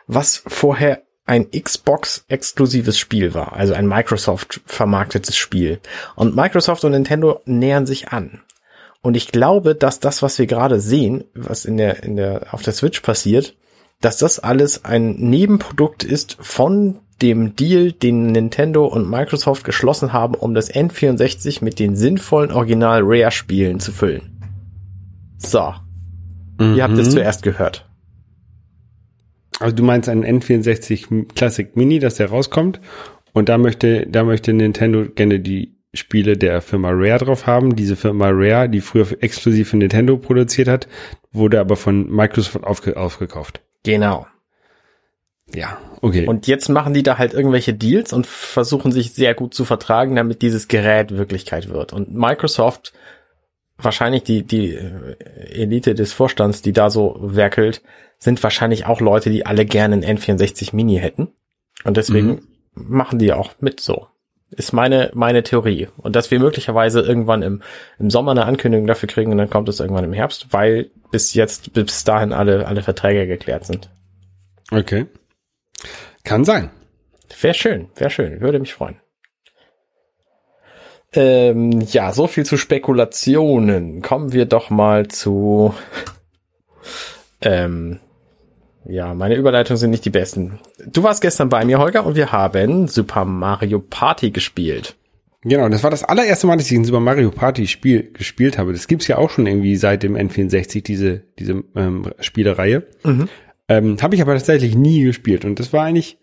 was 0.08 0.42
vorher 0.48 1.04
ein 1.26 1.52
Xbox-exklusives 1.52 2.98
Spiel 2.98 3.34
war, 3.34 3.54
also 3.54 3.74
ein 3.74 3.88
Microsoft 3.88 4.62
vermarktetes 4.66 5.38
Spiel. 5.38 5.80
Und 6.16 6.36
Microsoft 6.36 6.84
und 6.84 6.92
Nintendo 6.92 7.42
nähern 7.46 7.86
sich 7.86 8.10
an. 8.10 8.42
Und 9.02 9.18
ich 9.18 9.32
glaube, 9.32 9.74
dass 9.76 10.00
das, 10.00 10.22
was 10.22 10.38
wir 10.38 10.46
gerade 10.46 10.80
sehen, 10.80 11.24
was 11.34 11.66
in 11.66 11.78
der, 11.78 12.04
in 12.04 12.16
der, 12.16 12.54
auf 12.54 12.62
der 12.62 12.74
Switch 12.74 13.02
passiert, 13.02 13.56
dass 14.00 14.18
das 14.18 14.40
alles 14.40 14.86
ein 14.86 15.16
Nebenprodukt 15.16 16.04
ist 16.04 16.38
von 16.40 17.00
dem 17.22 17.56
Deal, 17.56 17.92
den 17.92 18.28
Nintendo 18.28 18.86
und 18.86 19.10
Microsoft 19.10 19.64
geschlossen 19.64 20.12
haben, 20.12 20.34
um 20.36 20.54
das 20.54 20.74
N64 20.74 21.64
mit 21.64 21.78
den 21.80 21.96
sinnvollen 21.96 22.52
Original 22.52 23.02
Rare 23.04 23.32
Spielen 23.32 23.80
zu 23.80 23.92
füllen. 23.92 24.40
So, 25.38 25.74
ihr 26.60 26.84
habt 26.84 26.98
es 26.98 27.08
Mhm. 27.10 27.12
zuerst 27.12 27.44
gehört. 27.44 27.88
Also 29.60 29.76
du 29.76 29.84
meinst 29.84 30.10
einen 30.10 30.26
N64 30.26 31.34
Classic 31.36 31.76
Mini, 31.76 32.00
dass 32.00 32.16
der 32.16 32.30
rauskommt 32.30 32.80
und 33.34 33.50
da 33.50 33.58
möchte, 33.60 34.08
da 34.08 34.24
möchte 34.24 34.54
Nintendo 34.54 35.06
gerne 35.06 35.40
die 35.40 35.78
Spiele 35.94 36.38
der 36.38 36.62
Firma 36.62 36.90
Rare 36.92 37.20
drauf 37.20 37.48
haben. 37.48 37.76
Diese 37.76 37.96
Firma 37.96 38.30
Rare, 38.30 38.70
die 38.70 38.82
früher 38.82 39.08
exklusiv 39.22 39.70
für 39.70 39.78
Nintendo 39.78 40.18
produziert 40.18 40.68
hat, 40.68 40.88
wurde 41.32 41.60
aber 41.60 41.76
von 41.76 42.10
Microsoft 42.10 42.64
aufge 42.64 42.98
aufgekauft. 42.98 43.62
Genau. 43.84 44.28
Ja, 45.54 45.80
okay. 46.02 46.28
Und 46.28 46.48
jetzt 46.48 46.70
machen 46.70 46.94
die 46.94 47.04
da 47.04 47.18
halt 47.18 47.34
irgendwelche 47.34 47.74
Deals 47.74 48.14
und 48.14 48.26
versuchen 48.26 48.92
sich 48.92 49.14
sehr 49.14 49.34
gut 49.34 49.54
zu 49.54 49.66
vertragen, 49.66 50.16
damit 50.16 50.42
dieses 50.42 50.70
Gerät 50.70 51.12
Wirklichkeit 51.12 51.70
wird. 51.70 51.92
Und 51.92 52.14
Microsoft, 52.14 52.94
wahrscheinlich 53.78 54.24
die, 54.24 54.44
die 54.44 54.74
äh, 54.74 55.16
Elite 55.52 55.94
des 55.94 56.14
Vorstands, 56.14 56.62
die 56.62 56.72
da 56.72 56.90
so 56.90 57.18
werkelt, 57.22 57.82
sind 58.18 58.42
wahrscheinlich 58.44 58.86
auch 58.86 59.02
Leute, 59.02 59.30
die 59.30 59.46
alle 59.46 59.66
gerne 59.66 59.96
einen 59.96 60.18
N64 60.18 60.76
Mini 60.76 60.98
hätten. 60.98 61.30
Und 61.84 61.98
deswegen 61.98 62.48
machen 62.74 63.20
die 63.20 63.34
auch 63.34 63.56
mit 63.60 63.80
so. 63.80 64.08
Ist 64.52 64.74
meine, 64.74 65.12
meine 65.14 65.44
Theorie. 65.44 65.88
Und 65.98 66.16
dass 66.16 66.30
wir 66.30 66.40
möglicherweise 66.40 67.02
irgendwann 67.02 67.42
im, 67.42 67.62
im 68.00 68.10
Sommer 68.10 68.32
eine 68.32 68.46
Ankündigung 68.46 68.86
dafür 68.86 69.08
kriegen 69.08 69.32
und 69.32 69.38
dann 69.38 69.50
kommt 69.50 69.70
es 69.70 69.80
irgendwann 69.80 70.04
im 70.04 70.14
Herbst, 70.14 70.48
weil 70.52 70.92
bis 71.10 71.34
jetzt, 71.34 71.74
bis 71.74 72.04
dahin 72.04 72.34
alle, 72.34 72.68
alle 72.68 72.84
Verträge 72.84 73.28
geklärt 73.28 73.66
sind. 73.66 73.90
okay. 74.72 75.08
Kann 76.24 76.46
sein. 76.46 76.70
Wäre 77.40 77.54
schön, 77.54 77.90
wäre 77.96 78.10
schön, 78.12 78.42
würde 78.42 78.60
mich 78.60 78.74
freuen. 78.74 78.98
Ähm, 81.14 81.82
ja, 81.82 82.14
so 82.14 82.28
viel 82.28 82.46
zu 82.46 82.58
Spekulationen. 82.58 84.02
Kommen 84.02 84.32
wir 84.32 84.46
doch 84.46 84.70
mal 84.70 85.08
zu. 85.08 85.74
Ähm, 87.42 88.00
ja, 88.86 89.14
meine 89.14 89.36
Überleitungen 89.36 89.78
sind 89.78 89.92
nicht 89.92 90.06
die 90.06 90.10
besten. 90.10 90.60
Du 90.86 91.04
warst 91.04 91.22
gestern 91.22 91.50
bei 91.50 91.64
mir, 91.66 91.80
Holger, 91.80 92.06
und 92.06 92.16
wir 92.16 92.32
haben 92.32 92.88
Super 92.88 93.26
Mario 93.26 93.80
Party 93.80 94.32
gespielt. 94.32 94.96
Genau, 95.44 95.70
das 95.70 95.84
war 95.84 95.90
das 95.90 96.04
allererste 96.04 96.46
Mal, 96.46 96.58
dass 96.58 96.70
ich 96.70 96.78
ein 96.78 96.86
Super 96.86 97.00
Mario 97.00 97.32
Party 97.32 97.68
Spiel 97.68 98.12
gespielt 98.14 98.58
habe. 98.58 98.74
Das 98.74 98.88
gibt's 98.88 99.08
ja 99.08 99.18
auch 99.18 99.30
schon 99.30 99.48
irgendwie 99.48 99.76
seit 99.76 100.04
dem 100.04 100.16
N64, 100.16 100.84
diese, 100.84 101.24
diese 101.40 101.64
ähm, 101.76 102.12
Spielereihe. 102.20 102.84
Ähm, 103.68 103.98
habe 104.02 104.16
ich 104.16 104.22
aber 104.22 104.34
tatsächlich 104.34 104.76
nie 104.76 105.04
gespielt 105.04 105.46
und 105.46 105.60
das 105.60 105.74
war 105.74 105.84
eigentlich 105.84 106.18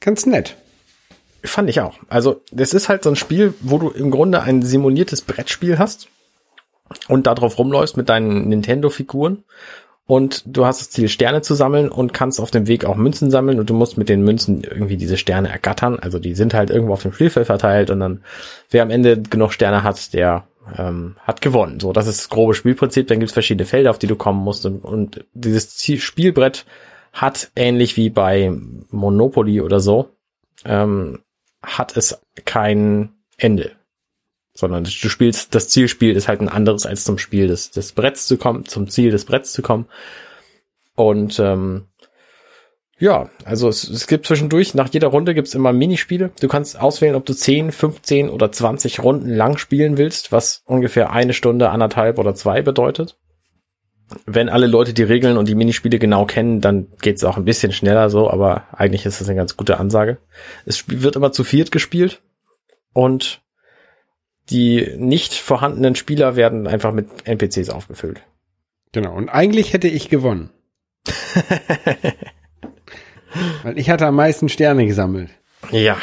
ganz 0.00 0.26
nett. 0.26 0.56
Fand 1.42 1.68
ich 1.68 1.80
auch. 1.80 1.98
Also, 2.08 2.42
das 2.52 2.74
ist 2.74 2.88
halt 2.88 3.02
so 3.02 3.10
ein 3.10 3.16
Spiel, 3.16 3.54
wo 3.60 3.78
du 3.78 3.90
im 3.90 4.10
Grunde 4.10 4.42
ein 4.42 4.62
simuliertes 4.62 5.22
Brettspiel 5.22 5.78
hast 5.78 6.08
und 7.08 7.26
da 7.26 7.34
drauf 7.34 7.58
rumläufst 7.58 7.96
mit 7.96 8.08
deinen 8.08 8.48
Nintendo-Figuren. 8.48 9.44
Und 10.06 10.42
du 10.46 10.66
hast 10.66 10.80
das 10.80 10.90
Ziel, 10.90 11.08
Sterne 11.08 11.40
zu 11.40 11.54
sammeln 11.54 11.88
und 11.88 12.12
kannst 12.12 12.38
auf 12.38 12.50
dem 12.50 12.66
Weg 12.66 12.84
auch 12.84 12.96
Münzen 12.96 13.30
sammeln 13.30 13.58
und 13.58 13.70
du 13.70 13.74
musst 13.74 13.96
mit 13.96 14.10
den 14.10 14.22
Münzen 14.22 14.62
irgendwie 14.62 14.98
diese 14.98 15.16
Sterne 15.16 15.48
ergattern. 15.48 15.98
Also 15.98 16.18
die 16.18 16.34
sind 16.34 16.52
halt 16.52 16.70
irgendwo 16.70 16.92
auf 16.92 17.02
dem 17.02 17.12
Spielfeld 17.12 17.46
verteilt 17.46 17.88
und 17.90 18.00
dann, 18.00 18.22
wer 18.70 18.82
am 18.82 18.90
Ende 18.90 19.22
genug 19.22 19.52
Sterne 19.52 19.82
hat, 19.82 20.12
der 20.12 20.46
ähm, 20.76 21.16
hat 21.20 21.40
gewonnen. 21.40 21.80
So, 21.80 21.92
das 21.92 22.06
ist 22.06 22.20
das 22.20 22.28
grobe 22.28 22.54
Spielprinzip. 22.54 23.06
Dann 23.08 23.18
gibt's 23.18 23.32
verschiedene 23.32 23.66
Felder, 23.66 23.90
auf 23.90 23.98
die 23.98 24.06
du 24.06 24.16
kommen 24.16 24.42
musst. 24.42 24.66
Und, 24.66 24.84
und 24.84 25.24
dieses 25.32 25.76
Ziel 25.76 25.98
Spielbrett 25.98 26.66
hat 27.12 27.50
ähnlich 27.56 27.96
wie 27.96 28.10
bei 28.10 28.52
Monopoly 28.90 29.60
oder 29.60 29.80
so, 29.80 30.10
ähm, 30.64 31.20
hat 31.62 31.96
es 31.96 32.20
kein 32.44 33.14
Ende. 33.38 33.72
Sondern 34.54 34.84
du 34.84 34.90
spielst, 34.90 35.54
das 35.54 35.68
Zielspiel 35.68 36.14
ist 36.14 36.28
halt 36.28 36.40
ein 36.40 36.48
anderes 36.48 36.86
als 36.86 37.04
zum 37.04 37.18
Spiel 37.18 37.48
des, 37.48 37.72
des 37.72 37.92
Bretts 37.92 38.26
zu 38.26 38.36
kommen, 38.36 38.66
zum 38.66 38.88
Ziel 38.88 39.10
des 39.10 39.24
Bretts 39.24 39.52
zu 39.52 39.62
kommen. 39.62 39.86
Und 40.94 41.40
ähm, 41.40 41.88
ja, 42.98 43.28
also 43.44 43.68
es, 43.68 43.88
es 43.88 44.06
gibt 44.06 44.26
zwischendurch, 44.26 44.74
nach 44.74 44.88
jeder 44.88 45.08
Runde 45.08 45.34
gibt's 45.34 45.54
immer 45.54 45.72
Minispiele. 45.72 46.30
Du 46.40 46.48
kannst 46.48 46.78
auswählen, 46.78 47.16
ob 47.16 47.26
du 47.26 47.34
10, 47.34 47.72
15 47.72 48.30
oder 48.30 48.52
20 48.52 49.02
Runden 49.02 49.28
lang 49.28 49.58
spielen 49.58 49.98
willst, 49.98 50.30
was 50.30 50.62
ungefähr 50.66 51.10
eine 51.10 51.32
Stunde, 51.32 51.70
anderthalb 51.70 52.18
oder 52.18 52.34
zwei 52.34 52.62
bedeutet. 52.62 53.18
Wenn 54.26 54.48
alle 54.48 54.66
Leute 54.66 54.92
die 54.94 55.02
Regeln 55.02 55.38
und 55.38 55.48
die 55.48 55.54
Minispiele 55.54 55.98
genau 55.98 56.26
kennen, 56.26 56.60
dann 56.60 56.88
geht's 57.00 57.24
auch 57.24 57.36
ein 57.36 57.44
bisschen 57.44 57.72
schneller 57.72 58.10
so, 58.10 58.30
aber 58.30 58.64
eigentlich 58.72 59.06
ist 59.06 59.20
das 59.20 59.28
eine 59.28 59.36
ganz 59.36 59.56
gute 59.56 59.78
Ansage. 59.78 60.18
Es 60.66 60.84
wird 60.88 61.16
immer 61.16 61.32
zu 61.32 61.42
viert 61.42 61.72
gespielt 61.72 62.22
und 62.92 63.42
die 64.50 64.94
nicht 64.96 65.34
vorhandenen 65.34 65.96
Spieler 65.96 66.36
werden 66.36 66.66
einfach 66.66 66.92
mit 66.92 67.26
NPCs 67.26 67.70
aufgefüllt. 67.70 68.22
Genau. 68.92 69.14
Und 69.14 69.28
eigentlich 69.28 69.72
hätte 69.72 69.88
ich 69.88 70.08
gewonnen. 70.08 70.50
Weil 73.62 73.78
ich 73.78 73.90
hatte 73.90 74.06
am 74.06 74.14
meisten 74.14 74.48
Sterne 74.48 74.86
gesammelt. 74.86 75.30
Ja, 75.72 75.96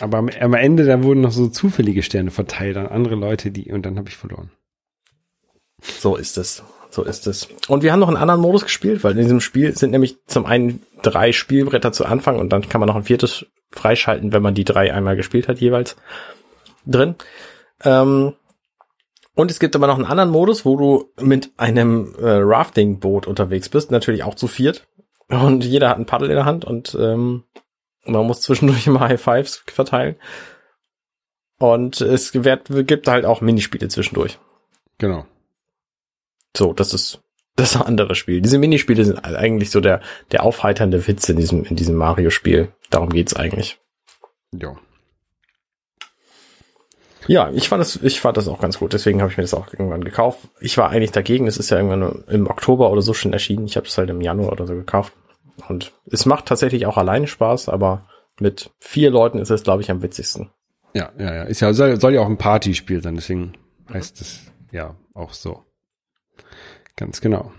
Aber 0.00 0.18
am, 0.18 0.28
am 0.28 0.54
Ende, 0.54 0.84
da 0.84 1.02
wurden 1.02 1.20
noch 1.20 1.32
so 1.32 1.48
zufällige 1.48 2.02
Sterne 2.02 2.30
verteilt 2.30 2.76
an 2.76 2.86
andere 2.86 3.16
Leute, 3.16 3.50
die, 3.50 3.72
und 3.72 3.84
dann 3.84 3.98
habe 3.98 4.08
ich 4.08 4.16
verloren. 4.16 4.50
So 5.82 6.16
ist 6.16 6.38
es. 6.38 6.62
So 6.90 7.02
ist 7.02 7.26
es. 7.26 7.48
Und 7.66 7.82
wir 7.82 7.92
haben 7.92 8.00
noch 8.00 8.08
einen 8.08 8.16
anderen 8.16 8.40
Modus 8.40 8.62
gespielt, 8.62 9.02
weil 9.02 9.12
in 9.12 9.18
diesem 9.18 9.40
Spiel 9.40 9.76
sind 9.76 9.90
nämlich 9.90 10.16
zum 10.26 10.46
einen 10.46 10.80
drei 11.02 11.32
Spielbretter 11.32 11.92
zu 11.92 12.04
Anfang 12.06 12.38
und 12.38 12.50
dann 12.50 12.68
kann 12.68 12.80
man 12.80 12.86
noch 12.86 12.96
ein 12.96 13.04
viertes 13.04 13.46
freischalten, 13.72 14.32
wenn 14.32 14.42
man 14.42 14.54
die 14.54 14.64
drei 14.64 14.94
einmal 14.94 15.16
gespielt 15.16 15.48
hat 15.48 15.58
jeweils 15.58 15.96
drin. 16.86 17.16
Ähm, 17.82 18.34
und 19.34 19.50
es 19.50 19.58
gibt 19.58 19.74
aber 19.74 19.86
noch 19.86 19.96
einen 19.96 20.04
anderen 20.04 20.30
Modus, 20.30 20.64
wo 20.64 20.76
du 20.76 21.12
mit 21.20 21.52
einem 21.56 22.14
äh, 22.18 22.38
Rafting-Boot 22.40 23.26
unterwegs 23.26 23.68
bist, 23.68 23.90
natürlich 23.90 24.22
auch 24.22 24.34
zu 24.34 24.46
viert. 24.46 24.86
Und 25.28 25.64
jeder 25.64 25.88
hat 25.88 25.98
ein 25.98 26.06
Paddel 26.06 26.30
in 26.30 26.36
der 26.36 26.44
Hand 26.44 26.64
und 26.64 26.96
ähm, 27.00 27.44
man 28.04 28.26
muss 28.26 28.42
zwischendurch 28.42 28.86
immer 28.86 29.00
High 29.00 29.20
Fives 29.20 29.62
verteilen. 29.66 30.16
Und 31.58 32.00
es 32.00 32.34
wird, 32.44 32.68
gibt 32.86 33.08
halt 33.08 33.24
auch 33.24 33.40
Minispiele 33.40 33.88
zwischendurch. 33.88 34.38
Genau. 34.98 35.26
So, 36.56 36.72
das 36.72 36.94
ist 36.94 37.20
das 37.56 37.76
andere 37.76 38.14
Spiel. 38.14 38.40
Diese 38.40 38.58
Minispiele 38.58 39.04
sind 39.04 39.24
eigentlich 39.24 39.70
so 39.70 39.80
der, 39.80 40.00
der 40.32 40.42
aufheiternde 40.42 41.06
Witz 41.06 41.28
in 41.28 41.36
diesem, 41.36 41.64
in 41.64 41.76
diesem 41.76 41.96
Mario-Spiel. 41.96 42.72
Darum 42.90 43.10
geht's 43.10 43.34
eigentlich. 43.34 43.78
Ja. 44.52 44.76
Ja, 47.26 47.50
ich 47.50 47.68
fand 47.68 47.80
das, 47.80 47.96
ich 48.02 48.20
fand 48.20 48.36
das 48.36 48.48
auch 48.48 48.60
ganz 48.60 48.78
gut. 48.78 48.92
Deswegen 48.92 49.20
habe 49.20 49.30
ich 49.30 49.36
mir 49.36 49.44
das 49.44 49.54
auch 49.54 49.72
irgendwann 49.72 50.04
gekauft. 50.04 50.40
Ich 50.60 50.76
war 50.76 50.90
eigentlich 50.90 51.12
dagegen. 51.12 51.46
Es 51.46 51.56
ist 51.56 51.70
ja 51.70 51.78
irgendwann 51.78 52.24
im 52.28 52.46
Oktober 52.46 52.90
oder 52.90 53.02
so 53.02 53.14
schon 53.14 53.32
erschienen. 53.32 53.66
Ich 53.66 53.76
habe 53.76 53.86
das 53.86 53.96
halt 53.96 54.10
im 54.10 54.20
Januar 54.20 54.52
oder 54.52 54.66
so 54.66 54.74
gekauft. 54.74 55.12
Und 55.68 55.92
es 56.10 56.26
macht 56.26 56.46
tatsächlich 56.46 56.86
auch 56.86 56.96
alleine 56.96 57.26
Spaß, 57.26 57.68
aber 57.68 58.06
mit 58.40 58.70
vier 58.80 59.10
Leuten 59.10 59.38
ist 59.38 59.50
es, 59.50 59.62
glaube 59.62 59.82
ich, 59.82 59.90
am 59.90 60.02
witzigsten. 60.02 60.50
Ja, 60.94 61.12
ja, 61.18 61.34
ja. 61.34 61.42
Ist 61.44 61.60
ja, 61.60 61.72
soll, 61.72 62.00
soll 62.00 62.14
ja 62.14 62.20
auch 62.20 62.28
ein 62.28 62.38
Partyspiel 62.38 63.02
sein, 63.02 63.14
deswegen 63.14 63.52
heißt 63.92 64.20
es 64.20 64.40
ja 64.72 64.96
auch 65.14 65.32
so. 65.32 65.62
Ganz 66.96 67.20
genau. 67.20 67.52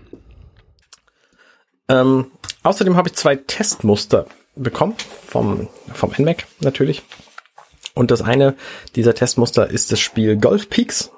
Ähm, 1.88 2.30
außerdem 2.62 2.96
habe 2.96 3.08
ich 3.08 3.14
zwei 3.14 3.36
Testmuster 3.36 4.26
bekommen 4.54 4.94
vom, 5.26 5.68
vom 5.92 6.12
NMAC 6.16 6.46
natürlich. 6.60 7.02
Und 7.96 8.10
das 8.10 8.20
eine 8.20 8.54
dieser 8.94 9.14
Testmuster 9.14 9.70
ist 9.70 9.90
das 9.90 10.00
Spiel 10.00 10.36
Golf 10.36 10.68
Peaks 10.68 11.10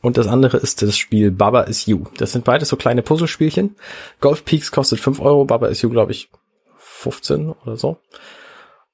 und 0.00 0.16
das 0.16 0.26
andere 0.26 0.56
ist 0.56 0.80
das 0.80 0.96
Spiel 0.96 1.30
Baba 1.30 1.62
is 1.64 1.84
You. 1.84 2.04
Das 2.16 2.32
sind 2.32 2.46
beide 2.46 2.64
so 2.64 2.76
kleine 2.76 3.02
Puzzlespielchen. 3.02 3.76
Golf 4.22 4.46
Peaks 4.46 4.72
kostet 4.72 5.00
5 5.00 5.20
Euro, 5.20 5.44
Baba 5.44 5.68
is 5.68 5.82
You 5.82 5.90
glaube 5.90 6.12
ich 6.12 6.30
15 6.78 7.50
oder 7.50 7.76
so. 7.76 7.98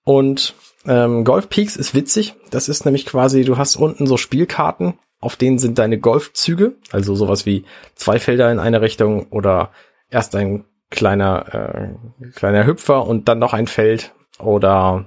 Und 0.02 0.54
ähm, 0.86 1.22
Golf 1.22 1.48
Peaks 1.48 1.76
ist 1.76 1.94
witzig. 1.94 2.34
Das 2.50 2.68
ist 2.68 2.84
nämlich 2.84 3.06
quasi, 3.06 3.44
du 3.44 3.58
hast 3.58 3.76
unten 3.76 4.08
so 4.08 4.16
Spielkarten, 4.16 4.98
auf 5.20 5.36
denen 5.36 5.60
sind 5.60 5.78
deine 5.78 6.00
Golfzüge, 6.00 6.74
also 6.90 7.14
sowas 7.14 7.46
wie 7.46 7.64
zwei 7.94 8.18
Felder 8.18 8.50
in 8.50 8.58
eine 8.58 8.80
Richtung 8.80 9.28
oder 9.28 9.70
erst 10.10 10.34
ein 10.34 10.64
kleiner 10.90 11.54
äh, 11.54 12.30
kleiner 12.32 12.66
Hüpfer 12.66 13.06
und 13.06 13.28
dann 13.28 13.38
noch 13.38 13.52
ein 13.52 13.68
Feld 13.68 14.12
oder 14.40 15.06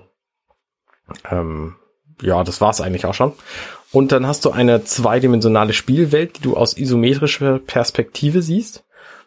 ähm, 1.29 1.75
ja, 2.23 2.43
das 2.43 2.61
war's 2.61 2.81
eigentlich 2.81 3.05
auch 3.05 3.13
schon. 3.13 3.33
Und 3.91 4.11
dann 4.11 4.25
hast 4.25 4.45
du 4.45 4.51
eine 4.51 4.83
zweidimensionale 4.83 5.73
Spielwelt, 5.73 6.37
die 6.37 6.41
du 6.41 6.57
aus 6.57 6.77
isometrischer 6.77 7.59
Perspektive 7.59 8.41
siehst, 8.41 8.83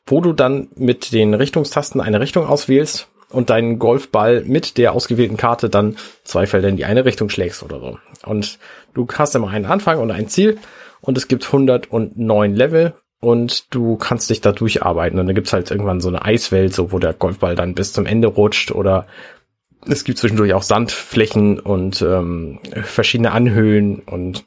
wo 0.06 0.20
du 0.20 0.32
dann 0.32 0.68
mit 0.74 1.12
den 1.12 1.34
Richtungstasten 1.34 2.00
eine 2.00 2.20
Richtung 2.20 2.46
auswählst 2.46 3.08
und 3.30 3.50
deinen 3.50 3.78
Golfball 3.78 4.42
mit 4.44 4.78
der 4.78 4.92
ausgewählten 4.92 5.36
Karte 5.36 5.68
dann 5.68 5.96
zwei 6.24 6.46
Felder 6.46 6.68
in 6.68 6.76
die 6.76 6.84
eine 6.84 7.04
Richtung 7.04 7.28
schlägst 7.28 7.62
oder 7.62 7.80
so. 7.80 7.98
Und 8.24 8.58
du 8.94 9.06
hast 9.14 9.34
immer 9.34 9.50
einen 9.50 9.66
Anfang 9.66 10.00
und 10.00 10.10
ein 10.10 10.28
Ziel 10.28 10.58
und 11.00 11.18
es 11.18 11.28
gibt 11.28 11.46
109 11.46 12.54
Level 12.54 12.94
und 13.20 13.74
du 13.74 13.96
kannst 13.96 14.30
dich 14.30 14.40
da 14.40 14.52
durcharbeiten 14.52 15.18
und 15.18 15.26
dann 15.26 15.34
gibt's 15.34 15.52
halt 15.52 15.70
irgendwann 15.70 16.00
so 16.00 16.08
eine 16.08 16.24
Eiswelt, 16.24 16.74
so 16.74 16.92
wo 16.92 16.98
der 16.98 17.12
Golfball 17.12 17.54
dann 17.54 17.74
bis 17.74 17.92
zum 17.92 18.06
Ende 18.06 18.28
rutscht 18.28 18.72
oder 18.72 19.06
es 19.88 20.04
gibt 20.04 20.18
zwischendurch 20.18 20.54
auch 20.54 20.62
Sandflächen 20.62 21.58
und 21.60 22.02
ähm, 22.02 22.60
verschiedene 22.82 23.32
Anhöhen 23.32 24.00
und 24.00 24.44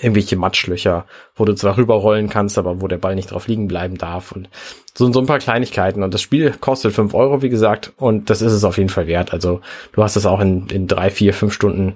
irgendwelche 0.00 0.36
Matschlöcher, 0.36 1.06
wo 1.34 1.44
du 1.44 1.54
zwar 1.54 1.76
rüberrollen 1.76 2.28
kannst, 2.28 2.58
aber 2.58 2.80
wo 2.80 2.88
der 2.88 2.98
Ball 2.98 3.14
nicht 3.14 3.30
drauf 3.30 3.46
liegen 3.46 3.68
bleiben 3.68 3.96
darf 3.96 4.32
und 4.32 4.48
so, 4.94 5.10
so 5.12 5.20
ein 5.20 5.26
paar 5.26 5.38
Kleinigkeiten. 5.38 6.02
Und 6.02 6.12
das 6.12 6.22
Spiel 6.22 6.52
kostet 6.60 6.92
fünf 6.92 7.14
Euro, 7.14 7.42
wie 7.42 7.48
gesagt, 7.48 7.92
und 7.96 8.28
das 8.28 8.42
ist 8.42 8.52
es 8.52 8.64
auf 8.64 8.78
jeden 8.78 8.88
Fall 8.88 9.06
wert. 9.06 9.32
Also 9.32 9.60
du 9.92 10.02
hast 10.02 10.16
es 10.16 10.26
auch 10.26 10.40
in, 10.40 10.66
in 10.68 10.86
drei, 10.86 11.10
vier, 11.10 11.32
fünf 11.32 11.52
Stunden, 11.52 11.94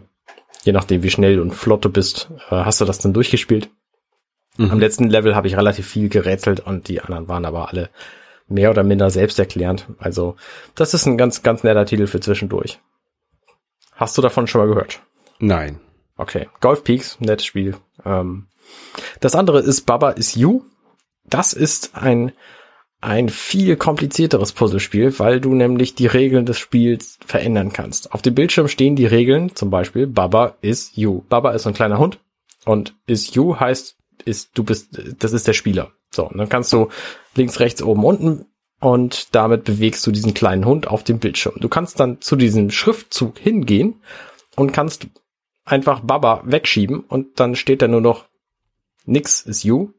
je 0.62 0.72
nachdem 0.72 1.02
wie 1.02 1.10
schnell 1.10 1.40
und 1.40 1.52
flott 1.54 1.84
du 1.84 1.90
bist, 1.90 2.30
äh, 2.50 2.56
hast 2.56 2.80
du 2.80 2.84
das 2.84 2.98
dann 2.98 3.12
durchgespielt. 3.12 3.68
Am 4.58 4.80
letzten 4.80 5.08
Level 5.08 5.34
habe 5.34 5.46
ich 5.46 5.56
relativ 5.56 5.86
viel 5.86 6.10
gerätselt 6.10 6.60
und 6.60 6.88
die 6.88 7.00
anderen 7.00 7.28
waren 7.28 7.46
aber 7.46 7.70
alle 7.70 7.88
mehr 8.50 8.70
oder 8.70 8.82
minder 8.82 9.10
selbsterklärend. 9.10 9.86
Also 9.98 10.36
das 10.74 10.94
ist 10.94 11.06
ein 11.06 11.16
ganz, 11.16 11.42
ganz 11.42 11.62
netter 11.62 11.86
Titel 11.86 12.06
für 12.06 12.20
zwischendurch. 12.20 12.80
Hast 13.94 14.16
du 14.16 14.22
davon 14.22 14.46
schon 14.46 14.62
mal 14.62 14.68
gehört? 14.68 15.00
Nein. 15.38 15.80
Okay, 16.16 16.48
Golf 16.60 16.84
Peaks, 16.84 17.18
nettes 17.20 17.46
Spiel. 17.46 17.76
Ähm, 18.04 18.48
das 19.20 19.34
andere 19.34 19.60
ist 19.60 19.82
Baba 19.82 20.10
is 20.10 20.34
You. 20.34 20.62
Das 21.24 21.52
ist 21.52 21.94
ein, 21.94 22.32
ein 23.00 23.28
viel 23.28 23.76
komplizierteres 23.76 24.52
Puzzlespiel, 24.52 25.18
weil 25.18 25.40
du 25.40 25.54
nämlich 25.54 25.94
die 25.94 26.06
Regeln 26.06 26.44
des 26.44 26.58
Spiels 26.58 27.18
verändern 27.24 27.72
kannst. 27.72 28.12
Auf 28.12 28.22
dem 28.22 28.34
Bildschirm 28.34 28.68
stehen 28.68 28.96
die 28.96 29.06
Regeln, 29.06 29.54
zum 29.54 29.70
Beispiel 29.70 30.06
Baba 30.06 30.56
is 30.60 30.92
You. 30.94 31.22
Baba 31.28 31.52
ist 31.52 31.66
ein 31.66 31.74
kleiner 31.74 31.98
Hund 31.98 32.20
und 32.64 32.94
is 33.06 33.34
You 33.34 33.58
heißt, 33.58 33.96
ist, 34.24 34.50
du 34.54 34.64
bist, 34.64 34.98
das 35.18 35.32
ist 35.32 35.46
der 35.46 35.54
Spieler. 35.54 35.92
So, 36.10 36.28
und 36.28 36.38
dann 36.38 36.48
kannst 36.48 36.72
du 36.72 36.88
links, 37.34 37.60
rechts, 37.60 37.82
oben, 37.82 38.04
unten 38.04 38.46
und 38.80 39.34
damit 39.34 39.64
bewegst 39.64 40.06
du 40.06 40.10
diesen 40.10 40.34
kleinen 40.34 40.64
Hund 40.64 40.88
auf 40.88 41.04
dem 41.04 41.18
Bildschirm. 41.18 41.54
Du 41.60 41.68
kannst 41.68 42.00
dann 42.00 42.20
zu 42.20 42.36
diesem 42.36 42.70
Schriftzug 42.70 43.38
hingehen 43.38 44.00
und 44.56 44.72
kannst 44.72 45.06
einfach 45.64 46.00
Baba 46.00 46.42
wegschieben 46.44 47.00
und 47.00 47.38
dann 47.38 47.54
steht 47.54 47.82
da 47.82 47.88
nur 47.88 48.00
noch 48.00 48.26
nix 49.06 49.42
ist 49.42 49.64
you. 49.64 49.90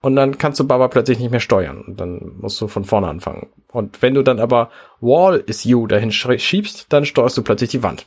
Und 0.00 0.14
dann 0.14 0.38
kannst 0.38 0.60
du 0.60 0.66
Baba 0.66 0.88
plötzlich 0.88 1.18
nicht 1.18 1.32
mehr 1.32 1.40
steuern. 1.40 1.82
Und 1.82 1.98
dann 1.98 2.36
musst 2.38 2.60
du 2.60 2.68
von 2.68 2.84
vorne 2.84 3.08
anfangen. 3.08 3.48
Und 3.72 4.00
wenn 4.00 4.14
du 4.14 4.22
dann 4.22 4.38
aber 4.38 4.70
Wall 5.00 5.42
is 5.46 5.64
you 5.64 5.88
dahin 5.88 6.12
schiebst, 6.12 6.86
dann 6.90 7.04
steuerst 7.04 7.36
du 7.36 7.42
plötzlich 7.42 7.70
die 7.70 7.82
Wand. 7.82 8.06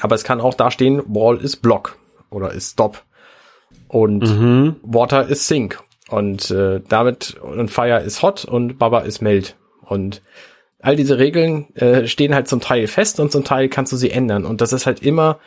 Aber 0.00 0.16
es 0.16 0.24
kann 0.24 0.40
auch 0.40 0.54
da 0.54 0.70
stehen, 0.70 1.02
Wall 1.06 1.36
is 1.40 1.56
Block 1.56 1.96
oder 2.30 2.50
ist 2.50 2.72
Stop. 2.72 3.04
Und 3.86 4.24
Mhm. 4.24 4.76
Water 4.82 5.28
is 5.28 5.46
Sink. 5.46 5.80
Und 6.08 6.50
äh, 6.50 6.80
damit 6.88 7.36
und 7.40 7.70
Fire 7.70 8.00
is 8.00 8.22
Hot 8.22 8.44
und 8.44 8.78
Baba 8.78 9.00
is 9.00 9.20
Melt. 9.20 9.56
Und 9.82 10.22
all 10.80 10.96
diese 10.96 11.18
Regeln 11.18 11.74
äh, 11.74 12.06
stehen 12.06 12.34
halt 12.34 12.48
zum 12.48 12.60
Teil 12.60 12.86
fest 12.86 13.18
und 13.18 13.32
zum 13.32 13.44
Teil 13.44 13.68
kannst 13.68 13.92
du 13.92 13.96
sie 13.96 14.10
ändern. 14.10 14.44
Und 14.44 14.60
das 14.60 14.72
ist 14.72 14.86
halt 14.86 15.02
immer 15.02 15.40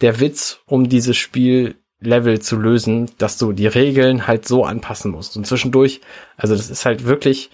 der 0.00 0.20
Witz, 0.20 0.60
um 0.66 0.88
dieses 0.88 1.16
Spiellevel 1.16 2.40
zu 2.40 2.56
lösen, 2.56 3.10
dass 3.18 3.38
du 3.38 3.52
die 3.52 3.66
Regeln 3.66 4.26
halt 4.26 4.46
so 4.46 4.64
anpassen 4.64 5.10
musst. 5.10 5.36
Und 5.36 5.46
zwischendurch, 5.46 6.00
also 6.36 6.54
das 6.54 6.68
ist 6.68 6.84
halt 6.84 7.06
wirklich 7.06 7.50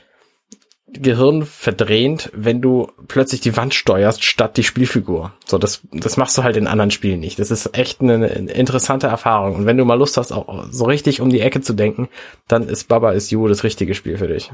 Gehirn 0.92 1.44
verdrehend, 1.44 2.30
wenn 2.34 2.62
du 2.62 2.90
plötzlich 3.08 3.40
die 3.40 3.56
Wand 3.56 3.74
steuerst 3.74 4.24
statt 4.24 4.56
die 4.56 4.64
Spielfigur. 4.64 5.32
So, 5.44 5.58
das, 5.58 5.82
das 5.92 6.16
machst 6.16 6.38
du 6.38 6.42
halt 6.42 6.56
in 6.56 6.66
anderen 6.66 6.90
Spielen 6.90 7.20
nicht. 7.20 7.38
Das 7.38 7.50
ist 7.50 7.76
echt 7.76 8.00
eine, 8.00 8.14
eine 8.14 8.50
interessante 8.52 9.06
Erfahrung. 9.06 9.54
Und 9.54 9.66
wenn 9.66 9.76
du 9.76 9.84
mal 9.84 9.98
Lust 9.98 10.16
hast, 10.16 10.32
auch 10.32 10.66
so 10.70 10.86
richtig 10.86 11.20
um 11.20 11.28
die 11.28 11.40
Ecke 11.40 11.60
zu 11.60 11.74
denken, 11.74 12.08
dann 12.46 12.66
ist 12.66 12.88
Baba 12.88 13.12
is 13.12 13.30
You 13.30 13.48
das 13.48 13.64
richtige 13.64 13.94
Spiel 13.94 14.16
für 14.16 14.28
dich. 14.28 14.50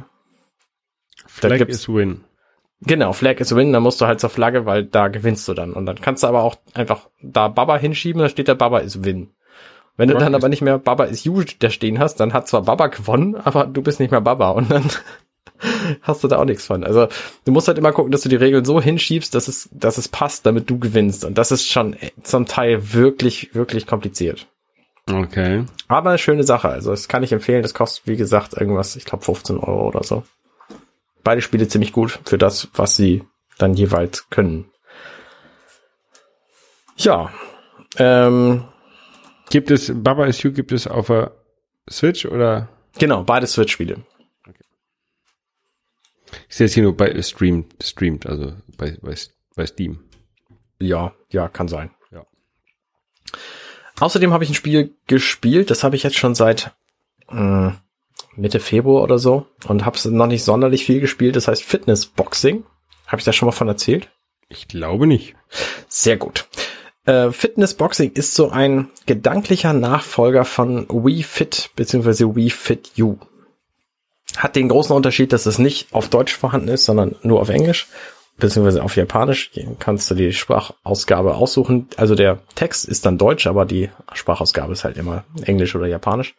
Flag 1.26 1.61
is 1.61 1.89
win. 1.89 2.24
Genau, 2.80 3.12
Flag 3.12 3.41
is 3.41 3.55
Win, 3.55 3.72
dann 3.72 3.82
musst 3.82 4.01
du 4.01 4.07
halt 4.07 4.20
zur 4.20 4.30
Flagge, 4.30 4.66
weil 4.66 4.85
da 4.85 5.09
gewinnst 5.09 5.49
du 5.49 5.55
dann. 5.55 5.72
Und 5.72 5.87
dann 5.87 6.01
kannst 6.01 6.22
du 6.22 6.26
aber 6.26 6.43
auch 6.43 6.57
einfach 6.74 7.09
da 7.22 7.49
Baba 7.49 7.78
hinschieben, 7.78 8.20
da 8.20 8.28
steht 8.28 8.49
der 8.49 8.57
Baba 8.57 8.80
is 8.80 9.05
Win. 9.05 9.30
Wenn 9.97 10.09
du 10.09 10.14
Rock 10.14 10.22
dann 10.24 10.35
aber 10.35 10.49
nicht 10.49 10.61
mehr 10.61 10.78
Baba 10.78 11.05
is 11.05 11.24
You 11.24 11.45
da 11.61 11.70
stehen 11.70 11.99
hast, 11.99 12.16
dann 12.16 12.32
hat 12.32 12.49
zwar 12.49 12.62
Baba 12.62 12.89
gewonnen, 12.89 13.37
aber 13.37 13.66
du 13.66 13.80
bist 13.80 14.01
nicht 14.01 14.11
mehr 14.11 14.20
Baba 14.20 14.51
und 14.51 14.70
dann 14.70 14.91
hast 16.03 16.24
du 16.24 16.28
da 16.28 16.39
auch 16.39 16.45
nichts 16.45 16.66
von. 16.66 16.85
Also 16.85 17.09
du 17.45 17.53
musst 17.53 17.68
halt 17.68 17.78
immer 17.78 17.93
gucken, 17.93 18.12
dass 18.12 18.22
du 18.22 18.28
die 18.28 18.37
Regeln 18.37 18.64
so 18.64 18.80
hinschiebst, 18.80 19.35
dass 19.35 19.49
es, 19.49 19.68
dass 19.72 19.99
es 19.99 20.09
passt, 20.09 20.47
damit 20.47 20.70
du 20.70 20.78
gewinnst. 20.78 21.24
Und 21.24 21.39
das 21.39 21.53
ist 21.53 21.68
schon 21.68 21.97
zum 22.22 22.47
Teil 22.47 22.93
wirklich, 22.93 23.55
wirklich 23.55 23.87
kompliziert. 23.87 24.47
Okay. 25.11 25.64
Aber 25.89 26.11
eine 26.11 26.18
schöne 26.18 26.45
Sache. 26.45 26.68
Also 26.68 26.91
das 26.91 27.09
kann 27.09 27.22
ich 27.22 27.32
empfehlen. 27.32 27.62
Das 27.62 27.74
kostet, 27.74 28.07
wie 28.07 28.16
gesagt, 28.16 28.55
irgendwas, 28.55 28.97
ich 28.97 29.05
glaube 29.05 29.24
15 29.24 29.59
Euro 29.59 29.89
oder 29.89 30.03
so. 30.03 30.24
Beide 31.22 31.43
Spiele 31.43 31.68
ziemlich 31.68 31.93
gut 31.93 32.20
für 32.24 32.39
das, 32.39 32.68
was 32.74 32.97
sie 32.97 33.22
dann 33.59 33.74
jeweils 33.74 34.28
können. 34.30 34.66
Ja. 36.97 37.30
Ähm, 37.97 38.64
Gibt 39.51 39.70
es, 39.70 39.93
Baba 39.95 40.26
is 40.26 40.43
You 40.43 40.53
gibt 40.53 40.72
es 40.72 40.87
auf 40.87 41.07
der 41.07 41.32
Switch 41.89 42.26
oder? 42.26 42.68
genau, 42.99 43.24
beide 43.24 43.47
Switch-Spiele. 43.47 43.99
Ich 46.49 46.57
sehe 46.57 46.66
jetzt 46.66 46.74
hier 46.74 46.82
nur 46.82 46.97
bei 46.97 47.20
streamt, 47.22 47.74
streamt, 47.82 48.26
also 48.26 48.55
bei, 48.76 48.97
bei, 49.03 49.14
bei 49.55 49.66
Steam. 49.66 50.01
Ja, 50.78 51.12
ja, 51.30 51.49
kann 51.49 51.68
sein. 51.68 51.91
Ja. 52.11 52.26
Außerdem 54.01 54.32
habe 54.32 54.45
ich 54.45 54.51
ein 54.51 54.55
Spiel 54.55 54.95
gespielt, 55.07 55.70
das 55.70 55.85
habe 55.85 55.97
ich 55.97 56.03
jetzt 56.03 56.16
schon 56.16 56.35
seit 56.35 56.72
äh, 57.30 57.70
Mitte 58.37 58.61
Februar 58.61 59.03
oder 59.03 59.18
so 59.18 59.47
und 59.66 59.85
habe 59.85 59.97
es 59.97 60.05
noch 60.05 60.26
nicht 60.26 60.45
sonderlich 60.45 60.85
viel 60.85 61.01
gespielt. 61.01 61.37
Das 61.37 61.49
heißt 61.49 61.62
Fitness 61.62 62.07
Boxing. 62.07 62.64
Habe 63.07 63.18
ich 63.18 63.24
da 63.24 63.32
schon 63.32 63.47
mal 63.47 63.53
von 63.53 63.68
erzählt? 63.68 64.11
Ich 64.49 64.68
glaube 64.68 65.07
nicht. 65.07 65.35
Sehr 65.89 66.16
gut. 66.16 66.49
Äh, 67.07 67.30
Fitness 67.32 67.74
Boxing 67.74 68.12
ist 68.12 68.35
so 68.35 68.51
ein 68.51 68.91
gedanklicher 69.07 69.72
Nachfolger 69.72 70.45
von 70.45 70.89
Wii 70.89 71.22
Fit 71.22 71.70
bzw. 71.76 72.35
Wii 72.35 72.51
Fit 72.51 72.93
U. 72.99 73.18
Hat 74.37 74.57
den 74.57 74.68
großen 74.68 74.95
Unterschied, 74.95 75.33
dass 75.33 75.47
es 75.47 75.59
nicht 75.59 75.93
auf 75.93 76.09
Deutsch 76.09 76.35
vorhanden 76.35 76.68
ist, 76.68 76.85
sondern 76.85 77.16
nur 77.22 77.41
auf 77.41 77.49
Englisch 77.49 77.89
beziehungsweise 78.37 78.83
auf 78.83 78.97
Japanisch. 78.97 79.51
Kannst 79.79 80.11
du 80.11 80.14
die 80.14 80.33
Sprachausgabe 80.33 81.35
aussuchen. 81.35 81.89
Also 81.97 82.14
der 82.14 82.41
Text 82.55 82.87
ist 82.87 83.07
dann 83.07 83.18
Deutsch, 83.18 83.47
aber 83.47 83.64
die 83.64 83.91
Sprachausgabe 84.12 84.72
ist 84.72 84.85
halt 84.85 84.97
immer 84.97 85.25
Englisch 85.45 85.75
oder 85.75 85.87
Japanisch. 85.87 86.35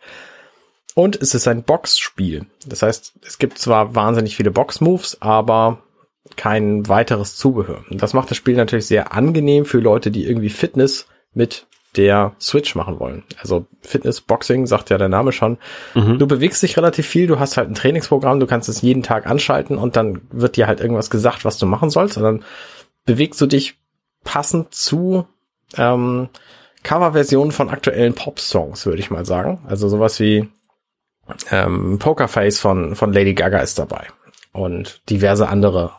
Und 0.94 1.22
es 1.22 1.36
ist 1.36 1.48
ein 1.48 1.64
Boxspiel. 1.64 2.46
Das 2.66 2.82
heißt, 2.82 3.14
es 3.26 3.38
gibt 3.38 3.60
zwar 3.60 3.96
wahnsinnig 3.96 4.36
viele 4.36 4.52
Box-Moves, 4.52 5.22
aber 5.22 5.80
kein 6.38 6.88
weiteres 6.88 7.36
Zubehör. 7.36 7.84
Und 7.90 8.02
das 8.02 8.14
macht 8.14 8.32
das 8.32 8.38
Spiel 8.38 8.56
natürlich 8.56 8.88
sehr 8.88 9.14
angenehm 9.14 9.66
für 9.66 9.80
Leute, 9.80 10.10
die 10.10 10.26
irgendwie 10.26 10.50
Fitness 10.50 11.08
mit 11.34 11.68
der 11.98 12.34
Switch 12.40 12.76
machen 12.76 13.00
wollen. 13.00 13.24
Also 13.40 13.66
Fitness 13.82 14.22
Boxing 14.22 14.66
sagt 14.68 14.90
ja 14.90 14.98
der 14.98 15.10
Name 15.10 15.32
schon. 15.32 15.58
Du 16.18 16.28
bewegst 16.28 16.62
dich 16.64 16.78
relativ 16.78 17.08
viel, 17.08 17.28
du 17.28 17.40
hast 17.40 17.58
halt 17.58 17.70
ein 17.70 17.76
Trainingsprogramm, 17.76 18.40
du 18.40 18.48
kannst 18.48 18.70
es 18.70 18.82
jeden 18.82 19.04
Tag 19.04 19.28
anschalten 19.28 19.78
und 19.78 19.96
dann 19.96 20.22
wird 20.32 20.58
dir 20.58 20.68
halt 20.68 20.80
irgendwas 20.82 21.10
gesagt, 21.10 21.46
was 21.46 21.58
du 21.58 21.66
machen 21.66 21.90
sollst. 21.90 22.18
Und 22.18 22.24
dann 22.24 22.44
bewegst 23.06 23.40
du 23.42 23.46
dich 23.46 23.78
passend 24.24 24.74
zu 24.74 25.28
ähm, 25.78 26.30
Coverversionen 26.84 27.52
von 27.52 27.70
aktuellen 27.70 28.14
Pop-Songs, 28.14 28.86
würde 28.86 29.00
ich 29.00 29.10
mal 29.10 29.26
sagen. 29.26 29.60
Also 29.68 29.90
sowas 29.90 30.20
wie 30.20 30.50
ähm, 31.52 31.98
Pokerface 32.00 32.60
von, 32.60 32.96
von 32.96 33.14
Lady 33.14 33.34
Gaga 33.34 33.60
ist 33.60 33.80
dabei. 33.80 34.08
Und 34.52 35.02
diverse 35.10 35.50
andere 35.50 35.92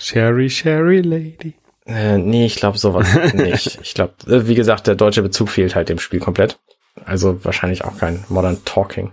Sherry, 0.00 0.50
Sherry 0.50 1.00
Lady. 1.00 1.54
Äh, 1.86 2.18
nee, 2.18 2.46
ich 2.46 2.56
glaube 2.56 2.78
sowas 2.78 3.06
nicht. 3.34 3.78
Ich 3.82 3.94
glaube, 3.94 4.14
äh, 4.26 4.46
wie 4.46 4.54
gesagt, 4.54 4.86
der 4.86 4.94
deutsche 4.94 5.22
Bezug 5.22 5.50
fehlt 5.50 5.74
halt 5.74 5.88
dem 5.88 5.98
Spiel 5.98 6.20
komplett. 6.20 6.58
Also 7.04 7.44
wahrscheinlich 7.44 7.84
auch 7.84 7.98
kein 7.98 8.24
Modern 8.28 8.64
Talking. 8.64 9.12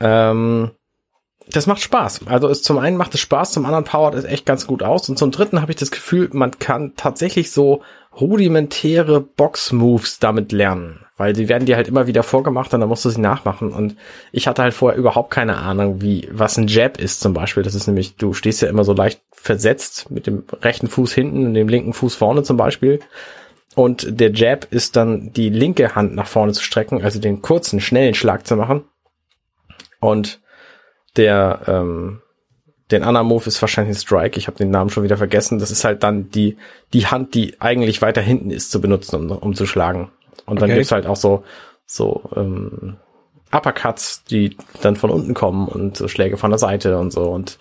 Ähm, 0.00 0.70
das 1.50 1.66
macht 1.66 1.80
Spaß. 1.80 2.26
Also 2.26 2.48
es, 2.48 2.62
zum 2.62 2.78
einen 2.78 2.96
macht 2.96 3.14
es 3.14 3.20
Spaß, 3.20 3.52
zum 3.52 3.64
anderen 3.64 3.84
powert 3.84 4.14
es 4.14 4.24
echt 4.24 4.46
ganz 4.46 4.66
gut 4.66 4.82
aus 4.82 5.08
und 5.08 5.18
zum 5.18 5.30
dritten 5.30 5.60
habe 5.60 5.72
ich 5.72 5.78
das 5.78 5.90
Gefühl, 5.90 6.28
man 6.32 6.58
kann 6.58 6.94
tatsächlich 6.96 7.52
so 7.52 7.82
rudimentäre 8.18 9.20
Box-Moves 9.20 10.18
damit 10.18 10.52
lernen, 10.52 11.06
weil 11.18 11.34
die 11.34 11.48
werden 11.48 11.66
dir 11.66 11.76
halt 11.76 11.88
immer 11.88 12.06
wieder 12.06 12.22
vorgemacht 12.22 12.72
und 12.72 12.80
dann 12.80 12.88
musst 12.88 13.04
du 13.04 13.10
sie 13.10 13.20
nachmachen 13.20 13.72
und 13.72 13.96
ich 14.32 14.48
hatte 14.48 14.62
halt 14.62 14.72
vorher 14.72 14.98
überhaupt 14.98 15.30
keine 15.30 15.58
Ahnung, 15.58 16.00
wie 16.00 16.28
was 16.32 16.56
ein 16.56 16.68
Jab 16.68 16.98
ist 16.98 17.20
zum 17.20 17.34
Beispiel. 17.34 17.62
Das 17.62 17.74
ist 17.74 17.86
nämlich, 17.86 18.16
du 18.16 18.32
stehst 18.32 18.62
ja 18.62 18.68
immer 18.68 18.84
so 18.84 18.94
leicht 18.94 19.20
versetzt 19.32 20.10
mit 20.10 20.26
dem 20.26 20.44
rechten 20.62 20.88
Fuß 20.88 21.12
hinten 21.12 21.44
und 21.44 21.54
dem 21.54 21.68
linken 21.68 21.92
Fuß 21.92 22.14
vorne 22.14 22.44
zum 22.44 22.56
Beispiel 22.56 23.00
und 23.74 24.20
der 24.20 24.32
Jab 24.32 24.66
ist 24.70 24.96
dann 24.96 25.32
die 25.32 25.50
linke 25.50 25.94
Hand 25.94 26.14
nach 26.14 26.26
vorne 26.26 26.52
zu 26.52 26.62
strecken, 26.62 27.02
also 27.02 27.20
den 27.20 27.42
kurzen, 27.42 27.80
schnellen 27.80 28.14
Schlag 28.14 28.46
zu 28.46 28.56
machen 28.56 28.84
und 30.00 30.40
der 31.16 31.62
ähm, 31.66 32.22
den 32.90 33.02
anderen 33.02 33.26
Move 33.26 33.44
ist 33.46 33.60
wahrscheinlich 33.60 33.96
ein 33.96 34.00
Strike. 34.00 34.38
Ich 34.38 34.46
habe 34.46 34.56
den 34.56 34.70
Namen 34.70 34.88
schon 34.88 35.02
wieder 35.02 35.18
vergessen. 35.18 35.58
Das 35.58 35.70
ist 35.70 35.84
halt 35.84 36.02
dann 36.02 36.30
die 36.30 36.56
die 36.94 37.06
Hand, 37.06 37.34
die 37.34 37.60
eigentlich 37.60 38.00
weiter 38.00 38.22
hinten 38.22 38.50
ist, 38.50 38.70
zu 38.70 38.80
benutzen, 38.80 39.16
um, 39.16 39.30
um 39.30 39.54
zu 39.54 39.66
schlagen. 39.66 40.10
Und 40.46 40.60
dann 40.60 40.70
Okay. 40.70 40.78
gibt's 40.78 40.92
halt 40.92 41.06
auch 41.06 41.16
so 41.16 41.44
so 41.86 42.22
ähm, 42.36 42.96
Uppercuts, 43.50 44.24
die 44.24 44.56
dann 44.82 44.96
von 44.96 45.10
unten 45.10 45.32
kommen 45.34 45.68
und 45.68 45.96
so 45.96 46.06
Schläge 46.06 46.36
von 46.36 46.50
der 46.50 46.58
Seite 46.58 46.98
und 46.98 47.12
so. 47.12 47.22
Und 47.22 47.58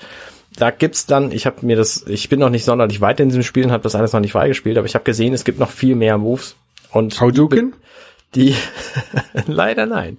da 0.57 0.69
gibt's 0.71 1.05
dann, 1.05 1.31
ich 1.31 1.45
habe 1.45 1.65
mir 1.65 1.77
das, 1.77 2.03
ich 2.07 2.27
bin 2.29 2.39
noch 2.39 2.49
nicht 2.49 2.65
sonderlich 2.65 2.99
weit 2.99 3.19
in 3.19 3.29
diesem 3.29 3.43
Spiel 3.43 3.65
und 3.65 3.71
habe 3.71 3.83
das 3.83 3.95
alles 3.95 4.11
noch 4.11 4.19
nicht 4.19 4.33
freigespielt, 4.33 4.77
aber 4.77 4.87
ich 4.87 4.95
habe 4.95 5.05
gesehen, 5.05 5.33
es 5.33 5.43
gibt 5.45 5.59
noch 5.59 5.69
viel 5.69 5.95
mehr 5.95 6.17
Moves. 6.17 6.55
Und 6.91 7.19
Hadouken? 7.21 7.73
die 8.35 8.55
leider 9.47 9.85
nein. 9.85 10.17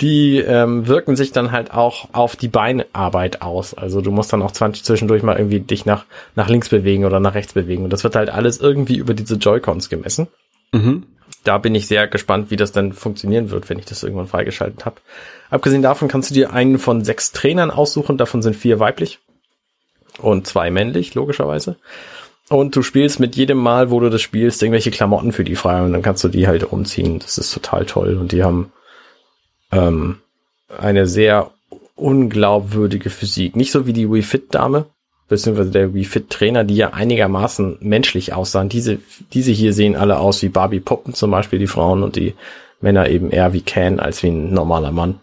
Die 0.00 0.38
ähm, 0.38 0.86
wirken 0.86 1.16
sich 1.16 1.32
dann 1.32 1.50
halt 1.50 1.72
auch 1.72 2.08
auf 2.12 2.36
die 2.36 2.48
Beinarbeit 2.48 3.42
aus. 3.42 3.74
Also 3.74 4.00
du 4.00 4.10
musst 4.12 4.32
dann 4.32 4.42
auch 4.42 4.52
20 4.52 4.84
zwischendurch 4.84 5.22
mal 5.22 5.36
irgendwie 5.36 5.60
dich 5.60 5.86
nach, 5.86 6.04
nach 6.36 6.48
links 6.48 6.68
bewegen 6.68 7.04
oder 7.04 7.18
nach 7.18 7.34
rechts 7.34 7.54
bewegen. 7.54 7.82
Und 7.84 7.92
das 7.92 8.04
wird 8.04 8.14
halt 8.14 8.30
alles 8.30 8.58
irgendwie 8.58 8.96
über 8.96 9.14
diese 9.14 9.36
Joy-Cons 9.36 9.88
gemessen. 9.88 10.28
Mhm. 10.72 11.04
Da 11.48 11.56
bin 11.56 11.74
ich 11.74 11.86
sehr 11.86 12.06
gespannt, 12.08 12.50
wie 12.50 12.56
das 12.56 12.72
dann 12.72 12.92
funktionieren 12.92 13.48
wird, 13.48 13.70
wenn 13.70 13.78
ich 13.78 13.86
das 13.86 14.02
irgendwann 14.02 14.26
freigeschaltet 14.26 14.84
habe. 14.84 14.96
Abgesehen 15.48 15.80
davon 15.80 16.06
kannst 16.06 16.28
du 16.28 16.34
dir 16.34 16.52
einen 16.52 16.78
von 16.78 17.02
sechs 17.02 17.32
Trainern 17.32 17.70
aussuchen, 17.70 18.18
davon 18.18 18.42
sind 18.42 18.54
vier 18.54 18.80
weiblich 18.80 19.18
und 20.20 20.46
zwei 20.46 20.70
männlich, 20.70 21.14
logischerweise. 21.14 21.76
Und 22.50 22.76
du 22.76 22.82
spielst 22.82 23.18
mit 23.18 23.34
jedem 23.34 23.56
Mal, 23.56 23.90
wo 23.90 23.98
du 23.98 24.10
das 24.10 24.20
spielst, 24.20 24.62
irgendwelche 24.62 24.90
Klamotten 24.90 25.32
für 25.32 25.42
die 25.42 25.56
frei 25.56 25.82
und 25.82 25.94
dann 25.94 26.02
kannst 26.02 26.22
du 26.22 26.28
die 26.28 26.46
halt 26.46 26.64
umziehen. 26.64 27.18
Das 27.18 27.38
ist 27.38 27.54
total 27.54 27.86
toll. 27.86 28.18
Und 28.18 28.32
die 28.32 28.44
haben 28.44 28.70
ähm, 29.72 30.18
eine 30.76 31.06
sehr 31.06 31.50
unglaubwürdige 31.94 33.08
Physik. 33.08 33.56
Nicht 33.56 33.72
so 33.72 33.86
wie 33.86 33.94
die 33.94 34.12
Wii 34.12 34.20
Fit 34.20 34.54
Dame, 34.54 34.84
beziehungsweise 35.28 35.70
der 35.70 35.94
Wii 35.94 36.04
Fit 36.04 36.30
Trainer, 36.30 36.64
die 36.64 36.76
ja 36.76 36.92
einigermaßen 36.92 37.78
menschlich 37.80 38.32
aussahen. 38.32 38.68
Diese, 38.68 38.98
diese 39.32 39.52
hier 39.52 39.72
sehen 39.72 39.94
alle 39.94 40.18
aus 40.18 40.42
wie 40.42 40.48
Barbie 40.48 40.80
Puppen 40.80 41.14
zum 41.14 41.30
Beispiel, 41.30 41.58
die 41.58 41.66
Frauen 41.66 42.02
und 42.02 42.16
die 42.16 42.34
Männer 42.80 43.08
eben 43.08 43.30
eher 43.30 43.52
wie 43.52 43.60
Ken 43.60 44.00
als 44.00 44.22
wie 44.22 44.28
ein 44.28 44.52
normaler 44.52 44.92
Mann. 44.92 45.20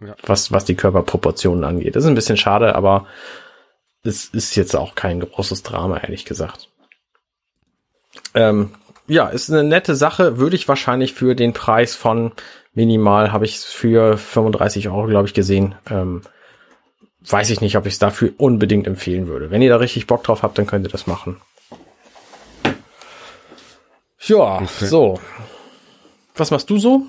Ja. 0.00 0.14
Was, 0.24 0.52
was 0.52 0.66
die 0.66 0.74
Körperproportionen 0.74 1.64
angeht. 1.64 1.96
Das 1.96 2.04
ist 2.04 2.08
ein 2.08 2.14
bisschen 2.14 2.36
schade, 2.36 2.74
aber 2.74 3.06
es 4.02 4.26
ist 4.26 4.54
jetzt 4.54 4.76
auch 4.76 4.94
kein 4.94 5.20
großes 5.20 5.62
Drama, 5.62 5.98
ehrlich 5.98 6.26
gesagt. 6.26 6.68
Ähm, 8.34 8.70
ja, 9.08 9.28
ist 9.28 9.50
eine 9.50 9.64
nette 9.64 9.94
Sache, 9.94 10.36
würde 10.38 10.56
ich 10.56 10.68
wahrscheinlich 10.68 11.14
für 11.14 11.34
den 11.34 11.54
Preis 11.54 11.94
von 11.94 12.32
minimal, 12.74 13.32
habe 13.32 13.46
ich 13.46 13.58
für 13.58 14.18
35 14.18 14.88
Euro, 14.88 15.06
glaube 15.06 15.28
ich, 15.28 15.34
gesehen. 15.34 15.74
Ähm, 15.90 16.22
weiß 17.28 17.50
ich 17.50 17.60
nicht, 17.60 17.76
ob 17.76 17.86
ich 17.86 17.94
es 17.94 17.98
dafür 17.98 18.32
unbedingt 18.38 18.86
empfehlen 18.86 19.26
würde. 19.26 19.50
Wenn 19.50 19.62
ihr 19.62 19.70
da 19.70 19.76
richtig 19.76 20.06
Bock 20.06 20.22
drauf 20.24 20.42
habt, 20.42 20.58
dann 20.58 20.66
könnt 20.66 20.86
ihr 20.86 20.90
das 20.90 21.06
machen. 21.06 21.36
Ja, 24.20 24.56
Okay. 24.56 24.86
so. 24.86 25.20
Was 26.34 26.50
machst 26.50 26.68
du 26.70 26.78
so? 26.78 27.02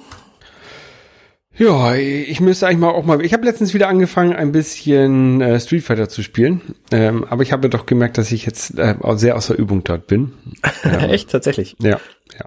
Ja, 1.57 1.95
ich 1.95 2.39
müsste 2.39 2.67
eigentlich 2.67 2.77
mal 2.79 2.91
auch 2.91 3.03
mal. 3.03 3.25
Ich 3.25 3.33
habe 3.33 3.43
letztens 3.45 3.73
wieder 3.73 3.87
angefangen, 3.87 4.33
ein 4.35 4.51
bisschen 4.51 5.41
äh, 5.41 5.59
Street 5.59 5.83
Fighter 5.83 6.07
zu 6.07 6.21
spielen, 6.21 6.61
ähm, 6.91 7.25
aber 7.27 7.41
ich 7.41 7.51
habe 7.51 7.67
doch 7.67 7.87
gemerkt, 7.87 8.19
dass 8.19 8.31
ich 8.31 8.45
jetzt 8.45 8.77
äh, 8.77 8.95
sehr 9.15 9.35
außer 9.35 9.55
Übung 9.57 9.83
dort 9.83 10.05
bin. 10.05 10.33
Echt, 10.83 11.31
tatsächlich. 11.31 11.75
Ja, 11.81 11.99
ja. 12.37 12.45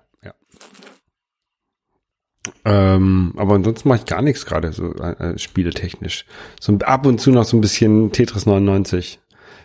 Ähm, 2.64 3.34
aber 3.36 3.54
ansonsten 3.54 3.88
mache 3.88 4.00
ich 4.00 4.06
gar 4.06 4.22
nichts 4.22 4.46
gerade 4.46 4.72
so 4.72 4.94
äh, 4.94 5.32
äh, 5.32 5.38
spieletechnisch. 5.38 6.24
So 6.58 6.72
ab 6.78 7.06
und 7.06 7.20
zu 7.20 7.30
noch 7.30 7.44
so 7.44 7.56
ein 7.56 7.60
bisschen 7.60 8.12
Tetris 8.12 8.46
99. 8.46 9.20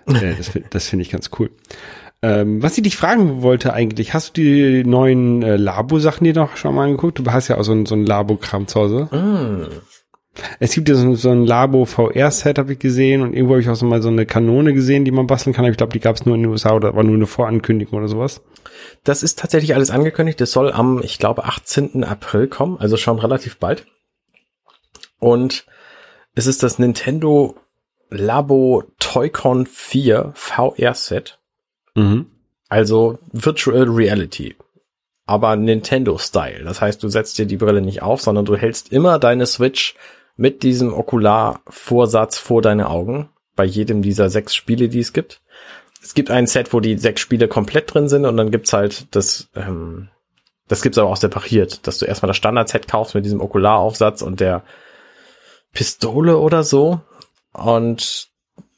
äh, 0.07 0.35
das 0.37 0.51
das 0.69 0.87
finde 0.89 1.03
ich 1.03 1.11
ganz 1.11 1.29
cool. 1.39 1.49
Ähm, 2.21 2.61
was 2.63 2.77
ich 2.77 2.83
dich 2.83 2.97
fragen 2.97 3.41
wollte 3.41 3.73
eigentlich, 3.73 4.13
hast 4.13 4.37
du 4.37 4.41
die 4.41 4.83
neuen 4.83 5.43
äh, 5.43 5.57
Labo-Sachen 5.57 6.23
dir 6.23 6.33
noch 6.33 6.57
schon 6.57 6.75
mal 6.75 6.85
angeguckt? 6.85 7.19
Du 7.19 7.31
hast 7.31 7.47
ja 7.49 7.57
auch 7.57 7.63
so 7.63 7.71
ein, 7.71 7.85
so 7.85 7.95
ein 7.95 8.05
Labo-Kram 8.05 8.67
zu 8.67 8.79
Hause. 8.79 9.09
Es 10.59 10.73
gibt 10.73 10.89
ja 10.89 10.95
so, 10.95 11.15
so 11.15 11.29
ein 11.29 11.45
Labo 11.45 11.85
VR-Set, 11.85 12.57
habe 12.57 12.73
ich 12.73 12.79
gesehen, 12.79 13.21
und 13.21 13.33
irgendwo 13.33 13.53
habe 13.53 13.61
ich 13.61 13.69
auch 13.69 13.75
so 13.75 13.85
mal 13.85 14.01
so 14.01 14.09
eine 14.09 14.25
Kanone 14.25 14.73
gesehen, 14.73 15.05
die 15.05 15.11
man 15.11 15.27
basteln 15.27 15.53
kann. 15.53 15.63
Aber 15.65 15.71
Ich 15.71 15.77
glaube, 15.77 15.93
die 15.93 15.99
gab 15.99 16.15
es 16.15 16.25
nur 16.25 16.35
in 16.35 16.41
den 16.43 16.51
USA 16.51 16.73
oder 16.73 16.95
war 16.95 17.03
nur 17.03 17.15
eine 17.15 17.27
Vorankündigung 17.27 17.97
oder 17.97 18.07
sowas. 18.09 18.41
Das 19.05 19.23
ist 19.23 19.39
tatsächlich 19.39 19.75
alles 19.75 19.91
angekündigt. 19.91 20.41
Das 20.41 20.51
soll 20.51 20.73
am, 20.73 21.01
ich 21.01 21.19
glaube, 21.19 21.45
18. 21.45 22.03
April 22.03 22.47
kommen, 22.47 22.77
also 22.79 22.97
schon 22.97 23.19
relativ 23.19 23.57
bald. 23.57 23.85
Und 25.19 25.65
es 26.33 26.47
ist 26.47 26.63
das 26.63 26.79
Nintendo 26.79 27.55
Labo 28.09 28.83
Toy-Con 28.99 29.67
4 29.67 30.31
VR-Set. 30.33 31.39
Mhm. 31.93 32.25
Also 32.67 33.19
Virtual 33.31 33.83
Reality. 33.83 34.55
Aber 35.27 35.55
Nintendo-Style. 35.55 36.63
Das 36.63 36.81
heißt, 36.81 37.01
du 37.01 37.07
setzt 37.07 37.37
dir 37.37 37.45
die 37.45 37.57
Brille 37.57 37.81
nicht 37.81 38.01
auf, 38.01 38.21
sondern 38.21 38.45
du 38.45 38.55
hältst 38.55 38.91
immer 38.91 39.19
deine 39.19 39.45
Switch 39.45 39.95
mit 40.35 40.63
diesem 40.63 40.93
Okularvorsatz 40.93 42.37
vor 42.37 42.61
deine 42.61 42.89
Augen. 42.89 43.29
Bei 43.55 43.65
jedem 43.65 44.01
dieser 44.01 44.29
sechs 44.29 44.55
Spiele, 44.55 44.89
die 44.89 44.99
es 44.99 45.13
gibt. 45.13 45.41
Es 46.05 46.13
gibt 46.13 46.29
ein 46.29 46.45
Set, 46.45 46.71
wo 46.71 46.81
die 46.81 46.99
sechs 46.99 47.19
Spiele 47.19 47.47
komplett 47.47 47.91
drin 47.91 48.07
sind 48.07 48.25
und 48.25 48.37
dann 48.37 48.51
gibt's 48.51 48.73
halt 48.73 49.15
das, 49.15 49.49
ähm, 49.55 50.09
das 50.67 50.83
gibt's 50.83 50.99
aber 50.99 51.09
auch 51.09 51.17
separiert, 51.17 51.87
dass 51.87 51.97
du 51.97 52.05
erstmal 52.05 52.27
das 52.27 52.37
Standard-Set 52.37 52.87
kaufst 52.87 53.15
mit 53.15 53.25
diesem 53.25 53.41
Okularaufsatz 53.41 54.21
und 54.21 54.39
der 54.39 54.61
Pistole 55.73 56.37
oder 56.37 56.63
so. 56.63 57.01
Und 57.53 58.29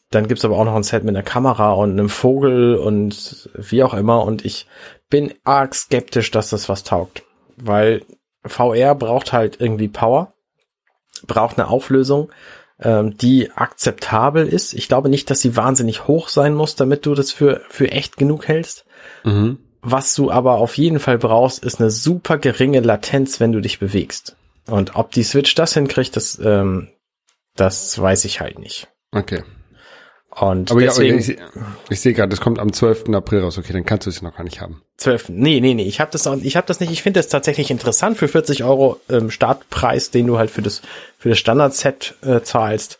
dann 0.09 0.30
gibt's 0.30 0.45
aber 0.45 0.57
auch 0.57 0.63
noch 0.63 0.75
ein 0.75 0.84
Set 0.84 1.03
mit 1.03 1.17
einer 1.17 1.23
Kamera 1.23 1.73
und 1.73 1.91
einem 1.91 2.07
Vogel 2.07 2.75
und 2.75 3.49
wie 3.55 3.84
auch 3.84 3.93
immer. 3.93 4.23
Und 4.23 4.45
ich 4.45 4.65
bin 5.09 5.34
arg 5.43 5.75
skeptisch, 5.75 6.32
dass 6.32 6.49
das 6.49 6.69
was 6.69 6.86
taugt. 6.86 7.23
Weil 7.57 8.05
VR 8.45 8.95
braucht 8.95 9.34
halt 9.34 9.59
irgendwie 9.59 9.89
Power, 9.89 10.34
braucht 11.25 11.59
eine 11.59 11.67
Auflösung, 11.67 12.32
ähm, 12.82 13.17
die 13.17 13.51
akzeptabel 13.51 14.47
ist. 14.47 14.73
Ich 14.73 14.88
glaube 14.88 15.09
nicht, 15.09 15.30
dass 15.30 15.41
sie 15.41 15.55
wahnsinnig 15.55 16.07
hoch 16.07 16.30
sein 16.30 16.53
muss, 16.53 16.75
damit 16.75 17.05
du 17.05 17.15
das 17.15 17.32
für, 17.32 17.61
für 17.69 17.91
echt 17.91 18.17
genug 18.17 18.47
hältst. 18.47 18.86
Mhm. 19.23 19.59
Was 19.82 20.13
du 20.15 20.32
aber 20.32 20.55
auf 20.55 20.78
jeden 20.78 20.99
Fall 20.99 21.17
brauchst, 21.17 21.63
ist 21.63 21.80
eine 21.80 21.91
super 21.91 22.38
geringe 22.38 22.82
Latenz, 22.82 23.39
wenn 23.39 23.51
du 23.51 23.61
dich 23.61 23.80
bewegst. 23.80 24.36
Und 24.65 24.95
ob 24.95 25.11
die 25.11 25.23
Switch 25.23 25.55
das 25.55 25.73
hinkriegt, 25.73 26.15
das, 26.15 26.39
ähm, 26.43 26.89
das 27.55 27.97
weiß 27.97 28.25
ich 28.25 28.41
halt 28.41 28.59
nicht. 28.59 28.89
Okay. 29.11 29.43
Und 30.39 30.69
Aber 30.69 30.81
deswegen, 30.81 31.19
ja, 31.19 31.33
ich, 31.33 31.38
ich 31.89 31.99
sehe 31.99 32.13
gerade, 32.13 32.29
das 32.29 32.41
kommt 32.41 32.59
am 32.59 32.71
12. 32.71 33.09
April 33.09 33.41
raus. 33.41 33.57
Okay, 33.57 33.73
dann 33.73 33.85
kannst 33.85 34.05
du 34.05 34.11
es 34.11 34.21
ja 34.21 34.27
noch 34.27 34.35
gar 34.35 34.43
nicht 34.43 34.61
haben. 34.61 34.81
12. 34.97 35.29
Nee, 35.29 35.59
nee, 35.59 35.73
nee, 35.73 35.83
ich 35.83 35.99
habe 35.99 36.11
das 36.11 36.27
ich 36.27 36.55
habe 36.55 36.67
das 36.67 36.79
nicht. 36.79 36.91
Ich 36.91 37.01
finde 37.01 37.19
das 37.19 37.27
tatsächlich 37.27 37.71
interessant 37.71 38.17
für 38.17 38.27
40 38.27 38.63
Euro 38.63 38.99
ähm, 39.09 39.31
Startpreis, 39.31 40.11
den 40.11 40.27
du 40.27 40.38
halt 40.38 40.51
für 40.51 40.61
das 40.61 40.83
für 41.17 41.29
das 41.29 41.39
Standard-Set 41.39 42.15
äh, 42.21 42.41
zahlst. 42.41 42.99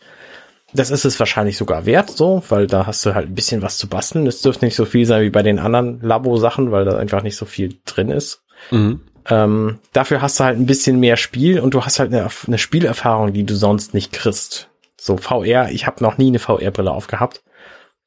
Das 0.74 0.90
ist 0.90 1.04
es 1.04 1.18
wahrscheinlich 1.18 1.56
sogar 1.56 1.86
wert, 1.86 2.10
so, 2.10 2.42
weil 2.48 2.66
da 2.66 2.86
hast 2.86 3.06
du 3.06 3.14
halt 3.14 3.28
ein 3.28 3.34
bisschen 3.34 3.62
was 3.62 3.78
zu 3.78 3.88
basteln. 3.88 4.26
Es 4.26 4.42
dürfte 4.42 4.64
nicht 4.64 4.74
so 4.74 4.84
viel 4.84 5.06
sein 5.06 5.22
wie 5.22 5.30
bei 5.30 5.42
den 5.42 5.58
anderen 5.58 6.00
Labo-Sachen, 6.02 6.72
weil 6.72 6.84
da 6.84 6.98
einfach 6.98 7.22
nicht 7.22 7.36
so 7.36 7.46
viel 7.46 7.78
drin 7.86 8.10
ist. 8.10 8.42
Mhm. 8.70 9.00
Ähm, 9.30 9.78
dafür 9.92 10.20
hast 10.22 10.40
du 10.40 10.44
halt 10.44 10.58
ein 10.58 10.66
bisschen 10.66 10.98
mehr 10.98 11.16
Spiel 11.16 11.60
und 11.60 11.72
du 11.72 11.84
hast 11.84 12.00
halt 12.00 12.12
eine, 12.12 12.28
eine 12.46 12.58
Spielerfahrung, 12.58 13.32
die 13.32 13.44
du 13.44 13.54
sonst 13.54 13.94
nicht 13.94 14.12
kriegst. 14.12 14.68
So 15.00 15.16
VR, 15.16 15.70
ich 15.70 15.86
habe 15.86 16.02
noch 16.02 16.18
nie 16.18 16.28
eine 16.28 16.38
VR-Brille 16.38 16.90
aufgehabt. 16.90 17.42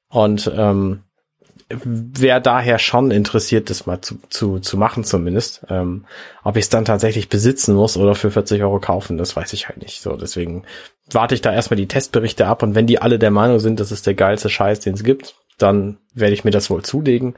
Und 0.09 0.51
ähm, 0.53 1.03
wäre 1.83 2.41
daher 2.41 2.79
schon 2.79 3.11
interessiert, 3.11 3.69
das 3.69 3.85
mal 3.85 4.01
zu, 4.01 4.19
zu, 4.29 4.59
zu 4.59 4.77
machen 4.77 5.03
zumindest. 5.03 5.65
Ähm, 5.69 6.05
ob 6.43 6.57
ich 6.57 6.63
es 6.63 6.69
dann 6.69 6.85
tatsächlich 6.85 7.29
besitzen 7.29 7.75
muss 7.75 7.97
oder 7.97 8.15
für 8.15 8.31
40 8.31 8.61
Euro 8.61 8.79
kaufen, 8.79 9.17
das 9.17 9.35
weiß 9.35 9.53
ich 9.53 9.69
halt 9.69 9.81
nicht. 9.81 10.01
So, 10.01 10.15
deswegen 10.15 10.63
warte 11.09 11.35
ich 11.35 11.41
da 11.41 11.53
erstmal 11.53 11.77
die 11.77 11.87
Testberichte 11.87 12.47
ab 12.47 12.63
und 12.63 12.75
wenn 12.75 12.87
die 12.87 13.01
alle 13.01 13.19
der 13.19 13.31
Meinung 13.31 13.59
sind, 13.59 13.79
das 13.79 13.91
ist 13.91 14.07
der 14.07 14.13
geilste 14.13 14.49
Scheiß, 14.49 14.79
den 14.81 14.95
es 14.95 15.03
gibt, 15.03 15.35
dann 15.57 15.97
werde 16.13 16.33
ich 16.33 16.43
mir 16.43 16.51
das 16.51 16.69
wohl 16.69 16.83
zulegen. 16.83 17.35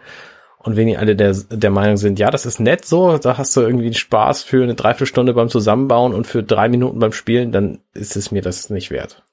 Und 0.58 0.78
wenn 0.78 0.88
die 0.88 0.98
alle 0.98 1.16
der, 1.18 1.34
der 1.34 1.72
Meinung 1.72 1.98
sind, 1.98 2.20
ja, 2.20 2.32
das 2.32 2.46
ist 2.46 2.60
nett 2.60 2.86
so, 2.86 3.18
da 3.18 3.38
hast 3.38 3.56
du 3.58 3.62
irgendwie 3.62 3.94
Spaß 3.94 4.44
für 4.44 4.64
eine 4.64 4.76
Dreiviertelstunde 4.76 5.34
beim 5.34 5.50
Zusammenbauen 5.50 6.14
und 6.14 6.26
für 6.26 6.42
drei 6.42 6.70
Minuten 6.70 7.00
beim 7.00 7.12
Spielen, 7.12 7.52
dann 7.52 7.80
ist 7.94 8.16
es 8.16 8.32
mir 8.32 8.42
das 8.42 8.70
nicht 8.70 8.90
wert. 8.90 9.24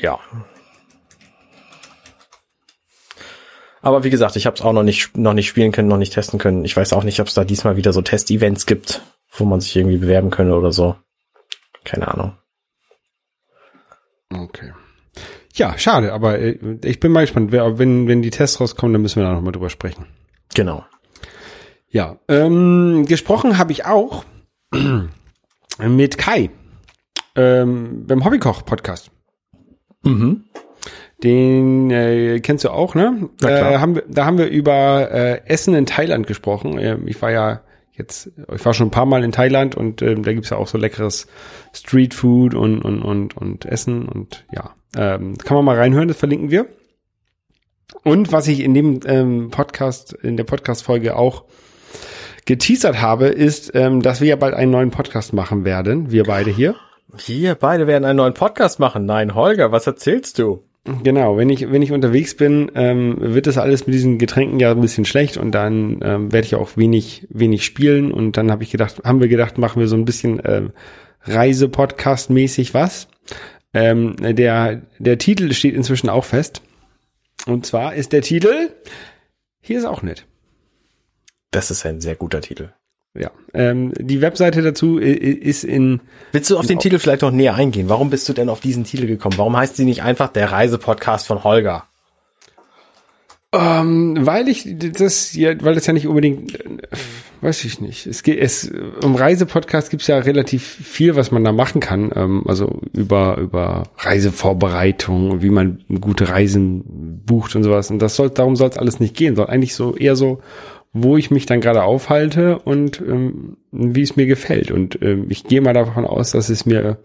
Ja. 0.00 0.18
Aber 3.82 4.02
wie 4.02 4.10
gesagt, 4.10 4.36
ich 4.36 4.46
habe 4.46 4.56
es 4.56 4.62
auch 4.62 4.72
noch 4.72 4.82
nicht, 4.82 5.16
noch 5.16 5.32
nicht 5.32 5.46
spielen 5.46 5.70
können, 5.70 5.88
noch 5.88 5.96
nicht 5.96 6.12
testen 6.12 6.38
können. 6.38 6.64
Ich 6.64 6.76
weiß 6.76 6.92
auch 6.92 7.04
nicht, 7.04 7.20
ob 7.20 7.28
es 7.28 7.34
da 7.34 7.44
diesmal 7.44 7.76
wieder 7.76 7.92
so 7.92 8.02
Test-Events 8.02 8.66
gibt, 8.66 9.00
wo 9.30 9.44
man 9.44 9.60
sich 9.60 9.76
irgendwie 9.76 9.98
bewerben 9.98 10.30
könnte 10.30 10.54
oder 10.54 10.72
so. 10.72 10.96
Keine 11.84 12.08
Ahnung. 12.08 12.36
Okay. 14.34 14.72
Ja, 15.54 15.78
schade, 15.78 16.12
aber 16.12 16.38
äh, 16.38 16.58
ich 16.84 17.00
bin 17.00 17.12
mal 17.12 17.20
gespannt. 17.22 17.52
Wenn, 17.52 18.08
wenn 18.08 18.22
die 18.22 18.30
Tests 18.30 18.60
rauskommen, 18.60 18.92
dann 18.92 19.02
müssen 19.02 19.22
wir 19.22 19.28
da 19.28 19.34
nochmal 19.34 19.52
drüber 19.52 19.70
sprechen. 19.70 20.06
Genau. 20.54 20.84
Ja, 21.88 22.18
ähm, 22.28 23.06
gesprochen 23.06 23.56
habe 23.56 23.72
ich 23.72 23.86
auch 23.86 24.24
mit 25.78 26.18
Kai 26.18 26.50
ähm, 27.36 28.04
beim 28.06 28.24
Hobbykoch-Podcast. 28.24 29.10
Mhm. 30.06 30.44
Den 31.22 31.90
äh, 31.90 32.40
kennst 32.40 32.64
du 32.64 32.70
auch, 32.70 32.94
ne? 32.94 33.28
Na 33.40 33.48
klar. 33.48 33.72
Äh, 33.72 33.78
haben 33.78 33.94
wir, 33.94 34.04
da 34.08 34.26
haben 34.26 34.38
wir 34.38 34.48
über 34.48 35.10
äh, 35.10 35.40
Essen 35.46 35.74
in 35.74 35.86
Thailand 35.86 36.26
gesprochen. 36.26 36.78
Ähm, 36.78 37.08
ich 37.08 37.20
war 37.22 37.30
ja 37.30 37.60
jetzt, 37.92 38.30
ich 38.54 38.64
war 38.64 38.74
schon 38.74 38.88
ein 38.88 38.92
paar 38.92 39.06
Mal 39.06 39.24
in 39.24 39.32
Thailand 39.32 39.74
und 39.74 40.02
ähm, 40.02 40.22
da 40.22 40.32
gibt's 40.32 40.50
ja 40.50 40.58
auch 40.58 40.68
so 40.68 40.76
leckeres 40.76 41.26
Streetfood 41.72 42.54
und, 42.54 42.82
und, 42.82 43.02
und, 43.02 43.36
und 43.36 43.64
Essen 43.64 44.08
und 44.08 44.44
ja. 44.52 44.74
Ähm, 44.96 45.36
kann 45.38 45.56
man 45.56 45.64
mal 45.64 45.76
reinhören, 45.76 46.08
das 46.08 46.16
verlinken 46.16 46.50
wir. 46.50 46.66
Und 48.02 48.32
was 48.32 48.48
ich 48.48 48.60
in 48.60 48.74
dem 48.74 49.00
ähm, 49.06 49.50
Podcast, 49.50 50.12
in 50.12 50.36
der 50.36 50.44
Podcast-Folge 50.44 51.16
auch 51.16 51.44
geteasert 52.44 53.00
habe, 53.00 53.26
ist, 53.26 53.74
ähm, 53.74 54.02
dass 54.02 54.20
wir 54.20 54.28
ja 54.28 54.36
bald 54.36 54.54
einen 54.54 54.70
neuen 54.70 54.90
Podcast 54.90 55.32
machen 55.32 55.64
werden, 55.64 56.10
wir 56.10 56.24
beide 56.24 56.50
hier. 56.50 56.76
Wir 57.24 57.54
beide 57.54 57.86
werden 57.86 58.04
einen 58.04 58.18
neuen 58.18 58.34
Podcast 58.34 58.78
machen. 58.78 59.06
Nein, 59.06 59.34
Holger, 59.34 59.72
was 59.72 59.86
erzählst 59.86 60.38
du? 60.38 60.62
Genau, 61.02 61.36
wenn 61.36 61.50
ich, 61.50 61.72
wenn 61.72 61.82
ich 61.82 61.90
unterwegs 61.90 62.36
bin, 62.36 62.70
ähm, 62.76 63.16
wird 63.18 63.48
das 63.48 63.58
alles 63.58 63.86
mit 63.86 63.94
diesen 63.94 64.18
Getränken 64.18 64.60
ja 64.60 64.70
ein 64.70 64.80
bisschen 64.80 65.04
schlecht 65.04 65.36
und 65.36 65.50
dann 65.50 65.98
ähm, 66.02 66.32
werde 66.32 66.46
ich 66.46 66.54
auch 66.54 66.76
wenig, 66.76 67.26
wenig 67.28 67.64
spielen 67.64 68.12
und 68.12 68.36
dann 68.36 68.52
habe 68.52 68.62
ich 68.62 68.70
gedacht, 68.70 69.02
haben 69.02 69.20
wir 69.20 69.28
gedacht, 69.28 69.58
machen 69.58 69.80
wir 69.80 69.88
so 69.88 69.96
ein 69.96 70.04
bisschen 70.04 70.40
ähm, 70.44 70.70
Reise-Podcast-mäßig 71.22 72.72
was. 72.72 73.08
Ähm, 73.74 74.14
der, 74.16 74.82
der 74.98 75.18
Titel 75.18 75.52
steht 75.52 75.74
inzwischen 75.74 76.08
auch 76.08 76.24
fest. 76.24 76.62
Und 77.46 77.66
zwar 77.66 77.94
ist 77.94 78.12
der 78.12 78.22
Titel, 78.22 78.70
hier 79.60 79.78
ist 79.78 79.84
auch 79.84 80.02
nett. 80.02 80.24
Das 81.50 81.72
ist 81.72 81.84
ein 81.84 82.00
sehr 82.00 82.14
guter 82.14 82.40
Titel. 82.40 82.70
Ja, 83.18 83.30
ähm, 83.54 83.92
die 83.98 84.20
Webseite 84.20 84.62
dazu 84.62 84.98
ist 84.98 85.64
in, 85.64 86.00
Willst 86.32 86.50
du 86.50 86.58
auf 86.58 86.66
den 86.66 86.78
Titel 86.78 86.98
vielleicht 86.98 87.22
noch 87.22 87.30
näher 87.30 87.54
eingehen? 87.54 87.88
Warum 87.88 88.10
bist 88.10 88.28
du 88.28 88.32
denn 88.32 88.48
auf 88.48 88.60
diesen 88.60 88.84
Titel 88.84 89.06
gekommen? 89.06 89.38
Warum 89.38 89.56
heißt 89.56 89.76
sie 89.76 89.84
nicht 89.84 90.02
einfach 90.02 90.28
der 90.28 90.52
Reisepodcast 90.52 91.26
von 91.26 91.44
Holger? 91.44 91.84
ähm, 93.56 94.16
weil 94.20 94.48
ich 94.48 94.66
das 94.78 95.34
ja, 95.34 95.52
weil 95.62 95.74
das 95.74 95.86
ja 95.86 95.92
nicht 95.92 96.06
unbedingt, 96.06 96.54
äh, 96.54 96.96
weiß 97.40 97.64
ich 97.64 97.80
nicht. 97.80 98.06
Es 98.06 98.22
geht, 98.22 98.38
es, 98.40 98.64
im 98.64 99.14
Reisepodcast 99.14 99.90
gibt's 99.90 100.08
ja 100.08 100.18
relativ 100.18 100.62
viel, 100.64 101.16
was 101.16 101.30
man 101.30 101.44
da 101.44 101.52
machen 101.52 101.80
kann. 101.80 102.10
Ähm, 102.14 102.44
also 102.46 102.80
über, 102.92 103.38
über 103.38 103.84
Reisevorbereitung 103.98 105.42
wie 105.42 105.50
man 105.50 105.84
gute 106.00 106.28
Reisen 106.28 107.22
bucht 107.24 107.54
und 107.56 107.62
sowas. 107.62 107.90
Und 107.90 108.00
das 108.00 108.16
soll, 108.16 108.30
darum 108.30 108.56
soll 108.56 108.70
es 108.70 108.78
alles 108.78 109.00
nicht 109.00 109.16
gehen, 109.16 109.36
sondern 109.36 109.54
eigentlich 109.54 109.74
so 109.74 109.94
eher 109.94 110.16
so, 110.16 110.40
wo 111.02 111.16
ich 111.16 111.30
mich 111.30 111.46
dann 111.46 111.60
gerade 111.60 111.82
aufhalte 111.82 112.58
und 112.58 113.00
ähm, 113.00 113.58
wie 113.70 114.02
es 114.02 114.16
mir 114.16 114.26
gefällt. 114.26 114.70
Und 114.70 115.00
ähm, 115.02 115.26
ich 115.28 115.44
gehe 115.44 115.60
mal 115.60 115.74
davon 115.74 116.06
aus, 116.06 116.32
dass 116.32 116.48
es 116.48 116.64
mir 116.64 116.98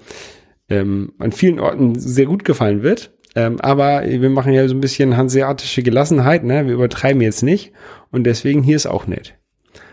ähm, 0.69 1.13
an 1.19 1.31
vielen 1.31 1.59
Orten 1.59 1.99
sehr 1.99 2.25
gut 2.25 2.45
gefallen 2.45 2.83
wird. 2.83 3.11
Ähm, 3.35 3.59
aber 3.59 4.03
wir 4.05 4.29
machen 4.29 4.53
ja 4.53 4.67
so 4.67 4.75
ein 4.75 4.81
bisschen 4.81 5.17
hanseatische 5.17 5.83
Gelassenheit, 5.83 6.43
ne? 6.43 6.65
Wir 6.67 6.73
übertreiben 6.73 7.21
jetzt 7.21 7.43
nicht. 7.43 7.71
Und 8.11 8.23
deswegen 8.25 8.63
hier 8.63 8.75
ist 8.75 8.87
auch 8.87 9.07
nett. 9.07 9.35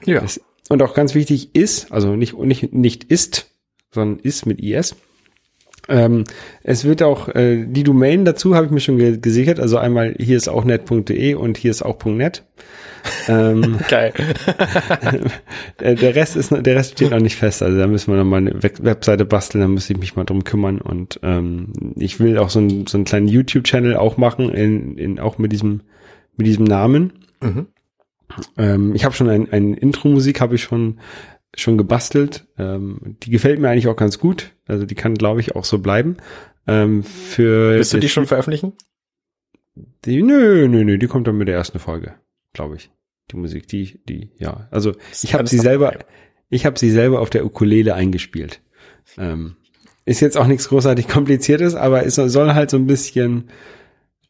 Ja. 0.05 0.23
Es, 0.23 0.41
und 0.69 0.83
auch 0.83 0.95
ganz 0.95 1.15
wichtig 1.15 1.55
ist, 1.55 1.91
also 1.93 2.15
nicht, 2.15 2.37
nicht, 2.39 2.73
nicht 2.73 3.05
ist, 3.05 3.51
sondern 3.91 4.21
ist 4.21 4.47
mit 4.47 4.61
IS. 4.61 4.97
Ähm, 5.89 6.25
es 6.63 6.85
wird 6.85 7.03
auch, 7.03 7.29
äh, 7.31 7.65
die 7.67 7.83
Domain 7.83 8.25
dazu 8.25 8.55
habe 8.55 8.67
ich 8.67 8.73
mir 8.73 8.81
schon 8.81 8.99
ge 8.99 9.19
gesichert, 9.19 9.59
also 9.59 9.79
einmal 9.79 10.15
hier 10.19 10.37
ist 10.37 10.49
auch 10.49 10.65
net.de 10.65 11.35
und 11.35 11.57
hier 11.57 11.71
ist 11.71 11.83
auch 11.83 12.05
.net. 12.05 12.45
ähm, 13.29 13.79
Geil. 13.89 14.13
der 15.81 15.95
der 15.97 16.15
Rest 16.15 16.37
ist, 16.37 16.51
noch- 16.51 16.63
der 16.63 16.77
Rest 16.77 16.93
steht 16.93 17.11
noch 17.11 17.21
nicht 17.21 17.37
fest, 17.37 17.63
also 17.63 17.79
da 17.79 17.87
müssen 17.87 18.13
wir 18.13 18.19
noch 18.19 18.25
mal 18.29 18.37
eine 18.39 18.63
Web- 18.63 18.83
Webseite 18.85 19.25
basteln, 19.25 19.63
da 19.63 19.69
muss 19.69 19.89
ich 19.89 19.97
mich 19.97 20.17
mal 20.17 20.25
drum 20.25 20.45
kümmern 20.45 20.81
und 20.81 21.21
ähm, 21.23 21.73
ich 21.97 22.21
will 22.21 22.39
auch 22.39 22.51
so, 22.51 22.61
ein, 22.61 22.87
so 22.87 22.99
einen 22.99 23.05
kleinen 23.05 23.29
YouTube-Channel 23.29 23.97
auch 23.97 24.17
machen, 24.17 24.51
in, 24.51 24.99
in, 24.99 25.19
auch 25.21 25.39
mit 25.39 25.53
diesem, 25.53 25.81
mit 26.37 26.47
diesem 26.47 26.65
Namen. 26.65 27.13
Mhm. 27.43 27.67
Ähm, 28.59 28.95
ich 28.95 29.05
habe 29.05 29.15
schon 29.15 29.29
ein, 29.31 29.51
ein 29.53 29.75
Intro-Musik 29.75 30.41
habe 30.41 30.57
ich 30.57 30.63
schon 30.63 30.99
schon 31.57 31.79
gebastelt. 31.79 32.47
Ähm, 32.59 33.17
die 33.23 33.31
gefällt 33.31 33.59
mir 33.61 33.69
eigentlich 33.71 33.89
auch 33.89 33.97
ganz 33.97 34.19
gut. 34.19 34.53
Also 34.67 34.85
die 34.87 34.95
kann, 34.95 35.15
glaube 35.15 35.41
ich, 35.41 35.57
auch 35.57 35.65
so 35.65 35.79
bleiben. 35.79 36.17
Ähm, 36.67 37.03
für 37.03 37.73
Willst 37.77 37.95
du 37.95 37.99
die 37.99 38.09
schon 38.09 38.27
veröffentlichen? 38.27 38.75
Die, 40.05 40.23
nö, 40.23 40.69
nö, 40.69 40.85
nö, 40.85 40.99
die 40.99 41.07
kommt 41.07 41.27
dann 41.27 41.39
mit 41.39 41.49
der 41.49 41.55
ersten 41.55 41.79
Folge, 41.79 42.15
glaube 42.53 42.77
ich. 42.77 42.91
Die 43.31 43.37
Musik, 43.37 43.67
die, 43.69 44.01
die, 44.09 44.31
ja. 44.39 44.69
Also 44.71 44.93
ich 45.23 45.35
habe 45.35 45.47
sie 45.49 45.59
selber, 45.59 45.99
ich 46.51 46.67
habe 46.67 46.79
sie 46.79 46.91
selber 46.91 47.21
auf 47.21 47.31
der 47.31 47.45
Ukulele 47.45 47.95
eingespielt. 47.95 48.61
Ähm, 49.17 49.57
ist 50.05 50.21
jetzt 50.21 50.37
auch 50.37 50.47
nichts 50.47 50.69
großartig 50.69 51.09
kompliziertes, 51.09 51.75
aber 51.75 52.05
es 52.07 52.15
soll- 52.17 52.31
soll 52.31 52.55
halt 52.55 52.71
so 52.71 52.77
ein 52.79 52.87
bisschen, 52.87 53.51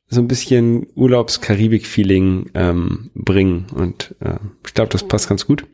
so 0.09 0.21
ein 0.21 0.29
bisschen 0.29 0.87
Urlaubs-Karibik-Feeling 0.97 2.51
ähm, 2.55 3.11
bringen 3.15 3.67
und 3.75 4.15
äh, 4.21 4.39
ich 4.67 4.75
glaube, 4.75 4.91
das 4.91 5.07
passt 5.07 5.29
ganz 5.29 5.47
gut. 5.47 5.67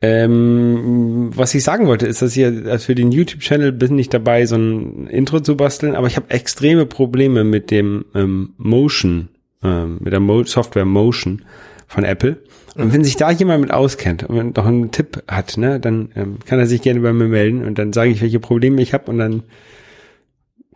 Ähm, 0.00 1.30
was 1.34 1.54
ich 1.54 1.62
sagen 1.62 1.86
wollte, 1.86 2.06
ist, 2.06 2.22
dass 2.22 2.36
ich 2.36 2.44
also 2.44 2.78
für 2.78 2.94
den 2.94 3.12
YouTube-Channel 3.12 3.72
bin 3.72 3.98
ich 3.98 4.08
dabei, 4.08 4.46
so 4.46 4.56
ein 4.56 5.06
Intro 5.06 5.40
zu 5.40 5.56
basteln, 5.56 5.94
aber 5.94 6.06
ich 6.06 6.16
habe 6.16 6.30
extreme 6.30 6.86
Probleme 6.86 7.44
mit 7.44 7.70
dem 7.70 8.04
ähm, 8.14 8.54
Motion, 8.56 9.28
ähm, 9.62 9.98
mit 10.00 10.12
der 10.12 10.20
Mo 10.20 10.44
Software 10.44 10.84
Motion 10.84 11.42
von 11.86 12.04
Apple. 12.04 12.38
Und 12.76 12.92
wenn 12.92 13.04
sich 13.04 13.16
da 13.16 13.30
jemand 13.30 13.60
mit 13.60 13.70
auskennt 13.70 14.24
und 14.24 14.56
noch 14.56 14.66
einen 14.66 14.90
Tipp 14.90 15.22
hat, 15.28 15.56
ne, 15.56 15.78
dann 15.78 16.10
ähm, 16.16 16.38
kann 16.44 16.58
er 16.58 16.66
sich 16.66 16.82
gerne 16.82 17.00
bei 17.00 17.12
mir 17.12 17.28
melden 17.28 17.64
und 17.64 17.78
dann 17.78 17.92
sage 17.92 18.10
ich, 18.10 18.20
welche 18.20 18.40
Probleme 18.40 18.82
ich 18.82 18.92
habe 18.92 19.10
und 19.10 19.18
dann 19.18 19.44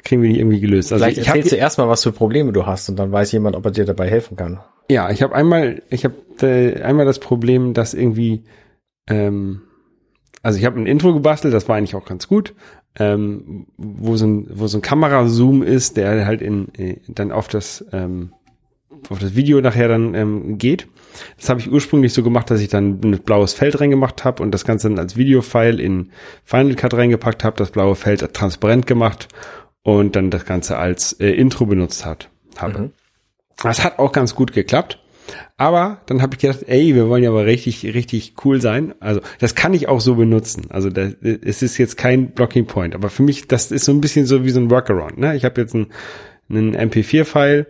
kriegen 0.05 0.23
wir 0.23 0.31
die 0.31 0.39
irgendwie 0.39 0.61
gelöst. 0.61 0.93
Also 0.93 1.05
Vielleicht 1.05 1.19
ich 1.19 1.27
erzählst 1.27 1.53
du 1.53 1.57
erstmal, 1.57 1.89
was 1.89 2.05
für 2.05 2.13
Probleme 2.13 2.53
du 2.53 2.67
hast 2.67 2.89
und 2.89 2.97
dann 2.97 3.11
weiß 3.11 3.33
jemand, 3.33 3.57
ob 3.57 3.65
er 3.65 3.73
dir 3.73 3.85
dabei 3.85 4.09
helfen 4.09 4.37
kann. 4.37 4.61
Ja, 4.91 5.11
ich 5.11 5.23
habe 5.23 5.35
einmal, 5.35 5.83
ich 5.91 6.05
habe 6.05 6.15
äh, 6.41 6.81
einmal 6.83 7.05
das 7.05 7.19
Problem, 7.19 7.75
dass 7.75 7.95
irgendwie, 7.95 8.45
ähm, 9.09 9.63
also 10.43 10.59
ich 10.59 10.65
habe 10.65 10.79
ein 10.79 10.87
Intro 10.87 11.13
gebastelt, 11.13 11.53
das 11.53 11.69
war 11.69 11.77
eigentlich 11.77 11.95
auch 11.95 12.05
ganz 12.05 12.29
gut, 12.29 12.55
ähm, 12.97 13.67
wo 13.77 14.17
so 14.17 14.27
ein, 14.27 14.47
wo 14.51 14.67
so 14.67 14.79
ein 14.79 14.83
Kamerazoom 14.83 15.63
ist, 15.63 15.97
der 15.97 16.27
halt 16.27 16.43
in 16.43 16.73
äh, 16.75 16.97
dann 17.09 17.33
auf 17.33 17.49
das 17.49 17.85
ähm, 17.93 18.33
auf 19.11 19.19
das 19.19 19.37
Video 19.37 19.61
nachher 19.61 19.89
dann 19.89 20.15
ähm, 20.15 20.59
geht. 20.59 20.89
Das 21.37 21.49
habe 21.49 21.61
ich 21.61 21.71
ursprünglich 21.71 22.13
so 22.13 22.23
gemacht, 22.23 22.51
dass 22.51 22.61
ich 22.61 22.69
dann 22.69 23.01
ein 23.03 23.19
blaues 23.23 23.55
Feld 23.55 23.81
reingemacht 23.81 24.25
habe 24.25 24.43
und 24.43 24.53
das 24.53 24.65
Ganze 24.65 24.89
dann 24.89 24.99
als 24.99 25.17
Videofile 25.17 25.81
in 25.81 26.11
Final 26.45 26.75
Cut 26.75 26.95
reingepackt 26.95 27.45
habe, 27.45 27.57
das 27.57 27.71
blaue 27.71 27.95
Feld 27.95 28.33
transparent 28.35 28.87
gemacht 28.87 29.29
und 29.83 30.17
dann 30.17 30.31
das 30.31 30.45
Ganze 30.45 30.79
als 30.79 31.13
äh, 31.15 31.31
Intro 31.31 31.67
benutzt 31.67 32.05
hat, 32.05 32.31
habe. 32.57 32.79
Mhm. 32.79 32.93
Das 33.63 33.85
hat 33.85 33.99
auch 33.99 34.13
ganz 34.13 34.35
gut 34.35 34.53
geklappt. 34.53 35.01
Aber 35.57 36.01
dann 36.07 36.23
habe 36.23 36.35
ich 36.35 36.41
gedacht, 36.41 36.65
ey, 36.67 36.95
wir 36.95 37.09
wollen 37.09 37.23
ja 37.23 37.31
aber 37.31 37.47
richtig, 37.47 37.85
richtig 37.85 38.35
cool 38.45 38.61
sein. 38.61 38.95
Also 39.01 39.21
das 39.39 39.55
kann 39.55 39.75
ich 39.75 39.89
auch 39.89 40.01
so 40.01 40.15
benutzen. 40.15 40.67
Also 40.71 40.91
das, 40.91 41.15
es 41.23 41.63
ist 41.63 41.79
jetzt 41.79 41.97
kein 41.97 42.31
Blocking 42.31 42.67
Point. 42.67 42.95
Aber 42.95 43.11
für 43.11 43.23
mich, 43.23 43.49
das 43.49 43.71
ist 43.71 43.85
so 43.85 43.93
ein 43.93 44.01
bisschen 44.01 44.27
so 44.27 44.45
wie 44.45 44.51
so 44.51 44.61
ein 44.61 44.71
Workaround. 44.71 45.19
Ne? 45.19 45.37
Ich 45.37 45.45
habe 45.45 45.61
jetzt 45.61 45.75
einen, 45.75 45.89
einen 46.49 46.77
MP4-File, 46.77 47.67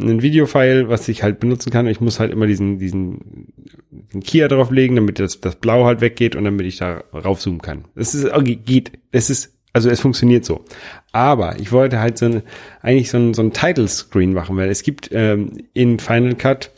einen 0.00 0.22
Videofile, 0.22 0.88
was 0.88 1.08
ich 1.08 1.22
halt 1.22 1.40
benutzen 1.40 1.70
kann. 1.70 1.86
Ich 1.86 2.00
muss 2.00 2.20
halt 2.20 2.32
immer 2.32 2.46
diesen, 2.46 2.78
diesen, 2.78 3.52
diesen 3.90 4.22
Kia 4.22 4.48
drauflegen, 4.48 4.96
damit 4.96 5.18
das, 5.18 5.40
das 5.40 5.56
Blau 5.56 5.84
halt 5.84 6.00
weggeht 6.00 6.36
und 6.36 6.44
damit 6.44 6.66
ich 6.66 6.78
da 6.78 7.04
raufzoomen 7.12 7.60
kann. 7.60 7.84
Es 7.94 8.14
ist, 8.14 8.26
okay, 8.32 8.56
geht, 8.56 8.92
es 9.12 9.30
ist, 9.30 9.52
also 9.72 9.90
es 9.90 10.00
funktioniert 10.00 10.44
so. 10.44 10.64
Aber 11.12 11.58
ich 11.60 11.70
wollte 11.70 12.00
halt 12.00 12.18
so 12.18 12.26
eine, 12.26 12.42
eigentlich 12.80 13.10
so 13.10 13.18
ein, 13.18 13.34
so 13.34 13.42
ein 13.42 13.52
Title 13.52 13.88
Screen 13.88 14.32
machen, 14.32 14.56
weil 14.56 14.68
es 14.68 14.82
gibt 14.82 15.10
ähm, 15.12 15.58
in 15.74 15.98
Final 15.98 16.34
Cut 16.34 16.70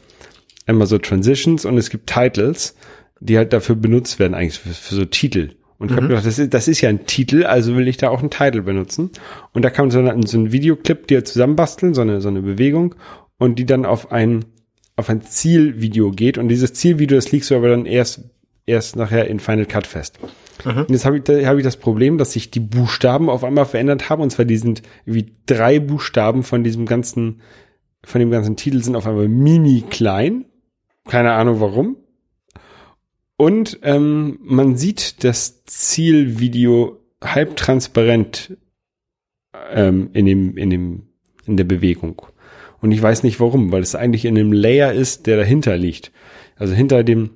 einmal 0.67 0.87
so 0.87 0.99
Transitions 0.99 1.64
und 1.64 1.79
es 1.79 1.91
gibt 1.91 2.09
Titles, 2.09 2.77
die 3.21 3.39
halt 3.39 3.53
dafür 3.53 3.77
benutzt 3.77 4.19
werden, 4.19 4.35
eigentlich 4.35 4.59
für, 4.59 4.71
für 4.71 4.95
so 4.95 5.05
Titel. 5.05 5.51
Und 5.79 5.91
ich 5.91 5.97
habe 5.97 6.09
gedacht, 6.09 6.25
das 6.25 6.39
ist, 6.39 6.55
das 6.55 6.69
ist 6.69 6.81
ja 6.81 6.89
ein 6.89 7.07
Titel, 7.07 7.45
also 7.45 7.77
will 7.77 7.87
ich 7.89 7.99
da 7.99 8.09
auch 8.09 8.21
einen 8.21 8.31
Titel 8.31 8.62
benutzen. 8.62 9.11
Und 9.53 9.62
da 9.62 9.71
kann 9.71 9.87
man 9.87 9.91
so, 9.91 9.99
einen, 9.99 10.27
so 10.27 10.39
einen 10.39 10.53
Videoclip 10.53 11.07
dir 11.07 11.25
zusammenbasteln, 11.25 11.93
so 11.95 12.01
eine, 12.01 12.21
so 12.21 12.29
eine 12.29 12.41
Bewegung, 12.41 12.95
und 13.39 13.59
die 13.59 13.67
dann 13.67 13.85
auf 13.85 14.11
ein, 14.11 14.47
auf 14.97 15.11
ein 15.11 15.21
Zielvideo 15.21 16.12
geht. 16.12 16.39
Und 16.39 16.49
dieses 16.49 16.73
Zielvideo, 16.73 17.17
das 17.17 17.31
legst 17.31 17.51
du 17.51 17.57
aber 17.57 17.69
dann 17.69 17.85
erst, 17.85 18.23
erst 18.64 18.97
nachher 18.97 19.29
in 19.29 19.39
Final 19.39 19.67
Cut 19.67 19.87
fest. 19.87 20.19
Und 20.64 20.91
jetzt 20.91 21.05
habe 21.05 21.19
ich, 21.19 21.25
da 21.25 21.45
habe 21.47 21.59
ich 21.59 21.64
das 21.64 21.77
Problem, 21.77 22.17
dass 22.17 22.33
sich 22.33 22.51
die 22.51 22.61
Buchstaben 22.61 23.29
auf 23.29 23.45
einmal 23.45 23.67
verändert 23.67 24.09
haben. 24.09 24.23
Und 24.23 24.31
zwar 24.31 24.47
die 24.47 24.57
sind 24.57 24.83
wie 25.05 25.27
drei 25.45 25.79
Buchstaben 25.79 26.43
von 26.43 26.64
diesem 26.64 26.87
ganzen, 26.87 27.43
von 28.03 28.19
dem 28.19 28.31
ganzen 28.31 28.57
Titel 28.57 28.83
sind 28.83 28.97
auf 28.97 29.07
einmal 29.07 29.29
mini 29.29 29.85
klein. 29.89 30.47
Keine 31.09 31.32
Ahnung 31.32 31.61
warum. 31.61 31.96
Und 33.36 33.78
ähm, 33.82 34.38
man 34.42 34.76
sieht 34.76 35.22
das 35.24 35.64
Zielvideo 35.66 37.00
halb 37.22 37.57
transparent 37.57 38.57
ähm, 39.70 40.11
in 40.12 40.26
dem, 40.26 40.57
in 40.57 40.70
dem, 40.70 41.02
in 41.44 41.57
der 41.57 41.64
Bewegung. 41.64 42.22
Und 42.80 42.92
ich 42.92 43.02
weiß 43.02 43.22
nicht 43.22 43.40
warum, 43.40 43.72
weil 43.72 43.82
es 43.82 43.94
eigentlich 43.94 44.24
in 44.24 44.36
einem 44.38 44.52
Layer 44.52 44.92
ist, 44.92 45.26
der 45.26 45.36
dahinter 45.36 45.76
liegt. 45.76 46.12
Also 46.57 46.74
hinter 46.74 47.04
dem, 47.04 47.30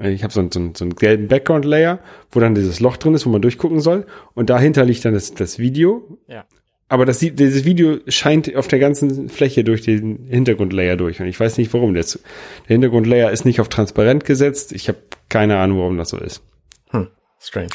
äh, 0.00 0.10
ich 0.10 0.22
habe 0.22 0.32
so, 0.32 0.40
einen- 0.40 0.50
so, 0.50 0.70
so 0.74 0.84
einen 0.84 0.96
gelben 0.96 1.28
Background-Layer, 1.28 2.00
wo 2.30 2.40
dann 2.40 2.54
dieses 2.54 2.80
Loch 2.80 2.96
drin 2.98 3.14
ist, 3.14 3.24
wo 3.26 3.30
man 3.30 3.42
durchgucken 3.42 3.80
soll. 3.80 4.06
Und 4.34 4.50
dahinter 4.50 4.84
liegt 4.84 5.04
dann 5.04 5.14
das, 5.14 5.32
das 5.34 5.58
Video. 5.58 6.18
Ja. 6.28 6.44
Aber 6.92 7.06
das, 7.06 7.20
sieht- 7.20 7.38
dieses 7.38 7.64
Video 7.64 7.98
scheint 8.06 8.54
auf 8.54 8.68
der 8.68 8.78
ganzen 8.78 9.30
Fläche 9.30 9.64
durch 9.64 9.80
den 9.80 10.26
Hintergrundlayer 10.26 10.96
durch. 10.96 11.20
Und 11.20 11.26
ich 11.26 11.40
weiß 11.40 11.56
nicht 11.56 11.72
warum. 11.72 11.94
Der, 11.94 12.02
der 12.04 12.20
Hintergrundlayer 12.66 13.30
ist 13.30 13.46
nicht 13.46 13.60
auf 13.62 13.68
transparent 13.70 14.26
gesetzt. 14.26 14.72
Ich 14.72 14.88
habe 14.88 14.98
keine 15.30 15.56
Ahnung, 15.58 15.78
warum 15.78 15.96
das 15.96 16.10
so 16.10 16.18
ist. 16.18 16.42
Hm, 16.90 17.08
strange. 17.40 17.70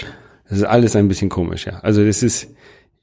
Das 0.47 0.59
ist 0.59 0.63
alles 0.65 0.95
ein 0.95 1.07
bisschen 1.07 1.30
komisch, 1.30 1.65
ja. 1.65 1.80
Also 1.80 2.05
das 2.05 2.22
ist 2.22 2.49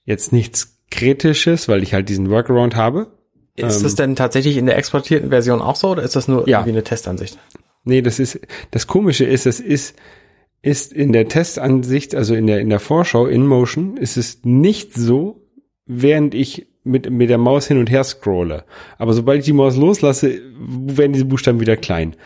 jetzt 0.05 0.33
nichts 0.33 0.79
Kritisches, 0.91 1.69
weil 1.69 1.83
ich 1.83 1.95
halt 1.95 2.09
diesen 2.09 2.31
Workaround 2.31 2.77
habe. 2.77 3.09
Ist 3.57 3.79
Ähm, 3.79 3.83
das 3.83 3.95
denn 3.97 4.15
tatsächlich 4.17 4.57
in 4.57 4.67
der 4.67 4.79
exportierten 4.79 5.31
Version 5.31 5.61
auch 5.61 5.75
so 5.77 5.89
oder 5.91 6.05
ist 6.05 6.15
das 6.15 6.29
nur 6.29 6.49
Ja. 6.49 6.59
irgendwie 6.61 6.75
eine 6.77 6.85
Testansicht? 6.85 7.39
Nee, 7.83 8.03
das 8.03 8.21
ist, 8.21 8.39
das 8.71 8.87
Komische 8.87 9.25
ist, 9.25 9.47
das 9.47 9.59
ist, 9.59 9.97
ist 10.63 10.93
in 10.93 11.13
der 11.13 11.29
Testansicht, 11.29 12.15
also 12.15 12.35
in 12.37 12.47
der, 12.47 12.61
in 12.61 12.71
der 12.71 12.79
Vorschau, 12.81 13.27
in 13.27 13.47
Motion, 13.47 13.97
ist 13.97 14.17
es 14.17 14.41
nicht 14.45 14.95
so, 14.95 15.41
während 15.87 16.35
ich 16.35 16.67
mit, 16.83 17.11
mit 17.11 17.31
der 17.31 17.39
Maus 17.39 17.67
hin 17.67 17.79
und 17.79 17.91
her 17.91 18.05
scrolle. 18.05 18.65
Aber 18.99 19.13
sobald 19.13 19.41
ich 19.41 19.45
die 19.47 19.53
Maus 19.53 19.77
loslasse, 19.77 20.41
werden 20.59 21.13
diese 21.13 21.25
Buchstaben 21.25 21.61
wieder 21.61 21.77
klein. 21.77 22.17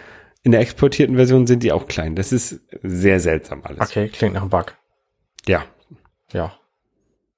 In 0.42 0.52
der 0.52 0.60
exportierten 0.60 1.16
Version 1.16 1.46
sind 1.46 1.62
die 1.62 1.72
auch 1.72 1.86
klein. 1.86 2.16
Das 2.16 2.32
ist 2.32 2.60
sehr 2.82 3.20
seltsam 3.20 3.62
alles. 3.64 3.80
Okay, 3.80 4.08
klingt 4.08 4.34
nach 4.34 4.42
einem 4.42 4.50
Bug. 4.50 4.74
Ja. 5.46 5.64
Ja. 6.32 6.52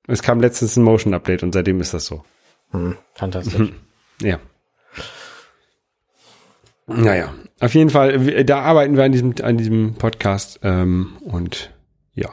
Es 0.07 0.23
kam 0.23 0.41
letztens 0.41 0.77
ein 0.77 0.83
Motion 0.83 1.15
Update 1.15 1.43
und 1.43 1.53
seitdem 1.53 1.81
ist 1.81 1.95
das 1.95 2.07
so. 2.07 2.25
Hm, 2.71 2.97
fantastisch. 3.15 3.73
Ja. 4.23 4.39
Naja, 6.87 7.33
auf 7.61 7.75
jeden 7.75 7.91
Fall, 7.91 8.45
da 8.45 8.63
arbeiten 8.63 8.97
wir 8.97 9.05
an 9.05 9.13
diesem, 9.13 9.35
an 9.43 9.57
diesem 9.57 9.95
Podcast 9.95 10.59
ähm, 10.65 11.17
und 11.23 11.73
ja, 12.15 12.31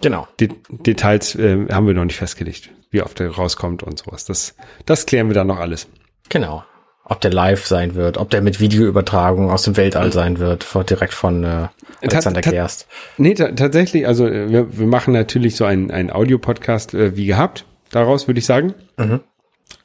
Genau. 0.00 0.28
De 0.40 0.50
Details 0.68 1.34
äh, 1.34 1.66
haben 1.70 1.86
wir 1.86 1.94
noch 1.94 2.04
nicht 2.04 2.16
festgelegt, 2.16 2.70
wie 2.94 3.02
oft 3.02 3.18
der 3.18 3.30
rauskommt 3.30 3.82
und 3.82 3.98
sowas. 3.98 4.24
Das, 4.24 4.54
das 4.86 5.04
klären 5.04 5.28
wir 5.28 5.34
dann 5.34 5.48
noch 5.48 5.58
alles. 5.58 5.86
Genau. 6.30 6.64
Ob 7.06 7.20
der 7.20 7.32
live 7.32 7.66
sein 7.66 7.94
wird, 7.96 8.16
ob 8.16 8.30
der 8.30 8.40
mit 8.40 8.60
Videoübertragung 8.60 9.50
aus 9.50 9.64
dem 9.64 9.76
Weltall 9.76 10.10
sein 10.10 10.38
wird, 10.38 10.66
direkt 10.88 11.12
von 11.12 11.44
äh, 11.44 11.68
Alexander 12.00 12.40
Ta- 12.40 12.50
Gerst. 12.50 12.86
Nee, 13.18 13.34
ta 13.34 13.52
tatsächlich, 13.52 14.06
also 14.06 14.26
äh, 14.26 14.48
wir, 14.50 14.78
wir 14.78 14.86
machen 14.86 15.12
natürlich 15.12 15.56
so 15.56 15.66
einen, 15.66 15.90
einen 15.90 16.10
Audio-Podcast 16.10 16.94
äh, 16.94 17.14
wie 17.14 17.26
gehabt, 17.26 17.66
daraus 17.90 18.26
würde 18.26 18.38
ich 18.38 18.46
sagen. 18.46 18.72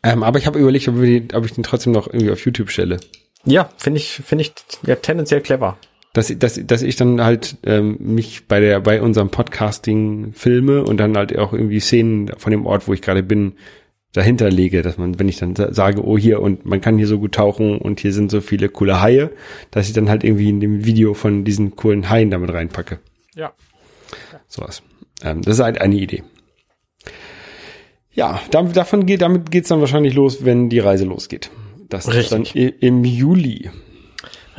Ähm, 0.01 0.23
aber 0.23 0.39
ich 0.39 0.47
habe 0.47 0.59
überlegt, 0.59 0.87
ob, 0.87 1.01
wir 1.01 1.19
die, 1.19 1.35
ob 1.35 1.43
ich 1.43 1.51
den 1.51 1.63
trotzdem 1.63 1.91
noch 1.91 2.07
irgendwie 2.07 2.31
auf 2.31 2.45
YouTube 2.45 2.69
stelle. 2.69 3.01
Ja, 3.43 3.69
finde 3.75 3.99
ich, 3.99 4.21
finde 4.25 4.43
ich 4.43 4.53
ja 4.83 4.95
tendenziell 4.95 5.41
clever. 5.41 5.77
Dass, 6.13 6.35
dass, 6.39 6.59
dass 6.65 6.81
ich 6.81 6.95
dann 6.95 7.23
halt 7.23 7.57
ähm, 7.63 7.97
mich 7.99 8.47
bei 8.47 8.59
der 8.59 8.79
bei 8.79 8.99
unserem 9.01 9.29
Podcasting 9.29 10.33
filme 10.33 10.83
und 10.83 10.97
dann 10.97 11.15
halt 11.15 11.37
auch 11.37 11.53
irgendwie 11.53 11.79
Szenen 11.79 12.31
von 12.37 12.49
dem 12.51 12.65
Ort, 12.65 12.87
wo 12.87 12.93
ich 12.93 13.01
gerade 13.03 13.21
bin, 13.21 13.53
dahinter 14.13 14.49
lege, 14.49 14.81
dass 14.81 14.97
man, 14.97 15.19
wenn 15.19 15.29
ich 15.29 15.37
dann 15.37 15.55
sa- 15.55 15.71
sage, 15.71 16.03
oh 16.03 16.17
hier 16.17 16.41
und 16.41 16.65
man 16.65 16.81
kann 16.81 16.97
hier 16.97 17.05
so 17.05 17.19
gut 17.19 17.35
tauchen 17.35 17.77
und 17.77 17.99
hier 17.99 18.11
sind 18.11 18.31
so 18.31 18.41
viele 18.41 18.69
coole 18.69 19.01
Haie, 19.01 19.29
dass 19.69 19.87
ich 19.87 19.93
dann 19.93 20.09
halt 20.09 20.23
irgendwie 20.23 20.49
in 20.49 20.59
dem 20.59 20.83
Video 20.83 21.13
von 21.13 21.43
diesen 21.43 21.75
coolen 21.75 22.09
Haien 22.09 22.31
damit 22.31 22.51
reinpacke. 22.51 22.97
Ja. 23.35 23.53
Sowas. 24.47 24.81
Ähm, 25.23 25.43
das 25.43 25.57
ist 25.57 25.63
halt 25.63 25.79
eine 25.79 25.95
Idee. 25.95 26.23
Ja, 28.11 28.41
damit, 28.49 28.75
davon 28.75 29.05
geht, 29.05 29.21
damit 29.21 29.51
geht's 29.51 29.69
dann 29.69 29.79
wahrscheinlich 29.79 30.15
los, 30.15 30.43
wenn 30.43 30.69
die 30.69 30.79
Reise 30.79 31.05
losgeht. 31.05 31.51
Das 31.87 32.07
ist 32.07 32.31
dann 32.31 32.41
Richtig. 32.41 32.81
im 32.81 33.03
Juli. 33.03 33.69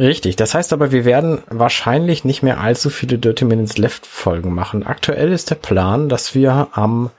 Richtig. 0.00 0.36
Das 0.36 0.54
heißt 0.54 0.72
aber, 0.72 0.92
wir 0.92 1.04
werden 1.04 1.42
wahrscheinlich 1.50 2.24
nicht 2.24 2.42
mehr 2.42 2.58
allzu 2.58 2.88
viele 2.88 3.18
Dirty 3.18 3.44
Minutes 3.44 3.76
Left 3.76 4.06
Folgen 4.06 4.54
machen. 4.54 4.82
Aktuell 4.82 5.30
ist 5.30 5.50
der 5.50 5.56
Plan, 5.56 6.08
dass 6.08 6.34
wir 6.34 6.68
am 6.72 7.10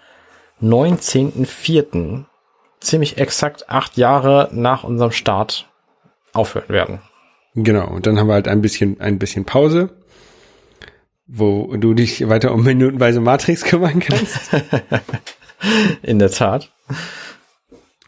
19.04. 0.63 2.23
ziemlich 2.79 3.19
exakt 3.19 3.69
acht 3.69 3.97
Jahre 3.97 4.49
nach 4.51 4.83
unserem 4.83 5.11
Start 5.11 5.69
aufhören 6.33 6.69
werden. 6.69 7.01
Genau. 7.53 7.87
Und 7.87 8.07
dann 8.07 8.17
haben 8.17 8.27
wir 8.27 8.33
halt 8.33 8.47
ein 8.47 8.61
bisschen, 8.61 8.99
ein 8.99 9.19
bisschen 9.19 9.45
Pause, 9.45 9.91
wo 11.27 11.75
du 11.77 11.93
dich 11.93 12.27
weiter 12.29 12.51
um 12.51 12.63
minutenweise 12.63 13.21
Matrix 13.21 13.63
kümmern 13.63 13.99
kannst. 13.99 14.49
In 16.01 16.17
der 16.17 16.31
Tat. 16.31 16.71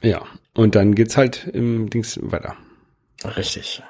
ja. 0.01 0.23
Und 0.55 0.75
dann 0.75 0.93
geht's 0.93 1.17
halt 1.17 1.47
im 1.51 1.89
Dings 1.89 2.19
weiter. 2.21 2.55
Richtig. 3.23 3.81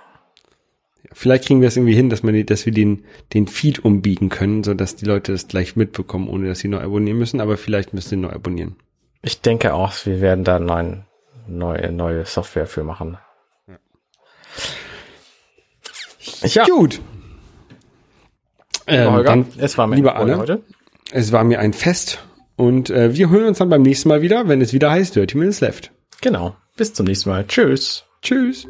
Vielleicht 1.14 1.46
kriegen 1.46 1.62
wir 1.62 1.68
es 1.68 1.78
irgendwie 1.78 1.96
hin, 1.96 2.10
dass 2.10 2.24
man, 2.24 2.46
dass 2.46 2.66
wir 2.66 2.74
den, 2.74 3.06
den 3.34 3.48
Feed 3.48 3.84
umbiegen 3.84 4.30
können, 4.30 4.64
so 4.64 4.74
dass 4.74 4.96
die 4.96 5.06
Leute 5.06 5.32
das 5.32 5.48
gleich 5.48 5.76
mitbekommen, 5.76 6.28
ohne 6.28 6.48
dass 6.48 6.60
sie 6.60 6.68
neu 6.68 6.82
abonnieren 6.82 7.18
müssen. 7.18 7.40
Aber 7.40 7.58
vielleicht 7.58 7.94
müssen 7.94 8.10
sie 8.10 8.16
neu 8.16 8.32
abonnieren. 8.32 8.76
Ich 9.22 9.42
denke 9.42 9.74
auch, 9.74 9.94
wir 10.06 10.20
werden 10.22 10.44
da 10.44 10.60
neuen, 10.60 11.06
neue, 11.48 11.92
neue 11.92 12.26
Software 12.26 12.68
für 12.68 12.84
machen. 12.84 13.18
Ja, 16.42 16.66
Gut. 16.66 17.00
Ähm, 18.86 19.12
Holger, 19.12 19.30
dann, 19.30 19.46
es 19.58 19.78
war 19.78 19.88
mir 19.88 19.96
lieber 19.96 20.16
Anne, 20.16 20.38
heute. 20.38 20.62
es 21.12 21.32
war 21.32 21.44
mir 21.46 21.60
ein 21.60 21.72
Fest 21.72 22.26
und 22.58 22.90
äh, 22.90 23.16
wir 23.16 23.30
hören 23.30 23.46
uns 23.46 23.60
dann 23.60 23.70
beim 23.70 23.82
nächsten 23.82 24.10
Mal 24.10 24.22
wieder, 24.22 24.48
wenn 24.50 24.62
es 24.62 24.74
wieder 24.74 24.92
heißt 24.92 25.16
Dirty 25.16 25.38
Minutes 25.38 25.62
Left. 25.62 25.92
Genau. 26.22 26.56
Bis 26.76 26.94
zum 26.94 27.06
nächsten 27.06 27.30
Mal. 27.30 27.46
Tschüss. 27.48 28.04
Tschüss. 28.22 28.68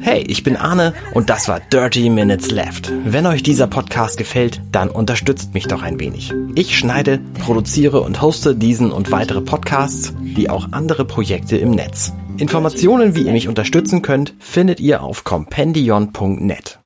Hey, 0.00 0.24
ich 0.28 0.44
bin 0.44 0.56
Arne 0.56 0.94
und 1.14 1.30
das 1.30 1.48
war 1.48 1.60
Dirty 1.60 2.10
Minutes 2.10 2.50
Left. 2.50 2.92
Wenn 3.04 3.26
euch 3.26 3.42
dieser 3.42 3.66
Podcast 3.66 4.16
gefällt, 4.16 4.60
dann 4.70 4.90
unterstützt 4.90 5.54
mich 5.54 5.66
doch 5.66 5.82
ein 5.82 5.98
wenig. 5.98 6.32
Ich 6.54 6.78
schneide, 6.78 7.18
produziere 7.40 8.00
und 8.00 8.22
hoste 8.22 8.54
diesen 8.54 8.92
und 8.92 9.10
weitere 9.10 9.40
Podcasts, 9.40 10.14
wie 10.20 10.50
auch 10.50 10.68
andere 10.72 11.04
Projekte 11.04 11.56
im 11.56 11.70
Netz. 11.70 12.12
Informationen, 12.36 13.16
wie 13.16 13.22
ihr 13.22 13.32
mich 13.32 13.48
unterstützen 13.48 14.02
könnt, 14.02 14.34
findet 14.38 14.78
ihr 14.78 15.02
auf 15.02 15.24
compendion.net. 15.24 16.76